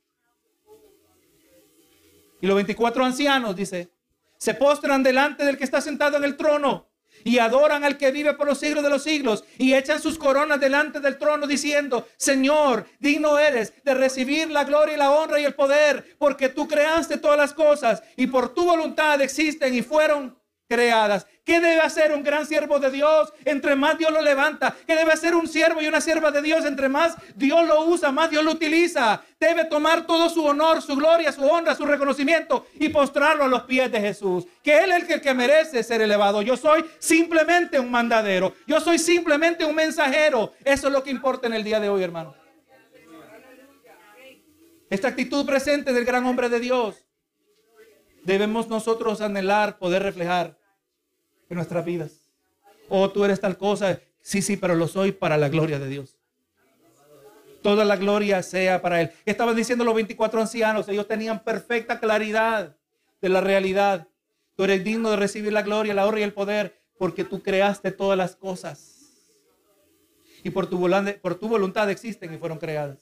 Y 2.41 2.47
los 2.47 2.57
24 2.57 3.05
ancianos, 3.05 3.57
dice, 3.57 3.91
se 4.39 4.55
postran 4.55 5.03
delante 5.03 5.45
del 5.45 5.57
que 5.57 5.65
está 5.65 5.81
sentado 5.81 6.17
en 6.17 6.25
el 6.25 6.37
trono 6.37 6.89
y 7.27 7.41
adoran 7.41 7.83
al 7.83 7.99
que 7.99 8.13
vive 8.13 8.35
por 8.35 8.47
los 8.47 8.61
siglos 8.61 8.85
de 8.85 8.89
los 8.89 9.03
siglos 9.03 9.43
y 9.59 9.75
echan 9.75 10.01
sus 10.01 10.17
coronas 10.17 10.61
delante 10.61 11.01
del 11.01 11.19
trono 11.19 11.49
diciendo, 11.49 12.07
Señor, 12.17 12.87
digno 13.01 13.37
eres 13.37 13.73
de 13.83 13.95
recibir 13.95 14.49
la 14.49 14.63
gloria 14.63 14.95
y 14.95 14.99
la 14.99 15.11
honra 15.11 15.41
y 15.41 15.45
el 15.45 15.55
poder, 15.55 16.17
porque 16.19 16.49
tú 16.49 16.69
creaste 16.69 17.19
todas 17.19 17.37
las 17.37 17.53
cosas 17.53 18.01
y 18.17 18.29
por 18.29 18.55
tu 18.55 18.65
voluntad 18.65 19.21
existen 19.21 19.75
y 19.75 19.83
fueron 19.83 20.39
creadas. 20.69 21.27
¿Qué 21.45 21.61
debe 21.61 21.81
hacer 21.81 22.13
un 22.13 22.25
gran 22.25 22.45
siervo 22.45 22.81
de 22.81 22.91
Dios? 22.91 23.33
Entre 23.45 23.77
más 23.77 23.97
Dios 23.99 24.13
lo 24.13 24.21
levanta. 24.21 24.75
¿Qué 24.87 24.97
debe 24.97 25.13
hacer 25.13 25.35
un 25.35 25.47
siervo 25.47 25.81
y 25.81 25.87
una 25.87 26.01
sierva 26.01 26.33
de 26.33 26.43
Dios? 26.43 26.65
Entre 26.65 26.89
más 26.89 27.17
Dios 27.37 27.67
lo 27.67 27.85
usa, 27.85 28.11
más 28.11 28.31
Dios 28.31 28.45
lo 28.45 28.53
utiliza. 28.53 29.23
Debe 29.39 29.65
tomar 29.67 30.07
todo 30.07 30.29
su 30.29 30.45
honor, 30.45 30.83
su 30.83 30.97
gloria, 30.97 31.31
su 31.31 31.45
honra, 31.45 31.77
su 31.77 31.87
reconocimiento 31.87 32.67
y 32.75 32.89
postrarlo 32.89 33.45
a 33.45 33.49
los 33.49 33.63
pies 33.63 33.93
de 33.93 34.01
Jesús. 34.01 34.45
Que 34.63 34.79
Él 34.79 34.91
es 34.93 35.09
el 35.09 35.21
que 35.21 35.35
merece 35.35 35.85
ser 35.85 36.01
elevado. 36.01 36.43
Yo 36.43 36.57
soy 36.57 36.85
simplemente 36.99 37.79
un 37.79 37.91
mandadero. 37.91 38.55
Yo 38.67 38.81
soy 38.81 38.99
simplemente 38.99 39.65
un 39.65 39.75
mensajero. 39.77 40.53
Eso 40.65 40.89
es 40.89 40.93
lo 40.93 41.05
que 41.05 41.11
importa 41.11 41.47
en 41.47 41.55
el 41.55 41.63
día 41.63 41.79
de 41.79 41.89
hoy, 41.89 42.03
hermano. 42.03 42.35
Esta 44.91 45.09
actitud 45.09 45.45
presente 45.47 45.93
del 45.93 46.05
gran 46.05 46.25
hombre 46.27 46.49
de 46.49 46.61
Dios 46.61 47.07
debemos 48.27 48.69
nosotros 48.69 49.21
anhelar 49.21 49.79
poder 49.79 50.03
reflejar 50.03 50.56
en 51.49 51.57
nuestras 51.57 51.85
vidas. 51.85 52.31
Oh, 52.89 53.11
tú 53.11 53.25
eres 53.25 53.41
tal 53.41 53.57
cosa. 53.57 54.01
Sí, 54.21 54.43
sí, 54.43 54.57
pero 54.57 54.75
lo 54.75 54.89
soy 54.89 55.13
para 55.13 55.37
la 55.37 55.49
gloria 55.49 55.79
de 55.79 55.89
Dios. 55.89 56.17
Toda 57.63 57.85
la 57.85 57.97
gloria 57.97 58.43
sea 58.43 58.81
para 58.81 59.01
Él. 59.01 59.11
Estaban 59.25 59.57
diciendo 59.57 59.85
los 59.85 59.95
24 59.95 60.41
ancianos, 60.41 60.89
ellos 60.89 61.09
tenían 61.09 61.43
perfecta 61.43 61.99
claridad 61.99 62.77
de 63.21 63.29
la 63.29 63.41
realidad. 63.41 64.09
Tú 64.55 64.65
eres 64.65 64.85
digno 64.85 65.11
de 65.11 65.17
recibir 65.17 65.53
la 65.53 65.63
gloria, 65.63 65.95
la 65.95 66.07
honra 66.07 66.21
y 66.21 66.25
el 66.25 66.33
poder 66.33 66.81
porque 66.99 67.25
tú 67.25 67.43
creaste 67.43 67.91
todas 67.91 68.17
las 68.17 68.37
cosas. 68.37 68.97
Y 70.43 70.51
por 70.51 70.69
tu, 70.69 70.79
voluntad 71.49 71.91
existen 71.91 72.33
y 72.33 72.39
fueron 72.39 72.59
creadas. 72.59 72.99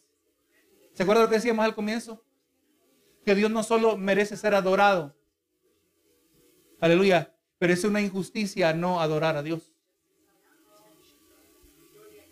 ¿Se 0.94 1.02
acuerdan 1.02 1.24
lo 1.24 1.28
que 1.28 1.36
decíamos 1.36 1.64
al 1.64 1.74
comienzo? 1.74 2.24
Que 3.24 3.34
Dios 3.34 3.50
no 3.50 3.62
solo 3.62 3.96
merece 3.96 4.36
ser 4.36 4.54
adorado. 4.54 5.14
Aleluya. 6.80 7.33
Pero 7.64 7.72
es 7.72 7.84
una 7.84 8.02
injusticia 8.02 8.74
no 8.74 9.00
adorar 9.00 9.38
a 9.38 9.42
Dios. 9.42 9.72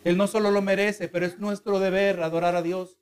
Él 0.04 0.18
no 0.18 0.26
solo 0.26 0.50
lo 0.50 0.60
merece, 0.60 1.08
pero 1.08 1.24
es 1.24 1.38
nuestro 1.38 1.80
deber 1.80 2.22
adorar 2.22 2.54
a 2.54 2.60
Dios. 2.60 2.98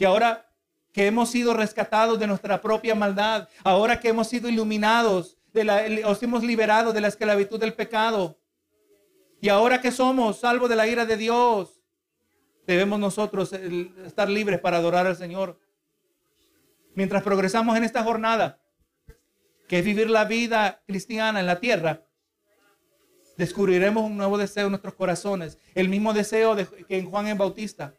Y 0.00 0.04
ahora 0.04 0.50
que 0.90 1.06
hemos 1.06 1.30
sido 1.30 1.54
rescatados 1.54 2.18
de 2.18 2.26
nuestra 2.26 2.60
propia 2.60 2.96
maldad, 2.96 3.48
ahora 3.62 4.00
que 4.00 4.08
hemos 4.08 4.26
sido 4.26 4.48
iluminados, 4.48 5.38
de 5.52 5.62
la, 5.62 5.84
os 6.06 6.20
hemos 6.24 6.42
liberado 6.42 6.92
de 6.92 7.00
la 7.00 7.06
esclavitud 7.06 7.60
del 7.60 7.74
pecado, 7.74 8.36
y 9.40 9.50
ahora 9.50 9.80
que 9.80 9.92
somos 9.92 10.40
salvos 10.40 10.68
de 10.68 10.74
la 10.74 10.88
ira 10.88 11.06
de 11.06 11.16
Dios, 11.16 11.80
debemos 12.66 12.98
nosotros 12.98 13.52
estar 13.52 14.28
libres 14.28 14.58
para 14.58 14.78
adorar 14.78 15.06
al 15.06 15.14
Señor. 15.14 15.60
Mientras 16.96 17.22
progresamos 17.22 17.76
en 17.76 17.84
esta 17.84 18.02
jornada, 18.02 18.63
que 19.68 19.78
es 19.78 19.84
vivir 19.84 20.10
la 20.10 20.24
vida 20.24 20.82
cristiana 20.86 21.40
en 21.40 21.46
la 21.46 21.60
tierra, 21.60 22.02
descubriremos 23.36 24.04
un 24.04 24.16
nuevo 24.16 24.38
deseo 24.38 24.66
en 24.66 24.72
nuestros 24.72 24.94
corazones, 24.94 25.58
el 25.74 25.88
mismo 25.88 26.12
deseo 26.12 26.54
de, 26.54 26.66
que 26.66 26.98
en 26.98 27.10
Juan 27.10 27.26
el 27.26 27.38
Bautista. 27.38 27.94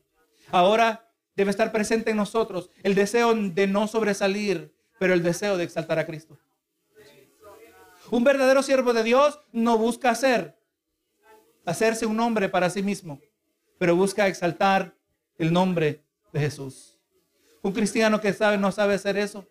Ahora 0.52 1.10
debe 1.36 1.52
estar 1.52 1.72
presente 1.72 2.12
en 2.12 2.18
nosotros 2.18 2.70
el 2.84 2.96
deseo 2.96 3.34
de 3.34 3.68
no 3.68 3.88
sobresalir, 3.88 4.74
pero 5.00 5.14
el 5.14 5.24
deseo 5.24 5.58
de 5.58 5.64
exaltar 5.64 6.00
a 6.00 6.06
Cristo. 6.06 6.38
Un 8.12 8.24
verdadero 8.24 8.62
siervo 8.62 8.94
de 8.94 9.04
Dios 9.04 9.40
no 9.52 9.78
busca 9.78 10.12
hacer, 10.12 10.58
hacerse 11.66 12.06
un 12.06 12.16
nombre 12.16 12.50
para 12.50 12.70
sí 12.70 12.84
mismo, 12.84 13.20
pero 13.80 13.96
busca 13.96 14.28
exaltar 14.28 14.96
el 15.38 15.52
nombre 15.52 16.04
de 16.32 16.40
Jesús. 16.40 17.00
Un 17.62 17.74
cristiano 17.74 18.22
que 18.22 18.32
sabe 18.32 18.58
no 18.58 18.72
sabe 18.72 18.94
hacer 18.94 19.18
eso, 19.18 19.48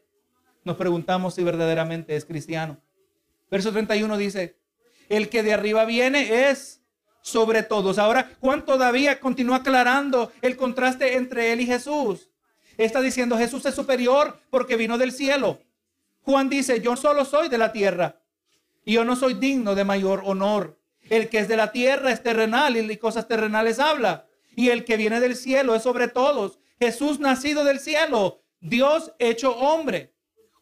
nos 0.65 0.77
preguntamos 0.77 1.35
si 1.35 1.45
verdaderamente 1.45 2.17
es 2.17 2.25
cristiano. 2.25 2.79
Verso 3.51 3.71
31 3.73 4.17
dice, 4.17 4.57
el 5.09 5.29
que 5.29 5.43
de 5.43 5.53
arriba 5.53 5.85
viene 5.85 6.51
es 6.51 6.83
sobre 7.21 7.63
todos. 7.63 7.99
Ahora, 7.99 8.33
Juan 8.41 8.65
todavía 8.65 9.21
continúa 9.21 9.57
aclarando 9.57 10.33
el 10.43 10.57
contraste 10.57 11.17
entre 11.17 11.53
él 11.53 11.61
y 11.61 11.67
Jesús. 11.67 12.31
Está 12.77 13.01
diciendo, 13.01 13.39
Jesús 13.39 13.65
es 13.67 13.75
superior 13.75 14.41
porque 14.51 14.77
vino 14.77 14.99
del 14.99 15.13
cielo. 15.13 15.61
Juan 16.23 16.49
dice, 16.49 16.81
yo 16.81 16.97
solo 16.97 17.25
soy 17.25 17.49
de 17.49 17.59
la 17.59 17.73
tierra 17.73 18.21
y 18.85 18.95
yo 18.95 19.05
no 19.05 19.17
soy 19.17 19.35
digno 19.35 19.75
de 19.75 19.85
mayor 19.85 20.23
honor. 20.25 20.79
El 21.11 21.29
que 21.29 21.39
es 21.39 21.49
de 21.49 21.57
la 21.57 21.71
tierra 21.71 22.11
es 22.11 22.23
terrenal 22.23 22.77
y 22.77 22.97
cosas 22.97 23.29
terrenales 23.29 23.79
habla. 23.79 24.27
Y 24.57 24.71
el 24.71 24.85
que 24.85 24.97
viene 24.97 25.21
del 25.21 25.37
cielo 25.37 25.75
es 25.75 25.83
sobre 25.83 26.09
todos. 26.09 26.59
Jesús 26.79 27.21
nacido 27.21 27.65
del 27.65 27.79
cielo, 27.79 28.43
Dios 28.61 29.13
hecho 29.19 29.57
hombre. 29.57 30.14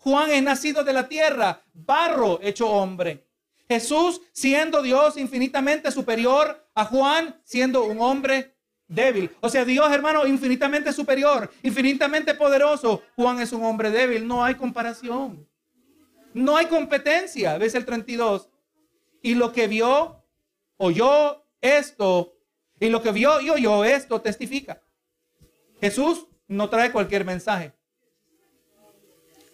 Juan 0.03 0.31
es 0.31 0.43
nacido 0.43 0.83
de 0.83 0.93
la 0.93 1.09
tierra, 1.09 1.63
barro 1.73 2.41
hecho 2.43 2.69
hombre. 2.69 3.27
Jesús 3.69 4.21
siendo 4.33 4.83
Dios 4.83 5.17
infinitamente 5.17 5.91
superior 5.93 6.69
a 6.75 6.85
Juan 6.85 7.41
siendo 7.45 7.85
un 7.85 8.01
hombre 8.01 8.57
débil. 8.89 9.31
O 9.41 9.49
sea, 9.49 9.65
Dios 9.65 9.91
hermano 9.93 10.27
infinitamente 10.27 10.93
superior, 10.93 11.51
infinitamente 11.63 12.35
poderoso. 12.35 13.03
Juan 13.15 13.41
es 13.41 13.53
un 13.53 13.65
hombre 13.65 13.91
débil. 13.91 14.27
No 14.27 14.45
hay 14.45 14.57
comparación. 14.57 15.49
No 16.35 16.57
hay 16.57 16.67
competencia. 16.67 17.57
¿Ves 17.57 17.75
el 17.77 17.85
32? 17.85 18.49
Y 19.23 19.37
lo 19.37 19.53
que 19.53 19.69
vio, 19.69 20.25
oyó 20.79 21.45
esto, 21.61 22.35
y 22.81 22.89
lo 22.89 23.01
que 23.01 23.13
vio 23.13 23.41
y 23.41 23.51
oyó 23.51 23.85
esto 23.85 24.21
testifica. 24.21 24.83
Jesús 25.81 26.27
no 26.49 26.69
trae 26.69 26.91
cualquier 26.91 27.25
mensaje, 27.25 27.73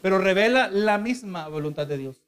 pero 0.03 0.19
revela 0.19 0.69
la 0.69 0.99
misma 0.99 1.49
voluntad 1.49 1.87
de 1.87 1.99
Dios. 1.99 2.23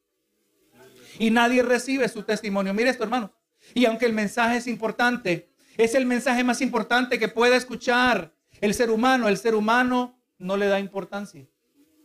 Y 1.18 1.30
nadie 1.30 1.62
recibe 1.62 2.08
su 2.08 2.22
testimonio. 2.22 2.74
Mire 2.74 2.90
esto, 2.90 3.04
hermano. 3.04 3.32
Y 3.74 3.84
aunque 3.84 4.06
el 4.06 4.12
mensaje 4.12 4.56
es 4.56 4.66
importante, 4.66 5.50
es 5.76 5.94
el 5.94 6.06
mensaje 6.06 6.44
más 6.44 6.60
importante 6.60 7.18
que 7.18 7.28
pueda 7.28 7.56
escuchar 7.56 8.32
el 8.60 8.74
ser 8.74 8.90
humano. 8.90 9.28
El 9.28 9.36
ser 9.36 9.54
humano 9.54 10.18
no 10.38 10.56
le 10.56 10.66
da 10.66 10.80
importancia 10.80 11.46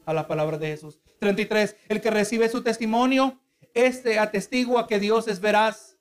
a 0.05 0.13
la 0.13 0.27
palabra 0.27 0.57
de 0.57 0.67
Jesús. 0.67 0.99
33. 1.19 1.75
El 1.87 2.01
que 2.01 2.11
recibe 2.11 2.49
su 2.49 2.61
testimonio, 2.61 3.39
este 3.73 4.19
atestigua 4.19 4.87
que 4.87 4.99
Dios 4.99 5.27
es 5.27 5.39
veraz. 5.39 5.94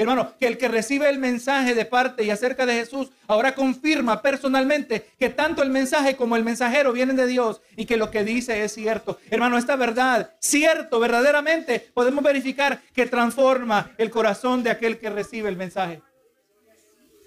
Hermano, 0.00 0.32
que 0.38 0.46
el 0.46 0.56
que 0.56 0.68
recibe 0.68 1.10
el 1.10 1.18
mensaje 1.18 1.74
de 1.74 1.84
parte 1.84 2.24
y 2.24 2.30
acerca 2.30 2.64
de 2.64 2.72
Jesús 2.72 3.10
ahora 3.26 3.54
confirma 3.54 4.22
personalmente 4.22 5.10
que 5.18 5.28
tanto 5.28 5.62
el 5.62 5.68
mensaje 5.68 6.16
como 6.16 6.36
el 6.36 6.42
mensajero 6.42 6.94
vienen 6.94 7.16
de 7.16 7.26
Dios 7.26 7.60
y 7.76 7.84
que 7.84 7.98
lo 7.98 8.10
que 8.10 8.24
dice 8.24 8.64
es 8.64 8.72
cierto. 8.72 9.18
Hermano, 9.28 9.58
esta 9.58 9.76
verdad, 9.76 10.32
cierto, 10.40 11.00
verdaderamente, 11.00 11.90
podemos 11.92 12.24
verificar 12.24 12.80
que 12.94 13.04
transforma 13.04 13.90
el 13.98 14.08
corazón 14.08 14.62
de 14.62 14.70
aquel 14.70 14.98
que 14.98 15.10
recibe 15.10 15.50
el 15.50 15.58
mensaje. 15.58 16.00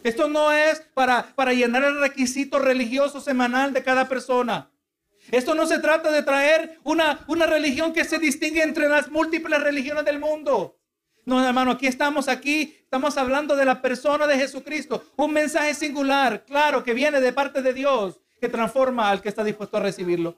Esto 0.04 0.28
no 0.28 0.52
es 0.52 0.82
para, 0.96 1.28
para 1.36 1.54
llenar 1.54 1.84
el 1.84 2.00
requisito 2.00 2.58
religioso 2.58 3.22
semanal 3.22 3.72
de 3.72 3.84
cada 3.84 4.10
persona. 4.10 4.72
Esto 5.30 5.54
no 5.54 5.68
se 5.68 5.78
trata 5.78 6.12
de 6.12 6.24
traer 6.24 6.80
una, 6.84 7.24
una 7.28 7.46
religión 7.46 7.94
que 7.94 8.04
se 8.04 8.18
distingue 8.18 8.64
entre 8.64 8.90
las 8.90 9.12
múltiples 9.12 9.62
religiones 9.62 10.06
del 10.06 10.18
mundo. 10.18 10.80
No, 11.26 11.44
hermano, 11.44 11.72
aquí 11.72 11.88
estamos, 11.88 12.28
aquí 12.28 12.76
estamos 12.84 13.18
hablando 13.18 13.56
de 13.56 13.66
la 13.66 13.82
persona 13.82 14.28
de 14.28 14.38
Jesucristo. 14.38 15.04
Un 15.16 15.32
mensaje 15.32 15.74
singular, 15.74 16.44
claro, 16.46 16.84
que 16.84 16.94
viene 16.94 17.22
de 17.22 17.32
parte 17.32 17.62
de 17.62 17.74
Dios, 17.74 18.20
que 18.42 18.50
transforma 18.50 19.10
al 19.10 19.22
que 19.22 19.30
está 19.30 19.44
dispuesto 19.44 19.78
a 19.78 19.80
recibirlo. 19.80 20.38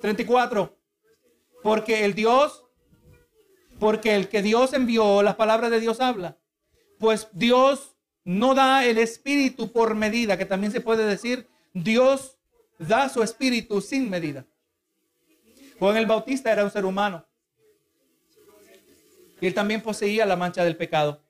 34. 0.00 0.76
Porque 1.62 2.04
el 2.04 2.14
Dios, 2.14 2.64
porque 3.78 4.16
el 4.16 4.28
que 4.28 4.42
Dios 4.42 4.72
envió, 4.72 5.22
las 5.22 5.36
palabras 5.36 5.70
de 5.70 5.80
Dios 5.80 6.00
habla. 6.00 6.36
Pues 6.98 7.28
Dios 7.32 7.96
no 8.24 8.54
da 8.54 8.84
el 8.84 8.98
espíritu 8.98 9.70
por 9.70 9.94
medida, 9.94 10.36
que 10.36 10.44
también 10.44 10.72
se 10.72 10.80
puede 10.80 11.06
decir, 11.06 11.48
Dios 11.72 12.38
da 12.78 13.08
su 13.08 13.22
espíritu 13.22 13.80
sin 13.80 14.10
medida. 14.10 14.44
Juan 15.78 15.96
el 15.96 16.06
Bautista 16.06 16.50
era 16.50 16.64
un 16.64 16.70
ser 16.70 16.84
humano. 16.84 17.25
Él 19.40 19.54
también 19.54 19.82
poseía 19.82 20.26
la 20.26 20.36
mancha 20.36 20.64
del 20.64 20.76
pecado. 20.76 21.22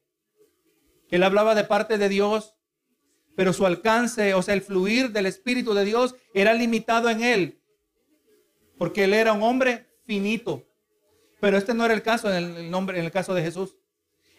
Él 1.10 1.22
hablaba 1.22 1.54
de 1.54 1.64
parte 1.64 1.98
de 1.98 2.08
Dios, 2.08 2.54
pero 3.36 3.52
su 3.52 3.66
alcance, 3.66 4.34
o 4.34 4.42
sea, 4.42 4.54
el 4.54 4.62
fluir 4.62 5.10
del 5.10 5.26
Espíritu 5.26 5.74
de 5.74 5.84
Dios 5.84 6.14
era 6.34 6.54
limitado 6.54 7.10
en 7.10 7.22
él, 7.22 7.60
porque 8.78 9.04
él 9.04 9.14
era 9.14 9.32
un 9.32 9.42
hombre 9.42 9.86
finito. 10.06 10.66
Pero 11.40 11.58
este 11.58 11.74
no 11.74 11.84
era 11.84 11.94
el 11.94 12.02
caso 12.02 12.32
en 12.32 12.56
el, 12.56 12.70
nombre, 12.70 12.98
en 12.98 13.04
el 13.04 13.10
caso 13.10 13.34
de 13.34 13.42
Jesús. 13.42 13.76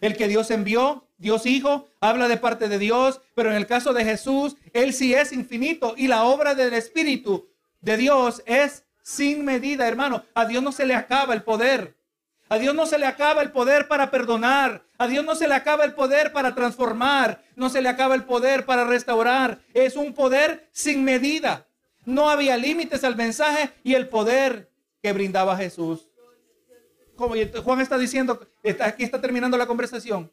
El 0.01 0.15
que 0.15 0.27
Dios 0.27 0.51
envió, 0.51 1.07
Dios 1.17 1.45
Hijo, 1.45 1.87
habla 1.99 2.27
de 2.27 2.37
parte 2.37 2.67
de 2.69 2.79
Dios, 2.79 3.21
pero 3.35 3.49
en 3.49 3.57
el 3.57 3.67
caso 3.67 3.93
de 3.93 4.03
Jesús, 4.03 4.55
Él 4.73 4.93
sí 4.93 5.13
es 5.13 5.31
infinito 5.31 5.93
y 5.97 6.07
la 6.07 6.23
obra 6.23 6.55
del 6.55 6.73
Espíritu 6.73 7.49
de 7.81 7.97
Dios 7.97 8.43
es 8.45 8.83
sin 9.01 9.45
medida, 9.45 9.87
hermano. 9.87 10.23
A 10.33 10.45
Dios 10.45 10.61
no 10.61 10.71
se 10.71 10.85
le 10.85 10.95
acaba 10.95 11.33
el 11.33 11.43
poder. 11.43 11.96
A 12.49 12.57
Dios 12.57 12.73
no 12.73 12.85
se 12.85 12.97
le 12.97 13.05
acaba 13.05 13.41
el 13.41 13.51
poder 13.51 13.87
para 13.87 14.09
perdonar. 14.09 14.83
A 14.97 15.07
Dios 15.07 15.25
no 15.25 15.35
se 15.35 15.47
le 15.47 15.53
acaba 15.53 15.83
el 15.83 15.93
poder 15.93 16.31
para 16.31 16.55
transformar. 16.55 17.43
No 17.55 17.69
se 17.69 17.81
le 17.81 17.89
acaba 17.89 18.15
el 18.15 18.23
poder 18.23 18.65
para 18.65 18.85
restaurar. 18.85 19.59
Es 19.73 19.95
un 19.95 20.13
poder 20.13 20.69
sin 20.71 21.03
medida. 21.03 21.67
No 22.05 22.29
había 22.29 22.55
límites 22.55 23.03
al 23.03 23.17
mensaje 23.17 23.71
y 23.83 23.95
el 23.95 24.07
poder 24.07 24.71
que 25.01 25.11
brindaba 25.11 25.57
Jesús. 25.57 26.09
Como 27.17 27.35
Juan 27.63 27.81
está 27.81 27.97
diciendo, 27.97 28.47
aquí 28.79 29.03
está 29.03 29.19
terminando 29.19 29.57
la 29.57 29.67
conversación. 29.67 30.31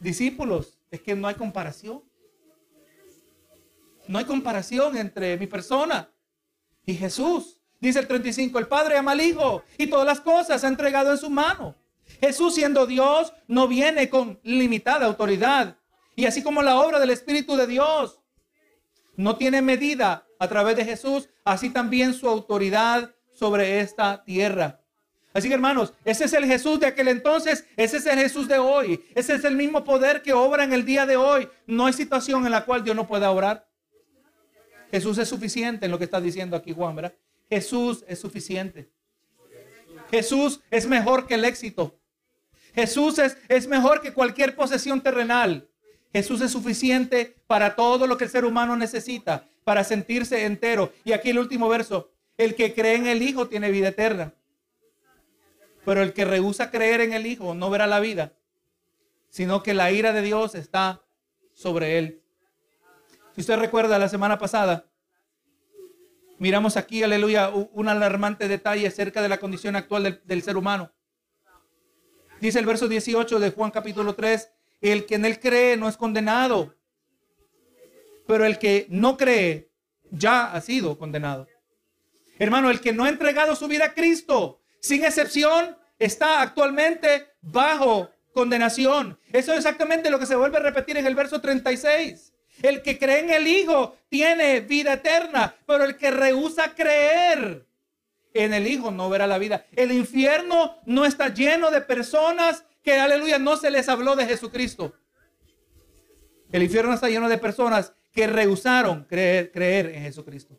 Discípulos, 0.00 0.78
es 0.90 1.00
que 1.00 1.14
no 1.14 1.28
hay 1.28 1.36
comparación. 1.36 2.02
No 4.08 4.18
hay 4.18 4.24
comparación 4.24 4.96
entre 4.98 5.38
mi 5.38 5.46
persona 5.46 6.10
y 6.84 6.94
Jesús. 6.94 7.61
Dice 7.82 7.98
el 7.98 8.06
35, 8.06 8.60
el 8.60 8.68
Padre 8.68 8.96
ama 8.96 9.10
al 9.10 9.20
Hijo 9.20 9.64
y 9.76 9.88
todas 9.88 10.06
las 10.06 10.20
cosas 10.20 10.62
ha 10.62 10.68
entregado 10.68 11.10
en 11.10 11.18
su 11.18 11.28
mano. 11.28 11.74
Jesús 12.20 12.54
siendo 12.54 12.86
Dios 12.86 13.32
no 13.48 13.66
viene 13.66 14.08
con 14.08 14.38
limitada 14.44 15.04
autoridad. 15.04 15.76
Y 16.14 16.26
así 16.26 16.44
como 16.44 16.62
la 16.62 16.78
obra 16.78 17.00
del 17.00 17.10
Espíritu 17.10 17.56
de 17.56 17.66
Dios 17.66 18.20
no 19.16 19.36
tiene 19.36 19.62
medida 19.62 20.24
a 20.38 20.46
través 20.46 20.76
de 20.76 20.84
Jesús, 20.84 21.28
así 21.44 21.70
también 21.70 22.14
su 22.14 22.28
autoridad 22.28 23.16
sobre 23.32 23.80
esta 23.80 24.22
tierra. 24.22 24.78
Así 25.34 25.48
que 25.48 25.54
hermanos, 25.54 25.92
ese 26.04 26.26
es 26.26 26.32
el 26.34 26.44
Jesús 26.44 26.78
de 26.78 26.86
aquel 26.86 27.08
entonces, 27.08 27.66
ese 27.76 27.96
es 27.96 28.06
el 28.06 28.16
Jesús 28.16 28.46
de 28.46 28.58
hoy, 28.58 29.04
ese 29.16 29.34
es 29.34 29.42
el 29.42 29.56
mismo 29.56 29.82
poder 29.82 30.22
que 30.22 30.32
obra 30.32 30.62
en 30.62 30.72
el 30.72 30.84
día 30.84 31.04
de 31.04 31.16
hoy. 31.16 31.48
No 31.66 31.86
hay 31.86 31.94
situación 31.94 32.46
en 32.46 32.52
la 32.52 32.64
cual 32.64 32.84
Dios 32.84 32.94
no 32.94 33.08
pueda 33.08 33.32
obrar. 33.32 33.66
Jesús 34.92 35.18
es 35.18 35.28
suficiente 35.28 35.86
en 35.86 35.90
lo 35.90 35.98
que 35.98 36.04
está 36.04 36.20
diciendo 36.20 36.54
aquí 36.54 36.72
Juan, 36.72 36.94
¿verdad? 36.94 37.14
Jesús 37.52 38.02
es 38.08 38.18
suficiente. 38.18 38.90
Jesús 40.10 40.62
es 40.70 40.86
mejor 40.86 41.26
que 41.26 41.34
el 41.34 41.44
éxito. 41.44 41.98
Jesús 42.74 43.18
es, 43.18 43.36
es 43.46 43.66
mejor 43.66 44.00
que 44.00 44.14
cualquier 44.14 44.56
posesión 44.56 45.02
terrenal. 45.02 45.68
Jesús 46.14 46.40
es 46.40 46.50
suficiente 46.50 47.36
para 47.46 47.76
todo 47.76 48.06
lo 48.06 48.16
que 48.16 48.24
el 48.24 48.30
ser 48.30 48.46
humano 48.46 48.74
necesita, 48.74 49.46
para 49.64 49.84
sentirse 49.84 50.46
entero. 50.46 50.94
Y 51.04 51.12
aquí 51.12 51.28
el 51.28 51.38
último 51.38 51.68
verso, 51.68 52.10
el 52.38 52.54
que 52.54 52.72
cree 52.72 52.94
en 52.94 53.06
el 53.06 53.20
Hijo 53.20 53.48
tiene 53.48 53.70
vida 53.70 53.88
eterna. 53.88 54.32
Pero 55.84 56.00
el 56.00 56.14
que 56.14 56.24
rehúsa 56.24 56.70
creer 56.70 57.02
en 57.02 57.12
el 57.12 57.26
Hijo 57.26 57.52
no 57.52 57.68
verá 57.68 57.86
la 57.86 58.00
vida, 58.00 58.32
sino 59.28 59.62
que 59.62 59.74
la 59.74 59.92
ira 59.92 60.14
de 60.14 60.22
Dios 60.22 60.54
está 60.54 61.02
sobre 61.52 61.98
él. 61.98 62.22
Si 63.34 63.42
usted 63.42 63.58
recuerda 63.58 63.98
la 63.98 64.08
semana 64.08 64.38
pasada, 64.38 64.86
Miramos 66.42 66.76
aquí, 66.76 67.04
aleluya, 67.04 67.50
un 67.50 67.88
alarmante 67.88 68.48
detalle 68.48 68.84
acerca 68.88 69.22
de 69.22 69.28
la 69.28 69.38
condición 69.38 69.76
actual 69.76 70.20
del, 70.24 70.42
ser 70.42 70.56
humano. 70.56 70.92
Dice 72.40 72.58
el 72.58 72.66
verso 72.66 72.88
18 72.88 73.38
de 73.38 73.52
Juan 73.52 73.70
capítulo 73.70 74.16
3, 74.16 74.50
el 74.80 75.06
que 75.06 75.14
en 75.14 75.24
él 75.24 75.38
cree 75.38 75.76
no 75.76 75.88
es 75.88 75.96
condenado, 75.96 76.74
pero 78.26 78.44
el 78.44 78.58
que 78.58 78.88
no 78.90 79.16
cree 79.16 79.70
ya 80.10 80.52
ha 80.52 80.60
sido 80.60 80.98
condenado. 80.98 81.46
Hermano, 82.40 82.70
el 82.72 82.80
que 82.80 82.92
no 82.92 83.04
ha 83.04 83.08
entregado 83.08 83.54
su 83.54 83.68
vida 83.68 83.84
a 83.84 83.94
Cristo, 83.94 84.60
sin 84.80 85.04
excepción, 85.04 85.78
está 85.96 86.42
actualmente 86.42 87.28
bajo 87.40 88.10
condenación. 88.32 89.16
Eso 89.32 89.52
es 89.52 89.58
exactamente 89.58 90.10
lo 90.10 90.18
que 90.18 90.26
se 90.26 90.34
vuelve 90.34 90.56
a 90.56 90.62
repetir 90.62 90.96
en 90.96 91.06
el 91.06 91.14
verso 91.14 91.40
36. 91.40 92.31
El 92.62 92.82
que 92.82 92.98
cree 92.98 93.20
en 93.20 93.30
el 93.30 93.46
Hijo 93.46 93.96
tiene 94.08 94.60
vida 94.60 94.94
eterna, 94.94 95.54
pero 95.66 95.84
el 95.84 95.96
que 95.96 96.10
rehúsa 96.10 96.74
creer 96.74 97.66
en 98.32 98.54
el 98.54 98.66
Hijo 98.66 98.90
no 98.90 99.10
verá 99.10 99.26
la 99.26 99.38
vida. 99.38 99.66
El 99.74 99.92
infierno 99.92 100.78
no 100.86 101.04
está 101.04 101.28
lleno 101.28 101.70
de 101.70 101.80
personas 101.80 102.64
que, 102.82 102.98
aleluya, 102.98 103.38
no 103.38 103.56
se 103.56 103.70
les 103.70 103.88
habló 103.88 104.16
de 104.16 104.26
Jesucristo. 104.26 104.94
El 106.52 106.62
infierno 106.62 106.94
está 106.94 107.08
lleno 107.08 107.28
de 107.28 107.38
personas 107.38 107.92
que 108.12 108.26
rehusaron 108.26 109.04
creer, 109.04 109.50
creer 109.50 109.86
en 109.86 110.02
Jesucristo. 110.02 110.58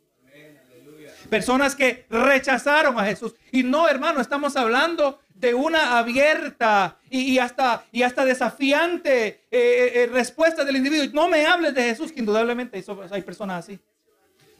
Personas 1.30 1.76
que 1.76 2.06
rechazaron 2.10 3.00
a 3.00 3.06
Jesús. 3.06 3.34
Y 3.52 3.64
no, 3.64 3.88
hermano, 3.88 4.20
estamos 4.20 4.56
hablando 4.56 5.20
de 5.44 5.54
una 5.54 5.98
abierta 5.98 6.98
y, 7.10 7.38
hasta, 7.38 7.84
y 7.92 8.04
hasta 8.04 8.24
desafiante 8.24 9.28
eh, 9.28 9.38
eh, 9.52 9.92
eh, 9.96 10.08
respuesta 10.08 10.64
del 10.64 10.78
individuo. 10.78 11.10
No 11.14 11.28
me 11.28 11.46
hables 11.46 11.76
de 11.76 11.84
Jesús, 11.84 12.14
que 12.14 12.22
indudablemente 12.22 12.82
hay 13.12 13.22
personas 13.24 13.66
así. 13.66 13.78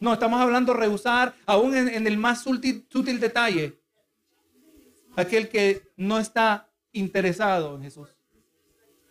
No, 0.02 0.12
estamos 0.12 0.42
hablando 0.42 0.74
de 0.74 0.80
rehusar, 0.80 1.34
aún 1.46 1.74
en, 1.74 2.06
el 2.06 2.18
más 2.18 2.44
sutil, 2.44 2.86
sutil 2.92 3.22
detalle, 3.22 3.80
aquel 5.16 5.48
que 5.48 5.94
no 5.96 6.20
está 6.20 6.70
interesado 6.92 7.78
en 7.78 7.84
Jesús, 7.84 8.10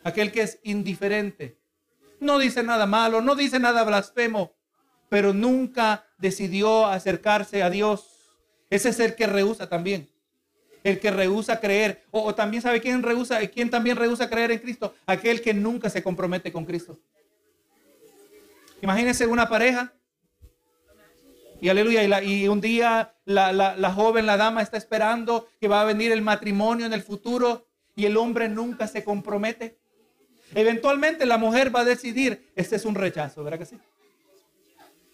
aquel 0.05 0.31
que 0.31 0.43
es 0.43 0.61
indiferente. 0.62 1.59
No 2.20 2.39
dice 2.39 2.62
nada 2.62 2.85
malo, 2.85 3.23
no 3.23 3.35
dice 3.35 3.59
nada 3.59 3.83
blasfemo, 3.83 4.53
pero 5.09 5.33
nunca 5.33 6.05
decidió 6.18 6.85
acercarse 6.85 7.62
a 7.62 7.70
Dios. 7.70 8.37
Ese 8.68 8.91
es 8.91 9.01
el 9.01 9.14
que 9.14 9.27
rehúsa 9.27 9.70
también. 9.70 10.12
El 10.83 10.99
que 10.99 11.11
rehúsa 11.11 11.61
creer. 11.61 12.03
O, 12.11 12.35
también 12.35 12.62
sabe 12.62 12.80
quién 12.80 13.03
rehúsa, 13.03 13.47
quién 13.49 13.70
también 13.70 13.97
rehúsa 13.97 14.28
creer 14.28 14.51
en 14.51 14.59
Cristo. 14.59 14.95
Aquel 15.07 15.41
que 15.41 15.55
nunca 15.55 15.91
se 15.91 16.03
compromete 16.03 16.53
con 16.53 16.64
Cristo. 16.64 16.99
Imagínense 18.80 19.26
una 19.26 19.49
pareja. 19.49 19.93
Y 21.61 21.68
aleluya. 21.68 22.22
Y, 22.22 22.49
un 22.49 22.61
día 22.61 23.14
la, 23.24 23.53
la 23.53 23.93
joven, 23.93 24.26
la 24.26 24.37
dama 24.37 24.62
está 24.62 24.76
esperando 24.76 25.49
que 25.61 25.68
va 25.68 25.83
a 25.83 25.85
venir 25.85 26.11
el 26.11 26.22
matrimonio 26.22 26.87
en 26.87 26.93
el 26.93 27.03
futuro. 27.03 27.66
Y 27.95 28.07
el 28.07 28.16
hombre 28.16 28.49
nunca 28.49 28.89
se 28.89 29.05
compromete. 29.05 29.78
Eventualmente 30.55 31.26
la 31.26 31.39
mujer 31.39 31.74
va 31.74 31.80
a 31.80 31.85
decidir, 31.85 32.51
este 32.55 32.76
es 32.76 32.85
un 32.85 32.95
rechazo, 32.95 33.43
¿verdad 33.43 33.59
que 33.59 33.66
sí? 33.66 33.78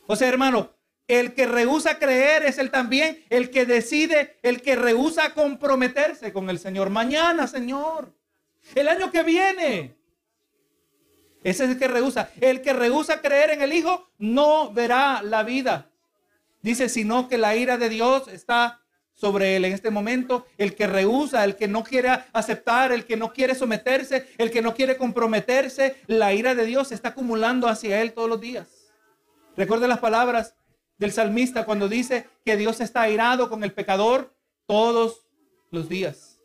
O 0.06 0.16
sea, 0.16 0.28
hermano, 0.28 0.70
el 1.08 1.32
que 1.32 1.46
rehúsa 1.46 1.98
creer 1.98 2.44
es 2.44 2.58
el 2.58 2.70
también 2.70 3.24
el 3.30 3.50
que 3.50 3.64
decide, 3.64 4.36
el 4.42 4.60
que 4.60 4.76
rehúsa 4.76 5.32
comprometerse 5.32 6.32
con 6.34 6.50
el 6.50 6.58
Señor. 6.58 6.90
Mañana, 6.90 7.46
Señor. 7.46 8.14
El 8.74 8.88
año 8.88 9.10
que 9.10 9.22
viene. 9.22 9.96
Ese 11.42 11.64
es 11.64 11.70
el 11.70 11.78
que 11.78 11.88
rehúsa. 11.88 12.30
El 12.40 12.60
que 12.60 12.74
rehúsa 12.74 13.22
creer 13.22 13.50
en 13.50 13.62
el 13.62 13.72
Hijo 13.72 14.10
no 14.18 14.70
verá 14.70 15.22
la 15.22 15.42
vida. 15.44 15.90
Dice, 16.60 16.90
sino 16.90 17.26
que 17.26 17.38
la 17.38 17.56
ira 17.56 17.78
de 17.78 17.88
Dios 17.88 18.28
está 18.28 18.82
sobre 19.14 19.56
él 19.56 19.64
en 19.64 19.72
este 19.72 19.90
momento. 19.90 20.46
El 20.58 20.74
que 20.74 20.86
rehúsa, 20.86 21.42
el 21.44 21.56
que 21.56 21.68
no 21.68 21.84
quiere 21.84 22.10
aceptar, 22.34 22.92
el 22.92 23.06
que 23.06 23.16
no 23.16 23.32
quiere 23.32 23.54
someterse, 23.54 24.28
el 24.36 24.50
que 24.50 24.60
no 24.60 24.74
quiere 24.74 24.98
comprometerse, 24.98 25.96
la 26.06 26.34
ira 26.34 26.54
de 26.54 26.66
Dios 26.66 26.88
se 26.88 26.94
está 26.94 27.10
acumulando 27.10 27.66
hacia 27.66 28.02
él 28.02 28.12
todos 28.12 28.28
los 28.28 28.40
días. 28.40 28.92
Recuerde 29.56 29.88
las 29.88 30.00
palabras 30.00 30.54
del 30.98 31.12
salmista 31.12 31.64
cuando 31.64 31.88
dice 31.88 32.28
que 32.44 32.56
Dios 32.56 32.80
está 32.80 33.02
airado 33.02 33.48
con 33.48 33.64
el 33.64 33.72
pecador 33.72 34.34
todos 34.66 35.26
los 35.70 35.88
días. 35.88 36.40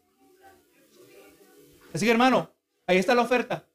Así 1.94 2.06
que 2.06 2.12
hermano, 2.12 2.52
ahí 2.88 2.98
está 2.98 3.14
la 3.14 3.22
oferta. 3.22 3.66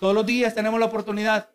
Todos 0.00 0.14
los 0.14 0.26
días 0.26 0.54
tenemos 0.54 0.78
la 0.78 0.86
oportunidad 0.86 1.48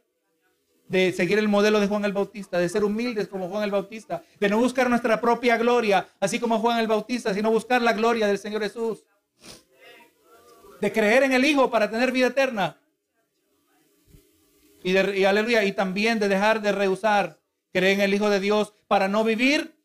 de 0.87 1.11
seguir 1.13 1.37
el 1.37 1.47
modelo 1.47 1.79
de 1.79 1.87
Juan 1.87 2.03
el 2.03 2.13
Bautista, 2.13 2.57
de 2.57 2.67
ser 2.67 2.83
humildes 2.83 3.27
como 3.27 3.47
Juan 3.47 3.63
el 3.63 3.71
Bautista, 3.71 4.23
de 4.39 4.49
no 4.49 4.57
buscar 4.57 4.89
nuestra 4.89 5.21
propia 5.21 5.55
gloria, 5.57 6.07
así 6.19 6.39
como 6.39 6.59
Juan 6.59 6.79
el 6.79 6.87
Bautista, 6.87 7.33
sino 7.33 7.51
buscar 7.51 7.81
la 7.81 7.93
gloria 7.93 8.25
del 8.25 8.39
Señor 8.39 8.63
Jesús. 8.63 9.03
De 10.81 10.91
creer 10.91 11.23
en 11.23 11.33
el 11.33 11.45
Hijo 11.45 11.69
para 11.69 11.89
tener 11.89 12.11
vida 12.11 12.27
eterna 12.27 12.77
y, 14.83 15.25
aleluya, 15.25 15.63
y 15.63 15.73
también 15.73 16.19
de 16.19 16.27
dejar 16.27 16.61
de 16.61 16.71
rehusar 16.71 17.38
creer 17.71 17.93
en 17.93 18.01
el 18.01 18.13
Hijo 18.13 18.29
de 18.29 18.39
Dios 18.39 18.73
para 18.87 19.07
no 19.07 19.23
vivir 19.23 19.75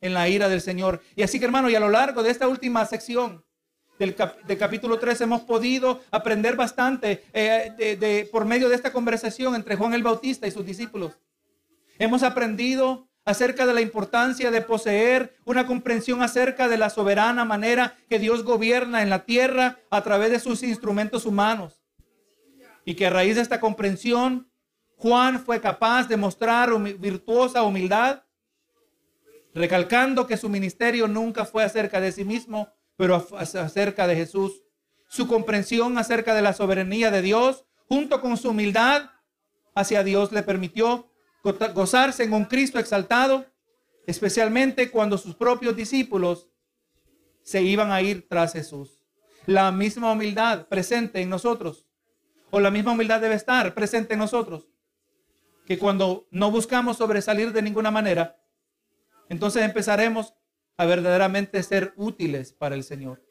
en 0.00 0.14
la 0.14 0.28
ira 0.28 0.48
del 0.48 0.60
Señor. 0.60 1.00
Y 1.16 1.22
así 1.22 1.38
que 1.38 1.44
hermano, 1.46 1.70
y 1.70 1.74
a 1.74 1.80
lo 1.80 1.88
largo 1.88 2.22
de 2.22 2.30
esta 2.30 2.48
última 2.48 2.84
sección 2.86 3.44
del, 3.98 4.58
capítulo 4.58 4.98
3 4.98 5.20
hemos 5.22 5.42
podido 5.42 6.00
aprender 6.10 6.56
bastante 6.56 7.24
eh, 7.32 8.28
por 8.32 8.44
medio 8.44 8.68
de 8.68 8.74
esta 8.74 8.92
conversación 8.92 9.54
entre 9.54 9.76
Juan 9.76 9.94
el 9.94 10.02
Bautista 10.02 10.46
y 10.46 10.50
sus 10.50 10.66
discípulos. 10.66 11.18
Hemos 11.98 12.22
aprendido 12.22 13.08
acerca 13.24 13.66
de 13.66 13.74
la 13.74 13.80
importancia 13.80 14.50
de 14.50 14.62
poseer 14.62 15.36
una 15.44 15.66
comprensión 15.66 16.22
acerca 16.22 16.68
de 16.68 16.78
la 16.78 16.90
soberana 16.90 17.44
manera 17.44 17.96
que 18.08 18.18
Dios 18.18 18.42
gobierna 18.42 19.02
en 19.02 19.10
la 19.10 19.24
tierra 19.24 19.78
a 19.90 20.02
través 20.02 20.30
de 20.32 20.40
sus 20.40 20.62
instrumentos 20.64 21.24
humanos. 21.24 21.84
Y 22.84 22.94
que 22.94 23.06
a 23.06 23.10
raíz 23.10 23.36
de 23.36 23.42
esta 23.42 23.60
comprensión, 23.60 24.50
Juan 25.02 25.44
fue 25.44 25.60
capaz 25.60 26.06
de 26.06 26.16
mostrar 26.16 26.70
virtuosa 26.96 27.64
humildad, 27.64 28.22
recalcando 29.52 30.28
que 30.28 30.36
su 30.36 30.48
ministerio 30.48 31.08
nunca 31.08 31.44
fue 31.44 31.64
acerca 31.64 32.00
de 32.00 32.12
sí 32.12 32.24
mismo, 32.24 32.68
pero 32.96 33.26
acerca 33.36 34.06
de 34.06 34.14
Jesús. 34.14 34.62
Su 35.08 35.26
comprensión 35.26 35.98
acerca 35.98 36.34
de 36.34 36.42
la 36.42 36.52
soberanía 36.52 37.10
de 37.10 37.20
Dios, 37.20 37.64
junto 37.88 38.20
con 38.20 38.36
su 38.36 38.50
humildad 38.50 39.10
hacia 39.74 40.04
Dios, 40.04 40.30
le 40.30 40.44
permitió 40.44 41.10
gozarse 41.74 42.22
en 42.22 42.32
un 42.32 42.44
Cristo 42.44 42.78
exaltado, 42.78 43.46
especialmente 44.06 44.92
cuando 44.92 45.18
sus 45.18 45.34
propios 45.34 45.74
discípulos 45.74 46.48
se 47.42 47.60
iban 47.60 47.90
a 47.90 48.02
ir 48.02 48.28
tras 48.28 48.52
Jesús. 48.52 49.00
La 49.46 49.72
misma 49.72 50.12
humildad 50.12 50.68
presente 50.68 51.20
en 51.20 51.28
nosotros 51.28 51.88
o 52.52 52.60
la 52.60 52.70
misma 52.70 52.92
humildad 52.92 53.20
debe 53.20 53.34
estar 53.34 53.74
presente 53.74 54.12
en 54.12 54.20
nosotros. 54.20 54.71
Que 55.66 55.78
cuando 55.78 56.26
no 56.30 56.50
buscamos 56.50 56.96
sobresalir 56.96 57.52
de 57.52 57.62
ninguna 57.62 57.90
manera, 57.90 58.38
entonces 59.28 59.62
empezaremos 59.62 60.34
a 60.76 60.86
verdaderamente 60.86 61.62
ser 61.62 61.92
útiles 61.96 62.52
para 62.52 62.74
el 62.74 62.84
Señor. 62.84 63.22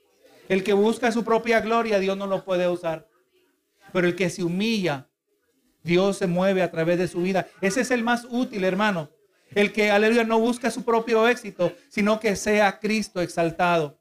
El 0.49 0.63
que 0.63 0.73
busca 0.73 1.11
su 1.11 1.23
propia 1.23 1.61
gloria, 1.61 1.99
Dios 1.99 2.17
no 2.17 2.27
lo 2.27 2.43
puede 2.43 2.67
usar. 2.67 3.07
Pero 3.93 4.07
el 4.07 4.15
que 4.15 4.29
se 4.29 4.43
humilla, 4.43 5.09
Dios 5.83 6.17
se 6.17 6.27
mueve 6.27 6.61
a 6.61 6.71
través 6.71 6.97
de 6.97 7.07
su 7.07 7.21
vida. 7.21 7.47
Ese 7.61 7.81
es 7.81 7.91
el 7.91 8.03
más 8.03 8.25
útil, 8.29 8.63
hermano. 8.63 9.09
El 9.53 9.73
que, 9.73 9.91
aleluya, 9.91 10.23
no 10.23 10.39
busca 10.39 10.71
su 10.71 10.83
propio 10.83 11.27
éxito, 11.27 11.73
sino 11.89 12.19
que 12.19 12.35
sea 12.35 12.79
Cristo 12.79 13.21
exaltado. 13.21 14.00